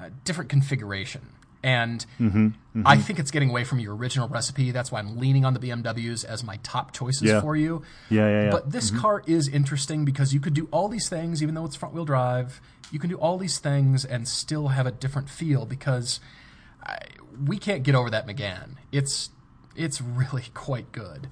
a 0.00 0.10
different 0.10 0.50
configuration, 0.50 1.28
and 1.62 2.04
Mm-hmm, 2.20 2.82
I 2.86 2.96
think 2.98 3.18
it's 3.18 3.30
getting 3.32 3.50
away 3.50 3.64
from 3.64 3.78
your 3.80 3.94
original 3.96 4.28
recipe. 4.28 4.70
That's 4.70 4.92
why 4.92 5.00
I'm 5.00 5.18
leaning 5.18 5.44
on 5.44 5.54
the 5.54 5.60
BMWs 5.60 6.24
as 6.24 6.44
my 6.44 6.58
top 6.62 6.92
choices 6.92 7.22
Yeah. 7.22 7.40
for 7.40 7.56
you. 7.56 7.82
Yeah, 8.10 8.28
yeah, 8.28 8.44
yeah. 8.44 8.50
But 8.50 8.70
this 8.70 8.90
car 8.92 9.22
is 9.26 9.48
interesting 9.48 10.04
because 10.04 10.32
you 10.32 10.38
could 10.40 10.54
do 10.54 10.68
all 10.70 10.88
these 10.88 11.08
things, 11.08 11.42
even 11.42 11.54
though 11.56 11.64
it's 11.64 11.74
front 11.76 11.94
wheel 11.94 12.04
drive. 12.04 12.60
You 12.92 12.98
can 13.00 13.10
do 13.10 13.16
all 13.16 13.36
these 13.38 13.58
things 13.58 14.04
and 14.04 14.26
still 14.28 14.68
have 14.68 14.86
a 14.86 14.92
different 14.92 15.28
feel 15.28 15.66
because 15.66 16.20
I, 16.84 16.98
we 17.44 17.58
can't 17.58 17.82
get 17.82 17.94
over 17.96 18.10
that 18.10 18.26
Megane. 18.26 18.76
It's 18.92 19.30
it's 19.74 20.00
really 20.00 20.44
quite 20.54 20.92
good. 20.92 21.28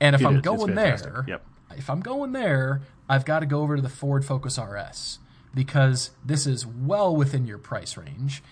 And 0.00 0.14
if 0.14 0.22
It 0.22 0.26
I'm 0.26 0.36
is. 0.36 0.42
Going 0.42 0.74
there, 0.74 1.24
Yep. 1.28 1.44
if 1.76 1.90
I'm 1.90 2.00
going 2.00 2.32
there, 2.32 2.82
I've 3.08 3.24
got 3.24 3.40
to 3.40 3.46
go 3.46 3.60
over 3.62 3.76
to 3.76 3.82
the 3.82 3.88
Ford 3.88 4.24
Focus 4.24 4.58
RS 4.58 5.18
because 5.54 6.10
this 6.24 6.46
is 6.46 6.66
well 6.66 7.14
within 7.14 7.46
your 7.46 7.58
price 7.58 7.96
range. 7.96 8.42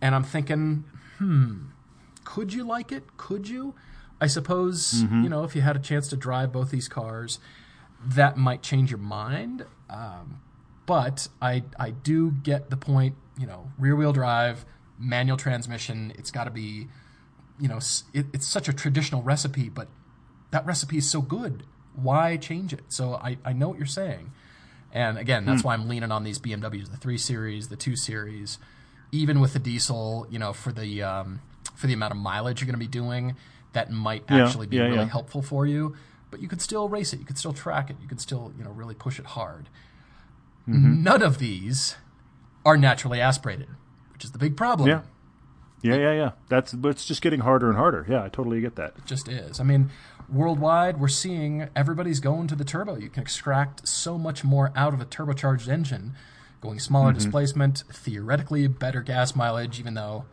And 0.00 0.14
I'm 0.14 0.22
thinking, 0.24 0.84
hmm, 1.18 1.56
could 2.24 2.52
you 2.52 2.64
like 2.64 2.92
it? 2.92 3.16
Could 3.16 3.48
you? 3.48 3.74
I 4.20 4.26
suppose, 4.28 5.02
Mm-hmm. 5.02 5.24
you 5.24 5.28
know, 5.28 5.42
if 5.44 5.56
you 5.56 5.62
had 5.62 5.74
a 5.76 5.80
chance 5.80 6.08
to 6.08 6.16
drive 6.16 6.52
both 6.52 6.70
these 6.70 6.88
cars, 6.88 7.38
that 8.04 8.36
might 8.36 8.62
change 8.62 8.90
your 8.90 8.98
mind. 8.98 9.64
Um, 9.90 10.40
but 10.86 11.28
I, 11.40 11.64
I 11.78 11.90
do 11.90 12.30
get 12.30 12.70
the 12.70 12.76
point, 12.76 13.16
you 13.38 13.46
know, 13.46 13.70
rear 13.78 13.96
wheel 13.96 14.12
drive, 14.12 14.64
manual 14.98 15.36
transmission, 15.36 16.12
it's 16.16 16.30
got 16.30 16.44
to 16.44 16.50
be, 16.50 16.88
you 17.58 17.66
know, 17.68 17.78
it, 18.12 18.26
it's 18.32 18.46
such 18.46 18.68
a 18.68 18.72
traditional 18.72 19.22
recipe, 19.22 19.68
but 19.68 19.88
that 20.52 20.64
recipe 20.64 20.96
is 20.98 21.10
so 21.10 21.20
good. 21.20 21.64
Why 21.94 22.36
change 22.36 22.72
it? 22.72 22.84
So 22.88 23.14
I, 23.14 23.36
I 23.44 23.52
know 23.52 23.68
what 23.68 23.78
you're 23.78 23.86
saying. 23.86 24.32
And 24.94 25.18
again, 25.18 25.44
that's 25.46 25.64
why 25.64 25.72
I'm 25.74 25.88
leaning 25.88 26.12
on 26.12 26.22
these 26.22 26.38
BMWs, 26.38 26.90
the 26.90 26.96
3 26.98 27.18
Series, 27.18 27.68
the 27.68 27.76
2 27.76 27.96
Series, 27.96 28.58
even 29.10 29.40
with 29.40 29.54
the 29.54 29.58
diesel, 29.58 30.26
you 30.30 30.38
know, 30.38 30.52
for 30.52 30.70
the 30.70 31.02
um, 31.02 31.40
for 31.74 31.86
the 31.86 31.94
amount 31.94 32.12
of 32.12 32.18
mileage 32.18 32.60
you're 32.60 32.66
going 32.66 32.78
to 32.78 32.78
be 32.78 32.86
doing, 32.86 33.34
that 33.72 33.90
might 33.90 34.24
Yeah, 34.30 34.44
actually 34.46 34.66
be 34.68 34.76
yeah, 34.76 34.84
really 34.84 34.96
yeah. 34.98 35.08
helpful 35.08 35.42
for 35.42 35.66
you. 35.66 35.96
But 36.30 36.40
you 36.40 36.48
could 36.48 36.60
still 36.62 36.88
race 36.88 37.12
it. 37.12 37.20
You 37.20 37.26
could 37.26 37.38
still 37.38 37.52
track 37.52 37.90
it. 37.90 37.96
You 38.00 38.08
could 38.08 38.20
still, 38.20 38.52
you 38.56 38.64
know, 38.64 38.70
really 38.70 38.94
push 38.94 39.18
it 39.18 39.26
hard. 39.26 39.68
Mm-hmm. 40.68 41.02
None 41.02 41.22
of 41.22 41.38
these 41.38 41.96
are 42.64 42.76
naturally 42.76 43.20
aspirated, 43.20 43.68
which 44.12 44.24
is 44.24 44.32
the 44.32 44.38
big 44.38 44.56
problem. 44.56 44.88
Yeah. 44.88 45.00
Yeah, 45.82 45.96
yeah, 45.96 46.12
yeah. 46.12 46.30
That's 46.48 46.72
but 46.72 46.90
it's 46.90 47.04
just 47.04 47.22
getting 47.22 47.40
harder 47.40 47.68
and 47.68 47.76
harder. 47.76 48.06
Yeah, 48.08 48.22
I 48.22 48.28
totally 48.28 48.60
get 48.60 48.76
that. 48.76 48.94
It 48.98 49.04
just 49.06 49.26
is. 49.28 49.58
I 49.58 49.64
mean, 49.64 49.90
worldwide, 50.28 51.00
we're 51.00 51.08
seeing 51.08 51.68
everybody's 51.74 52.20
going 52.20 52.46
to 52.48 52.54
the 52.54 52.64
turbo. 52.64 52.96
You 52.96 53.08
can 53.08 53.22
extract 53.22 53.86
so 53.88 54.18
much 54.18 54.44
more 54.44 54.72
out 54.76 54.94
of 54.94 55.00
a 55.00 55.04
turbocharged 55.04 55.68
engine, 55.68 56.14
going 56.60 56.78
smaller 56.78 57.10
Mm-hmm. 57.10 57.18
displacement, 57.18 57.84
theoretically 57.92 58.66
better 58.66 59.02
gas 59.02 59.34
mileage, 59.36 59.78
even 59.80 59.94
though 59.94 60.24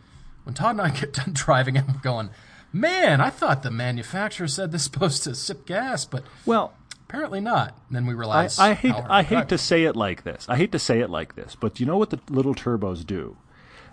when 0.44 0.54
Todd 0.54 0.72
and 0.72 0.82
I 0.82 0.90
get 1.00 1.14
done 1.14 1.34
driving 1.34 1.76
it, 1.76 1.86
we're 1.88 2.00
going, 2.02 2.30
man, 2.74 3.22
I 3.22 3.30
thought 3.30 3.64
the 3.64 3.72
manufacturer 3.72 4.48
said 4.48 4.72
this 4.72 4.82
is 4.82 4.86
supposed 4.86 5.24
to 5.24 5.36
sip 5.36 5.66
gas, 5.66 6.06
but 6.06 6.24
Well, 6.46 6.74
apparently 7.08 7.40
not. 7.42 7.78
And 7.88 7.96
then 7.96 8.06
we 8.06 8.14
realize 8.14 8.60
I 8.60 8.74
hate 8.74 8.96
I 9.10 9.24
hate 9.24 9.48
to 9.50 9.58
say 9.58 9.84
it 9.86 9.96
like 9.96 10.24
this. 10.24 10.46
I 10.48 10.56
hate 10.58 10.72
to 10.74 10.80
say 10.80 11.00
it 11.00 11.10
like 11.10 11.36
this, 11.36 11.56
but 11.60 11.80
you 11.80 11.86
know 11.86 11.98
what 11.98 12.10
the 12.12 12.20
little 12.30 12.54
turbos 12.56 13.06
do? 13.06 13.38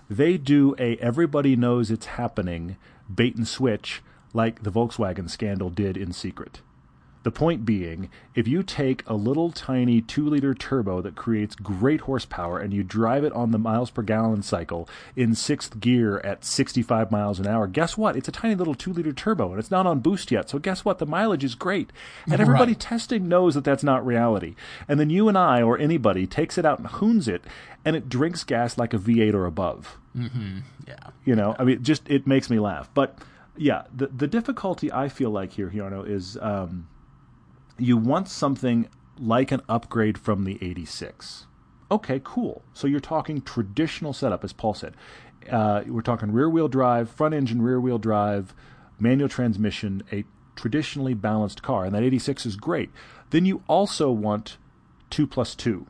They 0.08 0.36
do 0.36 0.76
a 0.78 0.96
everybody 0.98 1.56
knows 1.56 1.90
it's 1.90 2.06
happening 2.06 2.76
bait 3.12 3.34
and 3.36 3.46
switch 3.48 4.02
like 4.36 4.62
the 4.62 4.70
Volkswagen 4.70 5.28
scandal 5.28 5.70
did 5.70 5.96
in 5.96 6.12
secret. 6.12 6.60
The 7.24 7.32
point 7.32 7.64
being, 7.64 8.08
if 8.36 8.46
you 8.46 8.62
take 8.62 9.02
a 9.08 9.14
little 9.14 9.50
tiny 9.50 10.00
2 10.00 10.28
liter 10.28 10.54
turbo 10.54 11.00
that 11.02 11.16
creates 11.16 11.56
great 11.56 12.02
horsepower 12.02 12.60
and 12.60 12.72
you 12.72 12.84
drive 12.84 13.24
it 13.24 13.32
on 13.32 13.50
the 13.50 13.58
miles 13.58 13.90
per 13.90 14.02
gallon 14.02 14.42
cycle 14.42 14.88
in 15.16 15.34
sixth 15.34 15.80
gear 15.80 16.18
at 16.20 16.44
65 16.44 17.10
miles 17.10 17.40
an 17.40 17.48
hour, 17.48 17.66
guess 17.66 17.96
what? 17.98 18.14
It's 18.14 18.28
a 18.28 18.32
tiny 18.32 18.54
little 18.54 18.76
2 18.76 18.92
liter 18.92 19.12
turbo 19.12 19.50
and 19.50 19.58
it's 19.58 19.72
not 19.72 19.88
on 19.88 19.98
boost 19.98 20.30
yet. 20.30 20.48
So 20.48 20.60
guess 20.60 20.84
what? 20.84 20.98
The 20.98 21.06
mileage 21.06 21.42
is 21.42 21.56
great. 21.56 21.90
And 22.30 22.40
everybody 22.40 22.72
Right. 22.74 22.80
testing 22.80 23.26
knows 23.26 23.54
that 23.56 23.64
that's 23.64 23.82
not 23.82 24.06
reality. 24.06 24.54
And 24.86 25.00
then 25.00 25.10
you 25.10 25.28
and 25.28 25.36
I 25.36 25.62
or 25.62 25.76
anybody 25.78 26.28
takes 26.28 26.56
it 26.58 26.64
out 26.64 26.78
and 26.78 26.86
hoons 26.86 27.26
it 27.26 27.42
and 27.84 27.96
it 27.96 28.08
drinks 28.08 28.44
gas 28.44 28.78
like 28.78 28.94
a 28.94 28.98
V8 28.98 29.34
or 29.34 29.46
above. 29.46 29.98
Mm-hmm. 30.16 30.58
Yeah. 30.86 30.94
You 31.24 31.34
know, 31.34 31.56
I 31.58 31.64
mean, 31.64 31.82
just 31.82 32.08
it 32.08 32.24
makes 32.24 32.48
me 32.50 32.60
laugh. 32.60 32.88
But 32.94 33.18
yeah, 33.56 33.84
the 33.94 34.08
the 34.08 34.26
difficulty 34.26 34.92
I 34.92 35.08
feel 35.08 35.30
like 35.30 35.52
here, 35.52 35.70
Jarno, 35.70 36.08
is 36.08 36.38
um, 36.40 36.88
you 37.78 37.96
want 37.96 38.28
something 38.28 38.88
like 39.18 39.50
an 39.50 39.62
upgrade 39.68 40.18
from 40.18 40.44
the 40.44 40.58
86. 40.60 41.46
Okay, 41.90 42.20
cool. 42.22 42.62
So 42.72 42.86
you're 42.86 43.00
talking 43.00 43.40
traditional 43.40 44.12
setup, 44.12 44.44
as 44.44 44.52
Paul 44.52 44.74
said. 44.74 44.94
Uh, 45.50 45.82
we're 45.86 46.02
talking 46.02 46.32
rear 46.32 46.50
wheel 46.50 46.68
drive, 46.68 47.08
front 47.08 47.34
engine 47.34 47.62
rear 47.62 47.80
wheel 47.80 47.98
drive, 47.98 48.54
manual 48.98 49.28
transmission, 49.28 50.02
a 50.10 50.24
traditionally 50.56 51.14
balanced 51.14 51.62
car, 51.62 51.84
and 51.84 51.94
that 51.94 52.02
86 52.02 52.46
is 52.46 52.56
great. 52.56 52.90
Then 53.30 53.44
you 53.44 53.62
also 53.68 54.10
want 54.10 54.56
two 55.10 55.26
plus 55.26 55.54
two. 55.54 55.86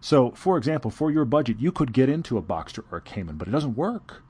So, 0.00 0.30
for 0.32 0.56
example, 0.56 0.90
for 0.90 1.10
your 1.10 1.24
budget, 1.24 1.58
you 1.58 1.72
could 1.72 1.92
get 1.92 2.08
into 2.08 2.36
a 2.36 2.42
Boxster 2.42 2.84
or 2.90 2.98
a 2.98 3.02
Cayman, 3.02 3.36
but 3.36 3.48
it 3.48 3.50
doesn't 3.50 3.76
work. 3.76 4.22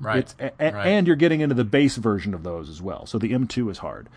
Right. 0.00 0.18
It's, 0.18 0.34
a, 0.40 0.50
a- 0.58 0.72
right. 0.72 0.86
And 0.88 1.06
you're 1.06 1.16
getting 1.16 1.40
into 1.40 1.54
the 1.54 1.64
base 1.64 1.96
version 1.96 2.34
of 2.34 2.42
those 2.42 2.68
as 2.68 2.82
well. 2.82 3.06
So 3.06 3.18
the 3.18 3.32
M2 3.32 3.70
is 3.70 3.78
hard. 3.78 4.08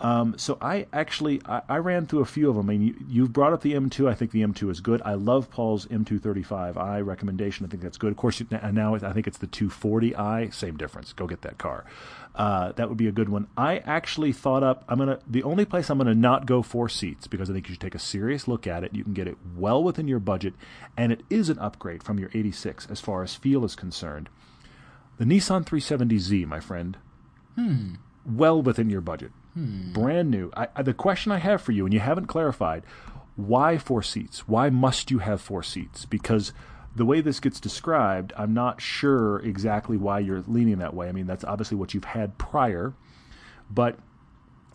Um, 0.00 0.38
so 0.38 0.58
I 0.60 0.86
actually 0.92 1.40
I, 1.44 1.62
I 1.68 1.76
ran 1.78 2.06
through 2.06 2.20
a 2.20 2.24
few 2.24 2.48
of 2.48 2.54
them. 2.54 2.70
I 2.70 2.74
mean, 2.74 2.82
you, 2.82 2.94
you've 3.08 3.32
brought 3.32 3.52
up 3.52 3.62
the 3.62 3.72
M2. 3.74 4.08
I 4.08 4.14
think 4.14 4.30
the 4.30 4.42
M2 4.42 4.70
is 4.70 4.78
good. 4.80 5.02
I 5.04 5.14
love 5.14 5.50
Paul's 5.50 5.86
M235i 5.86 7.04
recommendation. 7.04 7.66
I 7.66 7.68
think 7.68 7.82
that's 7.82 7.98
good. 7.98 8.12
Of 8.12 8.16
course, 8.16 8.40
and 8.40 8.74
now 8.76 8.94
I 8.94 9.12
think 9.12 9.26
it's 9.26 9.38
the 9.38 9.48
240i. 9.48 10.54
Same 10.54 10.76
difference. 10.76 11.12
Go 11.12 11.26
get 11.26 11.42
that 11.42 11.58
car. 11.58 11.84
Uh, 12.36 12.70
that 12.72 12.88
would 12.88 12.96
be 12.98 13.08
a 13.08 13.12
good 13.12 13.28
one. 13.28 13.48
I 13.56 13.78
actually 13.78 14.32
thought 14.32 14.62
up. 14.62 14.84
I'm 14.88 14.98
gonna. 14.98 15.18
The 15.26 15.42
only 15.42 15.64
place 15.64 15.90
I'm 15.90 15.98
gonna 15.98 16.14
not 16.14 16.46
go 16.46 16.62
four 16.62 16.88
seats 16.88 17.26
because 17.26 17.50
I 17.50 17.52
think 17.52 17.66
you 17.66 17.74
should 17.74 17.80
take 17.80 17.96
a 17.96 17.98
serious 17.98 18.46
look 18.46 18.68
at 18.68 18.84
it. 18.84 18.94
You 18.94 19.02
can 19.02 19.14
get 19.14 19.26
it 19.26 19.36
well 19.56 19.82
within 19.82 20.06
your 20.06 20.20
budget, 20.20 20.54
and 20.96 21.10
it 21.10 21.22
is 21.28 21.48
an 21.48 21.58
upgrade 21.58 22.04
from 22.04 22.20
your 22.20 22.30
86 22.32 22.86
as 22.88 23.00
far 23.00 23.24
as 23.24 23.34
feel 23.34 23.64
is 23.64 23.74
concerned. 23.74 24.28
The 25.18 25.24
Nissan 25.24 25.64
370Z, 25.64 26.46
my 26.46 26.60
friend, 26.60 26.96
hmm. 27.56 27.94
well 28.24 28.62
within 28.62 28.88
your 28.88 29.00
budget, 29.00 29.32
hmm. 29.54 29.92
brand 29.92 30.30
new. 30.30 30.50
I, 30.56 30.68
I, 30.76 30.82
the 30.82 30.94
question 30.94 31.32
I 31.32 31.38
have 31.38 31.60
for 31.60 31.72
you, 31.72 31.84
and 31.84 31.92
you 31.92 31.98
haven't 31.98 32.26
clarified, 32.26 32.84
why 33.34 33.78
four 33.78 34.02
seats? 34.02 34.46
Why 34.46 34.70
must 34.70 35.10
you 35.10 35.18
have 35.18 35.40
four 35.40 35.64
seats? 35.64 36.04
Because 36.04 36.52
the 36.94 37.04
way 37.04 37.20
this 37.20 37.40
gets 37.40 37.58
described, 37.58 38.32
I'm 38.36 38.54
not 38.54 38.80
sure 38.80 39.40
exactly 39.40 39.96
why 39.96 40.20
you're 40.20 40.44
leaning 40.46 40.78
that 40.78 40.94
way. 40.94 41.08
I 41.08 41.12
mean, 41.12 41.26
that's 41.26 41.44
obviously 41.44 41.76
what 41.76 41.94
you've 41.94 42.04
had 42.04 42.38
prior, 42.38 42.94
but 43.70 43.98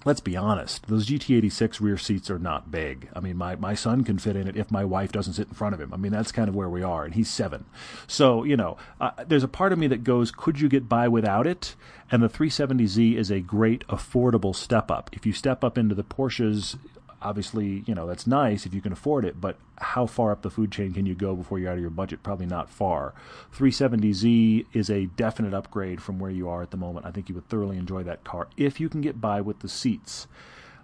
let's 0.06 0.20
be 0.20 0.36
honest, 0.36 0.88
those 0.88 1.08
GT86 1.08 1.80
rear 1.80 1.98
seats 1.98 2.30
are 2.30 2.40
not 2.40 2.72
big. 2.72 3.10
I 3.14 3.20
mean, 3.20 3.38
my, 3.38 3.56
my 3.56 3.74
son 3.74 4.04
can 4.04 4.18
fit 4.18 4.36
in 4.36 4.48
it 4.48 4.58
if 4.58 4.72
my 4.72 4.84
wife 4.84 5.12
doesn't 5.12 5.34
sit 5.34 5.48
in 5.48 5.54
front 5.54 5.74
of 5.74 5.82
him. 5.82 5.94
I 5.94 5.98
mean, 5.98 6.12
that's 6.12 6.32
kind 6.32 6.50
of 6.50 6.56
where 6.56 6.70
we 6.70 6.84
are, 6.84 7.06
and 7.06 7.14
he's 7.14 7.30
seven. 7.30 7.66
So, 8.08 8.44
you 8.44 8.58
know, 8.58 8.78
uh, 9.00 9.12
there's 9.26 9.44
a 9.44 9.48
part 9.48 9.74
of 9.74 9.80
me 9.80 9.88
that 9.88 10.04
goes, 10.04 10.32
could 10.32 10.60
you 10.60 10.70
get 10.70 10.90
by 10.90 11.08
without 11.08 11.48
it? 11.48 11.76
And 12.12 12.22
the 12.22 12.30
370Z 12.30 13.16
is 13.16 13.32
a 13.32 13.40
great, 13.40 13.88
affordable 13.88 14.56
step 14.56 14.92
up. 14.92 15.10
If 15.14 15.26
you 15.26 15.34
step 15.34 15.64
up 15.64 15.78
into 15.78 15.96
the 15.96 16.04
Porsches, 16.04 16.78
obviously, 17.24 17.84
you 17.88 17.96
know, 17.96 18.06
that's 18.06 18.28
nice 18.28 18.66
if 18.66 18.74
you 18.74 18.82
can 18.82 18.92
afford 18.92 19.26
it, 19.26 19.40
but 19.42 19.58
how 19.80 20.06
far 20.06 20.32
up 20.32 20.42
the 20.42 20.50
food 20.50 20.72
chain 20.72 20.94
can 20.94 21.06
you 21.06 21.16
go 21.16 21.36
before 21.36 21.58
you're 21.60 21.70
out 21.72 21.76
of 21.78 21.82
your 21.82 21.90
budget? 21.90 22.22
Probably 22.24 22.46
not 22.46 22.70
far. 22.70 23.14
370Z 23.56 24.66
is 24.74 24.90
a 24.90 25.06
definite 25.08 25.54
upgrade 25.54 26.02
from 26.02 26.20
where 26.20 26.32
you 26.32 26.48
are 26.50 26.62
at 26.62 26.72
the 26.72 26.78
moment. 26.78 27.06
I 27.06 27.12
think 27.12 27.30
you 27.30 27.36
would 27.36 27.50
thoroughly 27.50 27.78
enjoy 27.78 28.04
that 28.04 28.24
car 28.24 28.48
if 28.58 28.80
you 28.80 28.90
can 28.90 29.02
get 29.02 29.20
by 29.20 29.42
with 29.42 29.60
the 29.60 29.70
seats. 29.70 30.28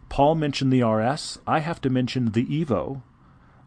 Paul 0.09 0.35
mentioned 0.35 0.73
the 0.73 0.83
RS. 0.83 1.39
I 1.45 1.59
have 1.59 1.81
to 1.81 1.89
mention 1.89 2.31
the 2.31 2.45
Evo, 2.45 3.03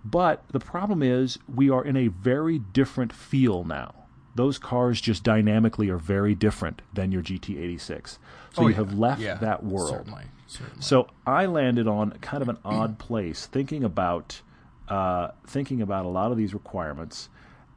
but 0.05 0.43
the 0.51 0.59
problem 0.59 1.03
is 1.03 1.39
we 1.53 1.71
are 1.71 1.85
in 1.85 1.97
a 1.97 2.09
very 2.09 2.59
different 2.59 3.13
feel 3.13 3.63
now. 3.65 3.95
Those 4.35 4.59
cars 4.59 5.01
just 5.01 5.23
dynamically 5.25 5.89
are 5.91 5.99
very 5.99 6.35
different 6.35 6.83
than 6.93 7.13
your 7.13 7.23
GT86. 7.23 8.09
So 8.09 8.19
Oh, 8.57 8.63
you 8.63 8.71
yeah. 8.71 8.77
have 8.77 8.99
left 8.99 9.21
Yeah, 9.21 9.35
that 9.37 9.63
world. 9.63 9.91
Certainly. 9.91 10.25
Certainly. 10.53 10.83
So 10.83 11.09
I 11.27 11.47
landed 11.47 11.89
on 11.89 12.13
kind 12.21 12.43
of 12.43 12.49
an 12.49 12.59
odd 12.65 12.99
place, 12.99 13.47
thinking 13.47 13.85
about 13.85 14.41
uh, 14.89 15.31
thinking 15.47 15.81
about 15.81 16.05
a 16.05 16.09
lot 16.09 16.33
of 16.33 16.37
these 16.37 16.53
requirements, 16.55 17.29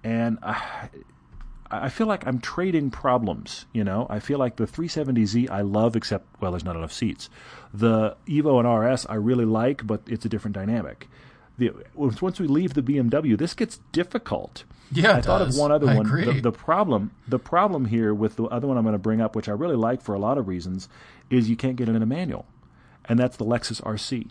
and 0.03 0.37
I, 0.43 0.89
I 1.69 1.89
feel 1.89 2.07
like 2.07 2.25
I'm 2.27 2.39
trading 2.39 2.91
problems. 2.91 3.65
You 3.73 3.83
know, 3.83 4.07
I 4.09 4.19
feel 4.19 4.39
like 4.39 4.57
the 4.57 4.65
370Z 4.65 5.49
I 5.49 5.61
love, 5.61 5.95
except 5.95 6.25
well, 6.41 6.51
there's 6.51 6.65
not 6.65 6.75
enough 6.75 6.93
seats. 6.93 7.29
The 7.73 8.15
Evo 8.27 8.59
and 8.59 8.93
RS 8.93 9.05
I 9.07 9.15
really 9.15 9.45
like, 9.45 9.85
but 9.85 10.01
it's 10.07 10.25
a 10.25 10.29
different 10.29 10.55
dynamic. 10.55 11.07
The, 11.57 11.71
once 11.93 12.21
once 12.21 12.39
we 12.39 12.47
leave 12.47 12.73
the 12.73 12.81
BMW, 12.81 13.37
this 13.37 13.53
gets 13.53 13.79
difficult. 13.91 14.65
Yeah, 14.91 15.17
I 15.17 15.21
thought 15.21 15.39
does. 15.39 15.55
of 15.55 15.59
one 15.59 15.71
other 15.71 15.89
I 15.89 15.95
one. 15.95 16.07
The, 16.07 16.39
the 16.41 16.51
problem, 16.51 17.11
the 17.27 17.39
problem 17.39 17.85
here 17.85 18.13
with 18.13 18.35
the 18.35 18.43
other 18.45 18.67
one 18.67 18.77
I'm 18.77 18.83
going 18.83 18.93
to 18.93 18.99
bring 18.99 19.21
up, 19.21 19.35
which 19.35 19.49
I 19.49 19.53
really 19.53 19.75
like 19.75 20.01
for 20.01 20.13
a 20.13 20.19
lot 20.19 20.37
of 20.37 20.47
reasons, 20.47 20.89
is 21.29 21.49
you 21.49 21.55
can't 21.55 21.75
get 21.75 21.89
it 21.89 21.95
in 21.95 22.03
a 22.03 22.05
manual, 22.05 22.45
and 23.07 23.19
that's 23.19 23.37
the 23.37 23.45
Lexus 23.45 23.81
RC. 23.81 24.29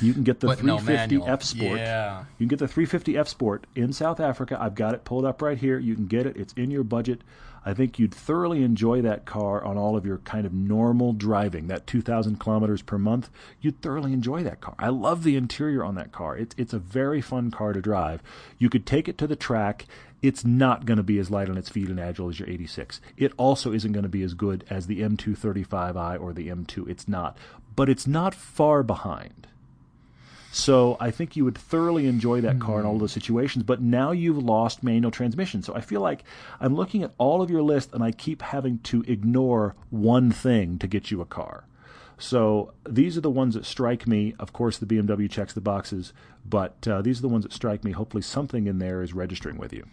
You 0.00 0.12
can 0.12 0.24
get 0.24 0.40
the 0.40 0.48
But 0.48 0.58
350 0.58 1.16
manual. 1.16 1.28
F 1.28 1.42
Sport. 1.42 1.78
Yeah. 1.78 2.24
You 2.38 2.46
can 2.46 2.48
get 2.48 2.58
the 2.58 2.68
350 2.68 3.16
F 3.16 3.28
Sport 3.28 3.66
in 3.74 3.92
South 3.92 4.18
Africa. 4.20 4.58
I've 4.60 4.74
got 4.74 4.94
it 4.94 5.04
pulled 5.04 5.24
up 5.24 5.40
right 5.40 5.58
here. 5.58 5.78
You 5.78 5.94
can 5.94 6.06
get 6.06 6.26
it. 6.26 6.36
It's 6.36 6.52
in 6.54 6.70
your 6.70 6.84
budget. 6.84 7.22
I 7.64 7.72
think 7.72 7.98
you'd 7.98 8.14
thoroughly 8.14 8.62
enjoy 8.62 9.00
that 9.02 9.24
car 9.24 9.64
on 9.64 9.78
all 9.78 9.96
of 9.96 10.04
your 10.04 10.18
kind 10.18 10.44
of 10.44 10.52
normal 10.52 11.12
driving, 11.12 11.68
that 11.68 11.86
2,000 11.86 12.38
kilometers 12.38 12.82
per 12.82 12.98
month. 12.98 13.30
You'd 13.60 13.80
thoroughly 13.80 14.12
enjoy 14.12 14.42
that 14.42 14.60
car. 14.60 14.74
I 14.78 14.88
love 14.88 15.22
the 15.22 15.36
interior 15.36 15.82
on 15.82 15.94
that 15.94 16.12
car. 16.12 16.36
It's, 16.36 16.54
it's 16.58 16.74
a 16.74 16.78
very 16.78 17.20
fun 17.20 17.50
car 17.50 17.72
to 17.72 17.80
drive. 17.80 18.22
You 18.58 18.68
could 18.68 18.84
take 18.84 19.08
it 19.08 19.16
to 19.18 19.26
the 19.26 19.36
track. 19.36 19.86
It's 20.20 20.44
not 20.44 20.86
going 20.86 20.96
to 20.98 21.02
be 21.02 21.18
as 21.18 21.30
light 21.30 21.48
on 21.48 21.56
its 21.56 21.68
feet 21.68 21.88
and 21.88 22.00
agile 22.00 22.28
as 22.28 22.38
your 22.38 22.48
86. 22.48 23.00
It 23.16 23.32
also 23.36 23.72
isn't 23.72 23.92
going 23.92 24.04
to 24.04 24.08
be 24.08 24.22
as 24.22 24.34
good 24.34 24.64
as 24.68 24.86
the 24.86 25.00
M235i 25.00 26.20
or 26.20 26.32
the 26.32 26.48
M2. 26.48 26.88
It's 26.88 27.08
not. 27.08 27.36
But 27.76 27.88
it's 27.88 28.06
not 28.06 28.34
far 28.34 28.82
behind. 28.82 29.48
So 30.54 30.96
I 31.00 31.10
think 31.10 31.34
you 31.34 31.44
would 31.44 31.58
thoroughly 31.58 32.06
enjoy 32.06 32.40
that 32.42 32.60
car 32.60 32.78
in 32.78 32.86
all 32.86 32.96
those 32.96 33.10
situations. 33.10 33.64
But 33.64 33.82
now 33.82 34.12
you've 34.12 34.38
lost 34.38 34.84
manual 34.84 35.10
transmission. 35.10 35.64
So 35.64 35.74
I 35.74 35.80
feel 35.80 36.00
like 36.00 36.22
I'm 36.60 36.76
looking 36.76 37.02
at 37.02 37.12
all 37.18 37.42
of 37.42 37.50
your 37.50 37.60
list 37.60 37.92
and 37.92 38.04
I 38.04 38.12
keep 38.12 38.40
having 38.40 38.78
to 38.84 39.02
ignore 39.08 39.74
one 39.90 40.30
thing 40.30 40.78
to 40.78 40.86
get 40.86 41.10
you 41.10 41.20
a 41.20 41.24
car. 41.24 41.64
So 42.18 42.72
these 42.88 43.16
are 43.16 43.20
the 43.20 43.30
ones 43.30 43.54
that 43.54 43.64
strike 43.66 44.06
me. 44.06 44.36
Of 44.38 44.52
course, 44.52 44.78
the 44.78 44.86
BMW 44.86 45.28
checks 45.28 45.52
the 45.52 45.60
boxes, 45.60 46.12
but 46.46 46.86
uh, 46.86 47.02
these 47.02 47.18
are 47.18 47.22
the 47.22 47.28
ones 47.28 47.42
that 47.42 47.52
strike 47.52 47.82
me. 47.82 47.90
Hopefully, 47.90 48.22
something 48.22 48.68
in 48.68 48.78
there 48.78 49.02
is 49.02 49.12
registering 49.12 49.58
with 49.58 49.72
you. 49.72 49.84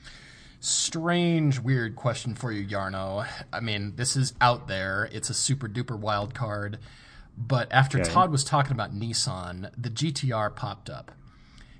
Strange, 0.59 1.59
weird 1.59 1.95
question 1.95 2.35
for 2.35 2.51
you, 2.51 2.67
Jarno. 2.67 3.27
I 3.51 3.59
mean, 3.61 3.95
this 3.95 4.15
is 4.15 4.33
out 4.39 4.67
there. 4.67 5.09
It's 5.11 5.31
a 5.31 5.33
super 5.33 5.67
duper 5.67 5.97
wild 5.97 6.35
card. 6.35 6.77
But 7.37 7.71
after 7.71 7.99
Okay. 7.99 8.09
Todd 8.09 8.31
was 8.31 8.43
talking 8.43 8.73
about 8.73 8.93
Nissan, 8.93 9.71
the 9.77 9.89
GTR 9.89 10.55
popped 10.55 10.89
up. 10.89 11.11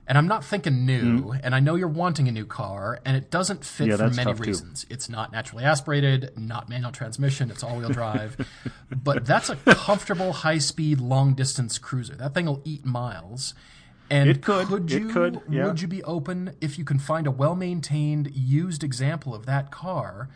And 0.07 0.17
I'm 0.17 0.27
not 0.27 0.43
thinking 0.43 0.85
new, 0.85 1.21
mm-hmm. 1.21 1.39
and 1.43 1.55
I 1.55 1.59
know 1.59 1.75
you're 1.75 1.87
wanting 1.87 2.27
a 2.27 2.31
new 2.31 2.45
car, 2.45 2.99
and 3.05 3.15
it 3.15 3.29
doesn't 3.29 3.63
fit. 3.63 3.87
Yeah, 3.87 3.97
for 3.97 4.09
many 4.09 4.31
tough, 4.31 4.37
too. 4.37 4.43
reasons. 4.43 4.85
It's 4.89 5.07
not 5.07 5.31
naturally 5.31 5.63
aspirated, 5.63 6.33
not 6.35 6.67
manual 6.67 6.91
transmission, 6.91 7.49
it's 7.49 7.63
all 7.63 7.77
wheel 7.77 7.89
drive. 7.89 8.35
but 8.91 9.25
that's 9.25 9.49
a 9.49 9.55
comfortable, 9.55 10.33
high 10.33 10.57
speed, 10.57 10.99
long 10.99 11.33
distance 11.33 11.77
cruiser. 11.77 12.15
That 12.15 12.33
thing 12.33 12.47
will 12.47 12.61
eat 12.65 12.83
miles. 12.83 13.53
And 14.09 14.29
It 14.29 14.41
could. 14.41 14.69
It 14.69 14.99
you, 14.99 15.07
could, 15.07 15.41
yeah. 15.49 15.67
would 15.67 15.81
you 15.81 15.87
be 15.87 16.03
open 16.03 16.55
if 16.59 16.77
you 16.77 16.83
can 16.83 16.99
find 16.99 17.25
a 17.25 17.31
well 17.31 17.55
maintained, 17.55 18.35
used 18.35 18.83
example 18.83 19.33
of 19.33 19.45
that 19.45 19.71
car? 19.71 20.27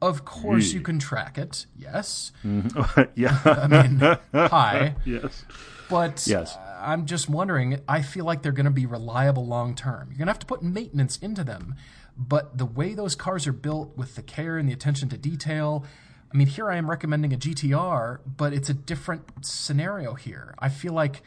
Of 0.00 0.24
course, 0.24 0.72
you 0.72 0.80
can 0.80 0.98
track 0.98 1.38
it. 1.38 1.66
Yes. 1.76 2.32
Mm-hmm. 2.44 3.02
yeah. 3.14 3.38
I 3.44 3.66
mean, 3.66 4.18
hi. 4.32 4.94
yes. 5.04 5.44
But 5.90 6.24
Yes. 6.26 6.56
uh, 6.56 6.78
I'm 6.80 7.06
just 7.06 7.28
wondering, 7.28 7.80
I 7.88 8.02
feel 8.02 8.24
like 8.24 8.42
they're 8.42 8.52
going 8.52 8.66
to 8.66 8.70
be 8.70 8.86
reliable 8.86 9.46
long 9.46 9.74
term. 9.74 10.08
You're 10.10 10.18
going 10.18 10.26
to 10.26 10.32
have 10.32 10.38
to 10.40 10.46
put 10.46 10.62
maintenance 10.62 11.16
into 11.18 11.42
them. 11.42 11.74
But 12.16 12.58
the 12.58 12.66
way 12.66 12.94
those 12.94 13.14
cars 13.14 13.46
are 13.46 13.52
built 13.52 13.96
with 13.96 14.16
the 14.16 14.22
care 14.22 14.58
and 14.58 14.68
the 14.68 14.72
attention 14.72 15.08
to 15.10 15.16
detail, 15.16 15.84
I 16.32 16.36
mean, 16.36 16.48
here 16.48 16.70
I 16.70 16.76
am 16.76 16.90
recommending 16.90 17.32
a 17.32 17.36
GTR, 17.36 18.20
but 18.26 18.52
it's 18.52 18.68
a 18.68 18.74
different 18.74 19.46
scenario 19.46 20.14
here. 20.14 20.54
I 20.58 20.68
feel 20.68 20.92
like 20.92 21.22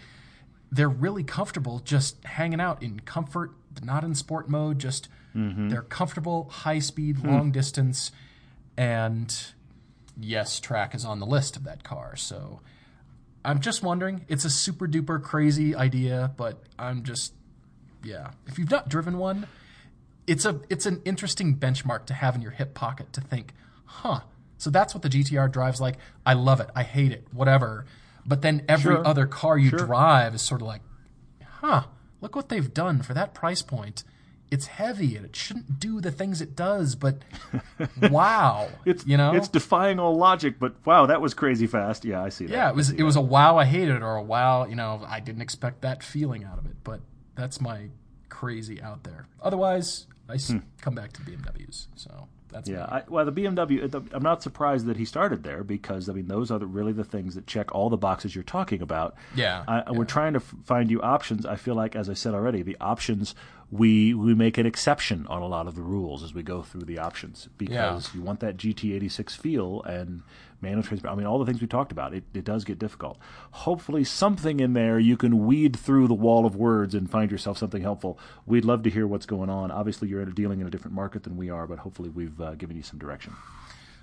they're 0.72 0.90
really 0.90 1.24
comfortable 1.24 1.80
just 1.80 2.24
hanging 2.24 2.62
out 2.62 2.84
in 2.84 3.00
comfort, 3.02 3.52
not 3.84 4.04
in 4.04 4.16
sport 4.16 4.50
mode, 4.50 4.80
just 4.80 5.08
mm-hmm. 5.36 5.70
they're 5.70 5.82
comfortable, 5.82 6.50
high 6.50 6.80
speed, 6.80 7.18
hmm. 7.18 7.30
long 7.30 7.52
distance. 7.52 8.12
And 8.82 9.32
yes, 10.20 10.60
track 10.60 10.96
is 10.96 11.06
on 11.06 11.20
the 11.20 11.26
list 11.28 11.56
of 11.56 11.66
that 11.66 11.84
car. 11.84 12.16
So 12.16 12.62
I'm 13.46 13.60
just 13.62 13.84
wondering. 13.84 14.26
It's 14.28 14.44
a 14.44 14.50
super 14.50 14.88
duper 14.88 15.22
crazy 15.22 15.76
idea, 15.76 16.32
but 16.36 16.64
I'm 16.80 17.04
just 17.04 17.34
yeah. 18.04 18.32
If 18.48 18.58
you've 18.58 18.72
not 18.72 18.90
driven 18.90 19.20
one, 19.20 19.46
it's 20.26 20.46
a 20.46 20.62
it's 20.68 20.88
an 20.88 21.00
interesting 21.06 21.56
benchmark 21.58 22.08
to 22.08 22.16
have 22.16 22.36
in 22.36 22.42
your 22.42 22.52
hip 22.52 22.74
pocket 22.74 23.14
to 23.14 23.22
think, 23.22 23.54
huh. 23.86 24.22
So 24.58 24.72
that's 24.72 24.96
what 24.96 25.04
the 25.04 25.10
GTR 25.10 25.52
drives 25.52 25.80
like. 25.80 25.98
I 26.26 26.34
love 26.34 26.60
it. 26.60 26.70
I 26.76 26.82
hate 26.82 27.12
it. 27.12 27.28
Whatever. 27.32 27.86
But 28.26 28.42
then 28.42 28.64
every 28.68 28.96
Sure. 28.96 29.08
other 29.08 29.28
car 29.28 29.58
you 29.60 29.70
Sure. 29.70 29.80
drive 29.80 30.34
is 30.36 30.42
sort 30.42 30.62
of 30.62 30.68
like, 30.68 30.82
huh, 31.46 31.84
look 32.20 32.36
what 32.36 32.50
they've 32.50 32.74
done 32.74 33.02
for 33.04 33.14
that 33.14 33.34
price 33.36 33.62
point. 33.62 34.04
It's 34.52 34.66
heavy 34.68 35.16
and 35.16 35.26
it 35.26 35.34
shouldn't 35.36 35.80
do 35.80 36.02
the 36.02 36.12
things 36.12 36.42
it 36.42 36.56
does, 36.58 36.96
but 36.96 37.20
wow. 38.12 38.70
It's 38.86 39.06
you 39.08 39.18
know? 39.18 39.34
it's 39.34 39.48
defying 39.48 40.00
all 40.00 40.18
logic, 40.18 40.60
but 40.60 40.76
wow, 40.86 41.06
that 41.06 41.22
was 41.22 41.34
crazy 41.34 41.68
fast. 41.68 42.04
Yeah, 42.06 42.22
I 42.22 42.30
see 42.30 42.46
that. 42.48 42.54
Yeah, 42.54 42.70
it 42.70 42.76
was 42.76 42.90
it 42.92 43.04
was 43.04 43.16
a 43.16 43.22
wow 43.22 43.58
I 43.58 43.66
hated 43.66 43.96
it 43.96 44.04
or 44.04 44.16
a 44.16 44.24
wow, 44.24 44.66
you 44.66 44.76
know, 44.76 45.04
I 45.08 45.20
didn't 45.20 45.42
expect 45.42 45.82
that 45.82 46.04
feeling 46.04 46.44
out 46.44 46.58
of 46.58 46.66
it, 46.66 46.76
but 46.84 47.00
that's 47.36 47.62
my 47.62 47.88
crazy 48.30 48.82
out 48.82 49.04
there. 49.04 49.26
Otherwise, 49.42 50.08
I 50.30 50.34
s- 50.36 50.54
come 50.82 50.96
back 50.96 51.14
to 51.14 51.22
BMWs. 51.22 51.88
So 51.96 52.28
that's 52.50 52.68
Hmm. 52.70 52.76
Yeah. 52.76 52.86
I, 52.86 53.04
well, 53.08 53.26
the 53.26 53.32
BMW. 53.32 53.90
the- 53.90 54.04
I'm 54.12 54.24
not 54.24 54.44
surprised 54.44 54.86
that 54.88 54.98
he 54.98 55.06
started 55.06 55.44
there 55.44 55.64
because 55.64 56.10
I 56.10 56.14
mean 56.14 56.28
those 56.28 56.52
are 56.52 56.60
the, 56.60 56.66
really 56.68 56.92
the 56.94 57.04
things 57.06 57.36
that 57.36 57.48
check 57.48 57.74
all 57.74 57.90
the 57.90 57.98
boxes 57.98 58.36
you're 58.36 58.44
talking 58.44 58.82
about. 58.82 59.16
Yeah, 59.36 59.64
I, 59.68 59.92
we're 59.92 60.04
trying 60.06 60.34
to 60.34 60.40
f- 60.40 60.54
find 60.66 60.92
you 60.92 61.02
options. 61.02 61.46
I 61.46 61.56
feel 61.56 61.76
like, 61.76 61.96
as 61.96 62.10
I 62.10 62.14
said 62.14 62.34
already, 62.34 62.62
the 62.64 62.78
options 62.82 63.34
we 63.72 64.14
we 64.14 64.36
make 64.36 64.58
an 64.58 64.66
exception 64.66 65.26
on 65.28 65.42
a 65.42 65.48
lot 65.48 65.66
of 65.66 65.76
the 65.76 65.82
rules 65.82 66.24
as 66.24 66.34
we 66.34 66.44
go 66.44 66.62
through 66.62 66.82
the 66.82 67.00
options 67.00 67.48
because 67.58 68.14
you 68.14 68.22
want 68.22 68.42
that 68.42 68.58
GT86 68.58 69.38
feel 69.38 69.82
and 69.84 70.24
manual 70.62 70.84
transmission. 70.84 71.10
I 71.10 71.16
mean, 71.16 71.26
all 71.26 71.40
the 71.40 71.46
things 71.46 71.62
we 71.62 71.68
talked 71.68 71.92
about. 71.92 72.14
It 72.14 72.26
it 72.34 72.44
does 72.44 72.66
get 72.66 72.80
difficult. 72.80 73.18
Hopefully, 73.52 74.04
something 74.04 74.60
in 74.60 74.74
there 74.74 75.00
you 75.00 75.16
can 75.16 75.46
weed 75.46 75.78
through 75.78 76.10
the 76.10 76.14
wall 76.14 76.46
of 76.46 76.56
words 76.56 76.94
and 76.94 77.10
find 77.10 77.32
yourself 77.32 77.58
something 77.58 77.82
helpful. 77.82 78.20
We'd 78.46 78.66
love 78.66 78.84
to 78.84 78.90
hear 78.90 79.08
what's 79.08 79.26
going 79.26 79.50
on. 79.50 79.72
Obviously, 79.72 80.10
you're 80.10 80.26
dealing 80.26 80.60
in 80.60 80.68
a 80.68 80.70
different 80.70 80.96
market 80.96 81.24
than 81.24 81.38
we 81.38 81.50
are, 81.50 81.66
but 81.66 81.80
hopefully, 81.80 82.10
we've 82.10 82.40
uh, 82.42 82.56
given 82.56 82.76
you 82.76 82.84
some 82.84 83.00
direction. 83.00 83.36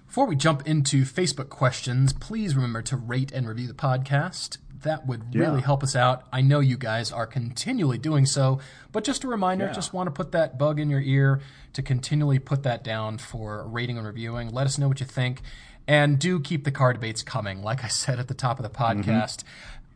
Before 0.07 0.25
we 0.25 0.37
jump 0.37 0.67
into 0.67 1.03
Facebook 1.03 1.51
questions, 1.51 2.15
please 2.15 2.57
remember 2.57 2.81
to 2.81 2.97
rate 2.97 3.31
and 3.31 3.47
review 3.47 3.69
the 3.69 3.75
podcast. 3.75 4.57
That 4.83 5.07
would 5.07 5.35
really 5.35 5.61
help 5.61 5.83
us 5.83 5.97
out. 5.97 6.25
I 6.33 6.41
know 6.41 6.61
you 6.61 6.77
guys 6.77 7.11
are 7.11 7.27
continually 7.27 7.99
doing 7.99 8.27
so, 8.27 8.61
but 8.93 9.03
just 9.05 9.25
a 9.25 9.29
reminder, 9.29 9.67
Yeah. 9.67 9.73
just 9.73 9.93
want 9.93 10.07
to 10.07 10.11
put 10.13 10.33
that 10.33 10.59
bug 10.59 10.79
in 10.79 10.89
your 10.91 11.01
ear 11.01 11.41
to 11.73 11.83
continually 11.83 12.39
put 12.39 12.63
that 12.63 12.85
down 12.85 13.19
for 13.19 13.67
rating 13.67 13.97
and 13.99 14.07
reviewing. 14.07 14.51
Let 14.51 14.67
us 14.67 14.79
know 14.79 14.89
what 14.89 15.01
you 15.01 15.07
think. 15.07 15.43
And 15.87 16.19
do 16.19 16.39
keep 16.39 16.65
the 16.65 16.71
car 16.71 16.93
debates 16.93 17.23
coming. 17.23 17.63
Like 17.63 17.83
I 17.83 17.89
said 17.89 18.19
at 18.21 18.29
the 18.29 18.35
top 18.35 18.59
of 18.59 18.63
the 18.63 18.69
Mm-hmm. 18.71 19.11
podcast, 19.11 19.43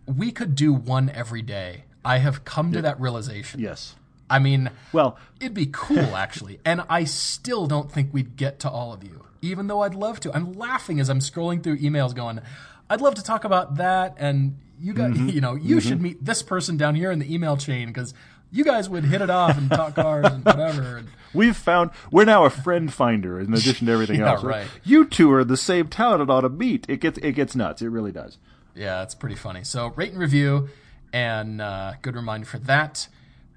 we 0.07 0.33
could 0.33 0.55
do 0.55 0.73
one 0.73 1.11
every 1.11 1.43
day. 1.43 1.85
I 2.05 2.19
have 2.19 2.45
come 2.45 2.73
to 2.73 2.83
that 2.83 3.01
realization. 3.01 3.61
Yes. 3.61 3.95
I 4.29 4.39
mean, 4.39 4.71
Well, 4.93 5.19
It'd 5.39 5.55
be 5.55 5.67
cool, 5.71 6.17
actually. 6.17 6.59
And 6.65 6.83
I 6.89 7.05
still 7.05 7.67
don't 7.67 7.93
think 7.93 8.13
we'd 8.13 8.37
get 8.37 8.59
to 8.61 8.71
all 8.71 8.93
of 8.93 9.05
you, 9.05 9.27
even 9.43 9.67
though 9.67 9.83
I'd 9.83 9.95
love 9.95 10.19
to. 10.21 10.35
I'm 10.35 10.55
laughing 10.55 10.99
as 10.99 11.09
I'm 11.11 11.19
scrolling 11.21 11.63
through 11.63 11.79
emails 11.79 12.15
going, 12.15 12.41
I'd 12.91 13.01
love 13.01 13.15
to 13.17 13.23
talk 13.23 13.45
about 13.45 13.77
that. 13.77 14.15
And 14.19 14.59
you 14.83 14.93
guys, 14.93 15.11
mm-hmm. 15.15 15.29
you 15.29 15.41
know, 15.41 15.55
you 15.55 15.81
should 15.81 15.95
mm-hmm. 15.95 16.03
meet 16.03 16.25
this 16.25 16.43
person 16.43 16.77
down 16.77 16.95
here 16.95 17.11
in 17.11 17.19
the 17.19 17.33
email 17.33 17.57
chain 17.57 17.89
because 17.89 18.13
you 18.51 18.65
guys 18.65 18.89
would 18.89 19.05
hit 19.05 19.23
it 19.23 19.31
off 19.31 19.57
and 19.57 19.71
talk 19.71 19.95
cars 19.95 20.27
and 20.27 20.45
whatever. 20.45 20.99
And, 20.99 21.09
We've 21.35 21.57
found 21.57 21.91
we're 22.11 22.27
now 22.27 22.45
a 22.45 22.51
friend 22.51 22.93
finder 22.93 23.41
in 23.41 23.55
addition 23.55 23.87
to 23.87 23.93
everything 23.93 24.21
Yeah, 24.21 24.33
else. 24.33 24.43
right. 24.43 24.67
You 24.85 25.07
two 25.07 25.33
are 25.33 25.45
the 25.45 25.57
same 25.57 25.89
talent 25.89 26.21
it 26.21 26.29
ought 26.29 26.43
to 26.43 26.51
meet. 26.51 26.85
It 26.89 27.01
gets 27.01 27.19
it 27.19 27.33
gets 27.33 27.57
nuts. 27.57 27.81
It 27.81 27.89
really 27.89 28.13
does. 28.13 28.37
Yeah, 28.75 29.03
it's 29.03 29.15
pretty 29.15 29.37
funny. 29.37 29.65
So 29.65 29.89
rate 29.97 30.13
and 30.13 30.21
review, 30.21 30.69
and 31.13 31.61
uh, 31.61 31.95
good 32.03 32.15
reminder 32.15 32.47
for 32.47 32.59
that. 32.59 33.09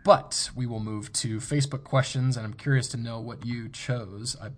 But 0.05 0.51
we 0.55 0.65
will 0.65 0.79
move 0.79 1.11
to 1.13 1.39
Facebook 1.39 1.83
questions, 1.83 2.37
and 2.37 2.45
I'm 2.45 2.53
curious 2.53 2.87
to 2.89 2.97
know 2.97 3.19
what 3.19 3.45
you 3.45 3.67
chose. 3.69 4.37
I 4.41 4.49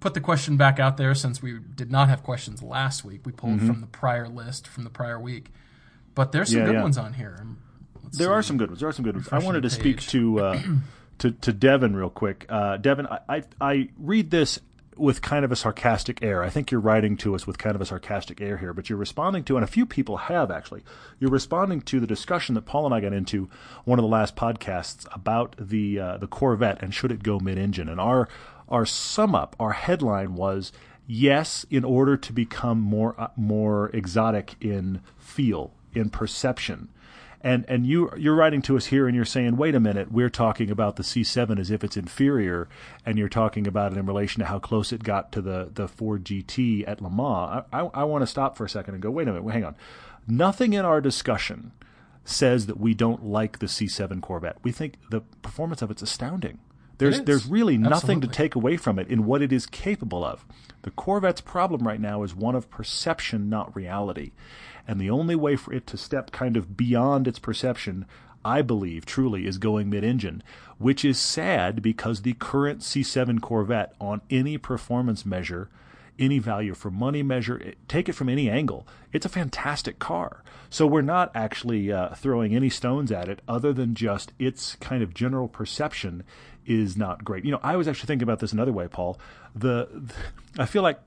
put 0.00 0.14
the 0.14 0.20
question 0.20 0.56
back 0.56 0.80
out 0.80 0.96
there 0.96 1.14
since 1.14 1.42
we 1.42 1.58
did 1.58 1.90
not 1.90 2.08
have 2.08 2.22
questions 2.22 2.62
last 2.62 3.04
week. 3.04 3.20
We 3.24 3.32
pulled 3.32 3.58
mm-hmm. 3.58 3.66
from 3.66 3.80
the 3.80 3.86
prior 3.86 4.28
list 4.28 4.66
from 4.66 4.84
the 4.84 4.90
prior 4.90 5.20
week, 5.20 5.50
but 6.16 6.32
there's 6.32 6.50
some. 6.50 6.58
Yeah, 6.58 6.66
good 6.66 6.74
yeah. 6.74 6.82
ones 6.82 6.98
on 6.98 7.12
here. 7.12 7.46
Let's 8.02 8.18
There 8.18 8.26
see. 8.26 8.32
are 8.32 8.42
some 8.42 8.58
good 8.58 8.70
ones. 8.70 8.80
There 8.80 8.88
are 8.88 8.92
some 8.92 9.04
good 9.04 9.14
ones. 9.14 9.28
I 9.30 9.38
wanted 9.38 9.62
to 9.62 9.68
the 9.68 9.74
speak 9.74 10.00
to 10.08 10.40
uh, 10.40 10.62
to 11.18 11.30
to 11.30 11.52
Devin 11.52 11.94
real 11.94 12.10
quick. 12.10 12.46
Uh, 12.48 12.78
Devin, 12.78 13.06
I, 13.06 13.18
I 13.28 13.42
I 13.60 13.88
read 13.96 14.32
this 14.32 14.58
with 14.96 15.20
kind 15.20 15.44
of 15.44 15.52
a 15.52 15.56
sarcastic 15.56 16.22
air. 16.22 16.42
I 16.42 16.48
think 16.48 16.70
you're 16.70 16.80
writing 16.80 17.18
to 17.18 17.34
us 17.34 17.46
with 17.46 17.58
kind 17.58 17.74
of 17.76 17.82
a 17.82 17.86
sarcastic 17.86 18.40
air 18.40 18.56
here, 18.56 18.72
but 18.72 18.88
you're 18.88 18.98
responding 18.98 19.44
to, 19.44 19.56
and 19.56 19.62
a 19.62 19.68
few 19.68 19.84
people 19.84 20.16
have 20.16 20.50
actually. 20.50 20.82
You're 21.20 21.30
responding 21.30 21.82
to 21.82 22.00
the 22.00 22.06
discussion 22.06 22.54
that 22.54 22.62
Paul 22.62 22.86
and 22.86 22.94
I 22.94 23.00
got 23.00 23.12
into 23.12 23.48
one 23.84 23.98
of 23.98 24.02
the 24.02 24.08
last 24.08 24.36
podcasts 24.36 25.06
about 25.14 25.54
the 25.58 26.00
uh, 26.00 26.16
the 26.16 26.26
Corvette 26.26 26.82
and 26.82 26.94
should 26.94 27.12
it 27.12 27.22
go 27.22 27.38
mid-engine. 27.38 27.88
And 27.88 28.00
our 28.00 28.28
our 28.68 28.86
sum 28.86 29.34
up, 29.34 29.54
our 29.60 29.72
headline 29.72 30.34
was 30.34 30.72
yes, 31.06 31.64
in 31.70 31.84
order 31.84 32.16
to 32.16 32.32
become 32.32 32.80
more 32.80 33.14
uh, 33.20 33.28
more 33.36 33.90
exotic 33.90 34.54
in 34.60 35.00
feel, 35.18 35.72
in 35.96 36.10
perception. 36.10 36.88
And 37.40 37.64
and 37.68 37.86
you 37.86 38.10
you're 38.16 38.34
writing 38.34 38.62
to 38.62 38.76
us 38.76 38.86
here 38.86 39.06
and 39.06 39.14
you're 39.14 39.24
saying, 39.24 39.56
wait 39.56 39.74
a 39.74 39.80
minute, 39.80 40.10
we're 40.10 40.30
talking 40.30 40.70
about 40.70 40.96
the 40.96 41.02
C7 41.02 41.58
as 41.58 41.70
if 41.70 41.84
it's 41.84 41.96
inferior, 41.96 42.68
and 43.04 43.18
you're 43.18 43.28
talking 43.28 43.66
about 43.66 43.92
it 43.92 43.98
in 43.98 44.06
relation 44.06 44.40
to 44.40 44.46
how 44.46 44.58
close 44.58 44.92
it 44.92 45.02
got 45.02 45.32
to 45.32 45.42
the 45.42 45.70
the 45.72 45.86
Ford 45.86 46.24
GT 46.24 46.86
at 46.88 47.00
Le 47.00 47.10
Mans. 47.10 47.64
I, 47.72 47.80
I, 47.80 47.90
I 47.94 48.04
want 48.04 48.22
to 48.22 48.26
stop 48.26 48.56
for 48.56 48.64
a 48.64 48.68
second 48.68 48.94
and 48.94 49.02
go, 49.02 49.10
wait 49.10 49.28
a 49.28 49.32
minute, 49.32 49.52
hang 49.52 49.64
on. 49.64 49.76
Nothing 50.26 50.72
in 50.72 50.84
our 50.84 51.00
discussion 51.00 51.72
says 52.24 52.66
that 52.66 52.80
we 52.80 52.94
don't 52.94 53.24
like 53.24 53.60
the 53.60 53.66
C7 53.66 54.20
Corvette. 54.20 54.56
We 54.64 54.72
think 54.72 54.94
the 55.10 55.20
performance 55.42 55.82
of 55.82 55.90
it's 55.90 56.02
astounding. 56.02 56.58
There's 56.98 57.20
there's 57.22 57.46
really 57.46 57.76
nothing 57.76 58.20
to 58.22 58.26
take 58.32 58.54
away 58.54 58.76
from 58.76 58.98
it 58.98 59.08
in 59.08 59.26
what 59.26 59.42
it 59.42 59.52
is 59.52 59.66
capable 59.66 60.24
of. 60.24 60.44
The 60.82 60.90
Corvette's 60.90 61.40
problem 61.40 61.86
right 61.86 62.00
now 62.00 62.22
is 62.22 62.34
one 62.34 62.54
of 62.54 62.70
perception, 62.70 63.48
not 63.50 63.74
reality. 63.74 64.32
And 64.88 65.00
the 65.00 65.10
only 65.10 65.34
way 65.34 65.56
for 65.56 65.72
it 65.74 65.86
to 65.88 65.96
step 65.96 66.30
kind 66.30 66.56
of 66.56 66.76
beyond 66.76 67.26
its 67.26 67.38
perception, 67.40 68.06
I 68.44 68.62
believe, 68.62 69.04
truly, 69.04 69.46
is 69.46 69.58
going 69.58 69.90
mid 69.90 70.04
engine, 70.04 70.42
which 70.78 71.04
is 71.04 71.18
sad 71.18 71.82
because 71.82 72.22
the 72.22 72.34
current 72.34 72.80
C7 72.80 73.40
Corvette, 73.40 73.94
on 74.00 74.20
any 74.30 74.56
performance 74.58 75.26
measure, 75.26 75.68
any 76.18 76.38
value 76.38 76.72
for 76.72 76.90
money 76.90 77.22
measure, 77.22 77.58
it- 77.58 77.78
take 77.88 78.08
it 78.08 78.12
from 78.14 78.28
any 78.28 78.48
angle, 78.48 78.86
it's 79.12 79.26
a 79.26 79.30
fantastic 79.30 79.98
car. 79.98 80.42
So 80.76 80.86
we're 80.86 81.00
not 81.00 81.30
actually 81.34 81.90
uh, 81.90 82.10
throwing 82.16 82.54
any 82.54 82.68
stones 82.68 83.10
at 83.10 83.30
it 83.30 83.40
other 83.48 83.72
than 83.72 83.94
just 83.94 84.34
its 84.38 84.76
kind 84.76 85.02
of 85.02 85.14
general 85.14 85.48
perception 85.48 86.22
is 86.66 86.98
not 86.98 87.24
great. 87.24 87.46
You 87.46 87.52
know, 87.52 87.60
I 87.62 87.76
was 87.76 87.88
actually 87.88 88.08
thinking 88.08 88.24
about 88.24 88.40
this 88.40 88.52
another 88.52 88.72
way, 88.74 88.86
Paul. 88.86 89.18
The, 89.54 89.88
the 89.90 90.62
I 90.62 90.66
feel 90.66 90.82
like 90.82 91.00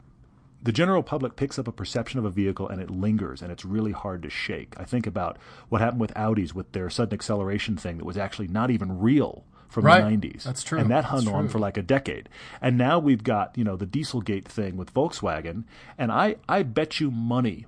the 0.64 0.72
general 0.72 1.04
public 1.04 1.36
picks 1.36 1.60
up 1.60 1.68
a 1.68 1.72
perception 1.72 2.18
of 2.18 2.26
a 2.26 2.32
vehicle 2.32 2.68
and 2.68 2.82
it 2.82 2.90
lingers 2.90 3.44
and 3.44 3.52
it's 3.52 3.64
really 3.64 3.92
hard 3.92 4.24
to 4.24 4.30
shake. 4.32 4.74
I 4.76 4.86
think 4.86 5.06
about 5.06 5.38
what 5.68 5.82
happened 5.82 6.02
with 6.02 6.16
Audis 6.16 6.56
with 6.56 6.72
their 6.72 6.90
sudden 6.90 7.14
acceleration 7.14 7.78
thing 7.78 8.00
that 8.00 8.06
was 8.06 8.18
actually 8.18 8.48
not 8.48 8.72
even 8.72 8.98
real 8.98 9.44
from 9.68 9.86
Right. 9.86 10.02
the 10.20 10.30
90s. 10.30 10.46
That's 10.46 10.64
true. 10.64 10.80
And 10.80 10.90
that 10.90 11.06
hung 11.06 11.26
That's 11.26 11.36
on 11.36 11.44
true. 11.44 11.50
for 11.52 11.60
like 11.60 11.78
a 11.78 11.84
decade. 11.84 12.28
And 12.60 12.76
now 12.76 12.98
we've 12.98 13.24
got, 13.24 13.56
you 13.56 13.64
know, 13.64 13.76
the 13.76 13.86
Dieselgate 13.86 14.46
thing 14.46 14.78
with 14.78 14.92
Volkswagen. 14.96 15.66
And 15.96 16.12
I, 16.12 16.38
I 16.50 16.64
bet 16.64 17.00
you 17.00 17.12
money 17.12 17.68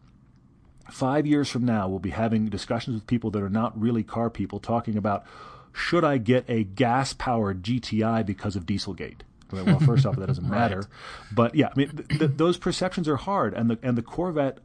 five 0.91 1.25
years 1.25 1.49
from 1.49 1.65
now, 1.65 1.87
we'll 1.87 1.99
be 1.99 2.11
having 2.11 2.45
discussions 2.47 2.95
with 2.95 3.07
people 3.07 3.31
that 3.31 3.41
are 3.41 3.49
not 3.49 3.79
really 3.79 4.03
car 4.03 4.29
people 4.29 4.59
talking 4.59 4.97
about 4.97 5.25
should 5.73 6.03
I 6.03 6.17
get 6.17 6.45
a 6.49 6.63
gas 6.63 7.13
powered 7.13 7.63
GTI 7.63 8.25
because 8.25 8.55
of 8.55 8.65
Dieselgate? 8.65 9.21
Well, 9.51 9.79
first 9.79 10.05
off, 10.05 10.15
that 10.17 10.27
doesn't 10.27 10.49
matter. 10.49 10.85
But 11.31 11.55
yeah, 11.55 11.67
I 11.67 11.71
mean, 11.75 11.89
th- 11.89 12.19
th- 12.19 12.31
those 12.35 12.57
perceptions 12.57 13.07
are 13.07 13.17
hard, 13.17 13.53
and 13.53 13.69
the 13.69 13.79
and 13.83 13.97
the 13.97 14.01
Corvette 14.01 14.59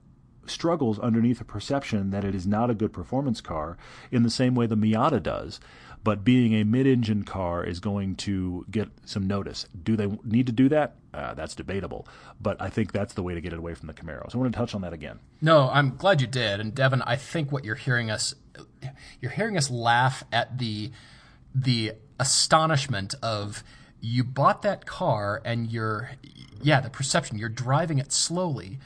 struggles 0.46 0.98
underneath 1.00 1.40
a 1.40 1.44
perception 1.44 2.10
that 2.10 2.24
it 2.24 2.34
is 2.34 2.46
not 2.46 2.70
a 2.70 2.74
good 2.74 2.92
performance 2.92 3.40
car 3.40 3.76
in 4.12 4.22
the 4.22 4.30
same 4.30 4.54
way 4.54 4.66
the 4.66 4.76
Miata 4.76 5.22
does. 5.22 5.60
But 6.06 6.22
being 6.22 6.54
a 6.54 6.62
mid-engine 6.62 7.24
car 7.24 7.64
is 7.64 7.80
going 7.80 8.14
to 8.14 8.64
get 8.70 8.90
some 9.04 9.26
notice. 9.26 9.66
Do 9.82 9.96
they 9.96 10.06
need 10.22 10.46
to 10.46 10.52
do 10.52 10.68
that? 10.68 10.94
Uh, 11.12 11.34
that's 11.34 11.56
debatable. 11.56 12.06
But 12.40 12.62
I 12.62 12.68
think 12.70 12.92
that's 12.92 13.14
the 13.14 13.24
way 13.24 13.34
to 13.34 13.40
get 13.40 13.52
it 13.52 13.58
away 13.58 13.74
from 13.74 13.88
the 13.88 13.92
Camaro. 13.92 14.30
So 14.30 14.38
I 14.38 14.40
want 14.40 14.52
to 14.52 14.56
touch 14.56 14.72
on 14.76 14.82
that 14.82 14.92
again. 14.92 15.18
No, 15.42 15.68
I'm 15.68 15.96
glad 15.96 16.20
you 16.20 16.28
did. 16.28 16.60
And 16.60 16.72
Devin, 16.72 17.02
I 17.02 17.16
think 17.16 17.50
what 17.50 17.64
you're 17.64 17.74
hearing 17.74 18.08
us 18.08 18.36
you're 19.20 19.32
hearing 19.32 19.56
us 19.56 19.68
laugh 19.68 20.22
at 20.30 20.58
the 20.58 20.92
the 21.52 21.94
astonishment 22.20 23.16
of 23.20 23.64
you 24.00 24.22
bought 24.22 24.62
that 24.62 24.86
car 24.86 25.42
and 25.44 25.72
you're 25.72 26.12
yeah, 26.62 26.80
the 26.80 26.88
perception 26.88 27.36
you're 27.36 27.48
driving 27.48 27.98
it 27.98 28.12
slowly. 28.12 28.78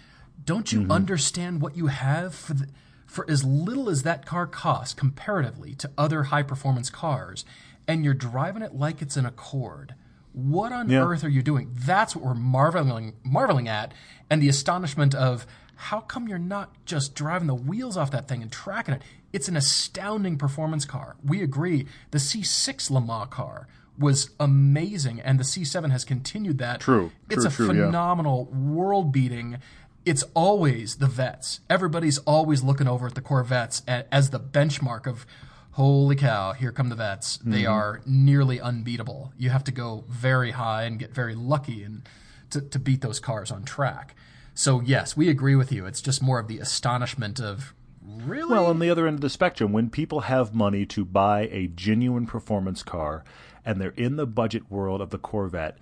Don't 0.42 0.72
you 0.72 0.86
understand 0.88 1.60
what 1.60 1.76
you 1.76 1.88
have 1.88 2.34
for 2.34 2.54
the, 2.54 2.68
for 3.10 3.28
as 3.28 3.42
little 3.42 3.90
as 3.90 4.04
that 4.04 4.24
car 4.24 4.46
costs 4.46 4.94
comparatively 4.94 5.74
to 5.74 5.90
other 5.98 6.24
high 6.24 6.44
performance 6.44 6.90
cars 6.90 7.44
and 7.88 8.04
you're 8.04 8.14
driving 8.14 8.62
it 8.62 8.72
like 8.76 9.02
it's 9.02 9.16
an 9.16 9.26
Accord. 9.26 9.94
What 10.32 10.72
on 10.72 10.88
Yeah. 10.88 11.02
earth 11.02 11.24
are 11.24 11.28
you 11.28 11.42
doing? 11.42 11.72
That's 11.74 12.14
what 12.14 12.24
we're 12.24 12.34
marveling 12.34 13.14
marveling 13.24 13.66
at, 13.66 13.92
and 14.30 14.40
the 14.40 14.48
astonishment 14.48 15.12
of 15.12 15.44
how 15.74 16.00
come 16.00 16.28
you're 16.28 16.38
not 16.38 16.72
just 16.84 17.16
driving 17.16 17.48
the 17.48 17.54
wheels 17.54 17.96
off 17.96 18.12
that 18.12 18.28
thing 18.28 18.42
and 18.42 18.52
tracking 18.52 18.94
it? 18.94 19.02
It's 19.32 19.48
an 19.48 19.56
astounding 19.56 20.38
performance 20.38 20.84
car. 20.84 21.16
We 21.24 21.42
agree. 21.42 21.86
The 22.12 22.18
C6 22.20 22.90
Le 22.92 23.00
Mans 23.00 23.28
car 23.30 23.66
was 23.98 24.30
amazing, 24.38 25.20
and 25.20 25.38
the 25.40 25.44
C7 25.44 25.90
has 25.90 26.04
continued 26.04 26.58
that. 26.58 26.80
True. 26.80 27.10
It's 27.28 27.42
True, 27.42 27.46
a 27.46 27.50
true, 27.50 27.66
yeah. 27.76 27.86
phenomenal, 27.86 28.44
world 28.46 29.10
beating. 29.12 29.58
It's 30.04 30.22
always 30.34 30.96
the 30.96 31.06
vets. 31.06 31.60
Everybody's 31.68 32.18
always 32.18 32.62
looking 32.62 32.88
over 32.88 33.06
at 33.06 33.14
the 33.14 33.20
Corvettes 33.20 33.82
as 33.86 34.30
the 34.30 34.40
benchmark 34.40 35.06
of, 35.06 35.26
holy 35.72 36.16
cow, 36.16 36.52
here 36.52 36.72
come 36.72 36.88
the 36.88 36.94
vets. 36.96 37.38
They 37.44 37.62
Mm-hmm. 37.62 37.72
are 37.72 38.00
nearly 38.06 38.60
unbeatable. 38.60 39.32
You 39.36 39.50
have 39.50 39.64
to 39.64 39.72
go 39.72 40.04
very 40.08 40.52
high 40.52 40.84
and 40.84 40.98
get 40.98 41.14
very 41.14 41.34
lucky 41.34 41.82
and 41.82 42.02
to, 42.50 42.60
to 42.60 42.78
beat 42.78 43.02
those 43.02 43.20
cars 43.20 43.50
on 43.50 43.62
track. 43.64 44.14
So 44.54 44.80
yes, 44.80 45.16
we 45.16 45.28
agree 45.28 45.54
with 45.54 45.70
you. 45.70 45.86
It's 45.86 46.00
just 46.02 46.22
more 46.22 46.38
of 46.38 46.48
the 46.48 46.58
astonishment 46.58 47.38
of 47.40 47.74
really. 48.02 48.50
Well, 48.52 48.66
on 48.66 48.78
the 48.78 48.90
other 48.90 49.06
end 49.06 49.16
of 49.16 49.20
the 49.20 49.30
spectrum, 49.30 49.72
when 49.72 49.90
people 49.90 50.20
have 50.20 50.54
money 50.54 50.84
to 50.86 51.04
buy 51.04 51.42
a 51.52 51.68
genuine 51.68 52.26
performance 52.26 52.82
car 52.82 53.22
and 53.64 53.80
they're 53.80 53.90
in 53.90 54.16
the 54.16 54.26
budget 54.26 54.70
world 54.70 55.00
of 55.00 55.10
the 55.10 55.18
Corvette, 55.18 55.76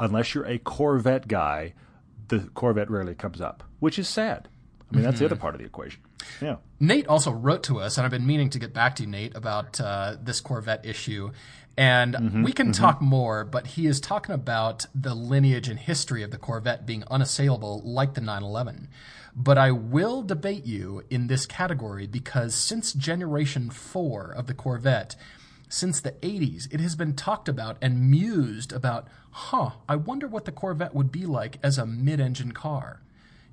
unless 0.00 0.34
you're 0.34 0.46
a 0.46 0.58
Corvette 0.58 1.28
guy, 1.28 1.74
the 2.28 2.40
Corvette 2.54 2.90
rarely 2.90 3.14
comes 3.14 3.40
up, 3.40 3.64
which 3.80 3.98
is 3.98 4.08
sad. 4.08 4.48
I 4.92 4.96
mean, 4.96 5.04
that's 5.04 5.18
the 5.18 5.24
other 5.24 5.34
mm-hmm. 5.34 5.42
part 5.42 5.54
of 5.54 5.60
the 5.60 5.66
equation. 5.66 6.00
Yeah. 6.40 6.56
Nate 6.78 7.06
also 7.08 7.32
wrote 7.32 7.64
to 7.64 7.80
us, 7.80 7.96
and 7.96 8.04
I've 8.04 8.10
been 8.10 8.26
meaning 8.26 8.50
to 8.50 8.58
get 8.58 8.72
back 8.72 8.96
to 8.96 9.02
you, 9.02 9.08
Nate, 9.08 9.36
about 9.36 9.80
uh, 9.80 10.16
this 10.22 10.40
Corvette 10.40 10.86
issue. 10.86 11.30
And 11.76 12.14
mm-hmm. 12.14 12.42
we 12.44 12.52
can 12.52 12.68
mm-hmm. 12.68 12.82
talk 12.82 13.00
more, 13.02 13.44
but 13.44 13.66
he 13.66 13.86
is 13.86 14.00
talking 14.00 14.34
about 14.34 14.86
the 14.94 15.14
lineage 15.14 15.68
and 15.68 15.78
history 15.78 16.22
of 16.22 16.30
the 16.30 16.38
Corvette 16.38 16.86
being 16.86 17.02
unassailable 17.10 17.82
like 17.84 18.14
the 18.14 18.20
911. 18.20 18.88
But 19.34 19.58
I 19.58 19.72
will 19.72 20.22
debate 20.22 20.64
you 20.64 21.02
in 21.10 21.26
this 21.26 21.46
category 21.46 22.06
because 22.06 22.54
since 22.54 22.92
generation 22.92 23.70
four 23.70 24.30
of 24.30 24.46
the 24.46 24.54
Corvette, 24.54 25.16
since 25.74 26.00
the 26.00 26.12
80s, 26.12 26.72
it 26.72 26.80
has 26.80 26.94
been 26.94 27.14
talked 27.14 27.48
about 27.48 27.76
and 27.82 28.08
mused 28.08 28.72
about, 28.72 29.08
huh, 29.32 29.70
I 29.88 29.96
wonder 29.96 30.28
what 30.28 30.44
the 30.44 30.52
Corvette 30.52 30.94
would 30.94 31.10
be 31.10 31.26
like 31.26 31.58
as 31.62 31.78
a 31.78 31.84
mid 31.84 32.20
engine 32.20 32.52
car. 32.52 33.00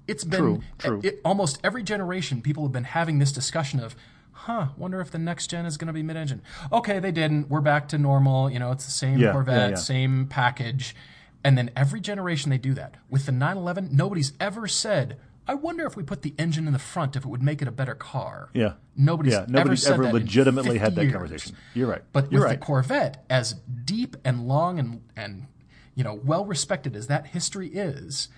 It's 0.07 0.23
been 0.23 0.39
True, 0.39 0.61
true. 0.77 1.01
It, 1.03 1.19
almost 1.25 1.59
every 1.63 1.83
generation, 1.83 2.41
people 2.41 2.63
have 2.63 2.71
been 2.71 2.83
having 2.83 3.17
this 3.19 3.31
discussion 3.31 3.79
of, 3.79 3.95
huh, 4.33 4.67
wonder 4.77 5.01
if 5.01 5.09
the 5.09 5.17
next 5.17 5.47
gen 5.47 5.65
is 5.65 5.77
going 5.77 5.87
to 5.87 5.93
be 5.93 6.03
mid 6.03 6.15
engine. 6.15 6.41
Okay, 6.71 6.99
they 6.99 7.11
didn't. 7.11 7.49
We're 7.49 7.61
back 7.61 7.87
to 7.89 7.97
normal. 7.97 8.51
You 8.51 8.59
know, 8.59 8.71
it's 8.71 8.85
the 8.85 8.91
same 8.91 9.17
Yeah, 9.17 9.27
yeah, 9.27 9.31
Corvette, 9.33 9.69
yeah. 9.71 9.75
same 9.77 10.27
package. 10.27 10.95
And 11.43 11.57
then 11.57 11.71
every 11.75 12.01
generation 12.01 12.51
they 12.51 12.59
do 12.59 12.75
that. 12.75 12.95
With 13.09 13.25
the 13.25 13.31
911, 13.31 13.89
nobody's 13.91 14.33
ever 14.39 14.67
said, 14.67 15.17
I 15.51 15.53
wonder 15.53 15.85
if 15.85 15.97
we 15.97 16.03
put 16.03 16.21
the 16.21 16.33
engine 16.37 16.65
in 16.65 16.71
the 16.71 16.79
front, 16.79 17.17
if 17.17 17.25
it 17.25 17.27
would 17.27 17.43
make 17.43 17.61
it 17.61 17.67
a 17.67 17.71
better 17.71 17.93
car. 17.93 18.49
Yeah. 18.53 18.75
Nobody's, 18.95 19.33
yeah. 19.33 19.45
Nobody's 19.49 19.85
ever, 19.85 19.95
ever, 19.95 20.03
said 20.03 20.13
that 20.13 20.15
in 20.15 20.23
legitimately 20.23 20.79
50 20.79 20.79
had 20.79 20.95
that 20.95 21.01
years. 21.03 21.13
conversation. 21.13 21.55
You're 21.73 21.89
right. 21.89 22.01
But 22.13 22.31
You're 22.31 22.39
with 22.39 22.51
right. 22.51 22.59
the 22.61 22.65
Corvette, 22.65 23.25
as 23.29 23.55
deep 23.83 24.15
and 24.23 24.47
long 24.47 24.79
and 24.79 25.01
and 25.17 25.47
you 25.93 26.05
know 26.05 26.13
well 26.13 26.45
respected 26.45 26.95
as 26.95 27.07
that 27.07 27.27
history 27.27 27.67
is, 27.67 28.29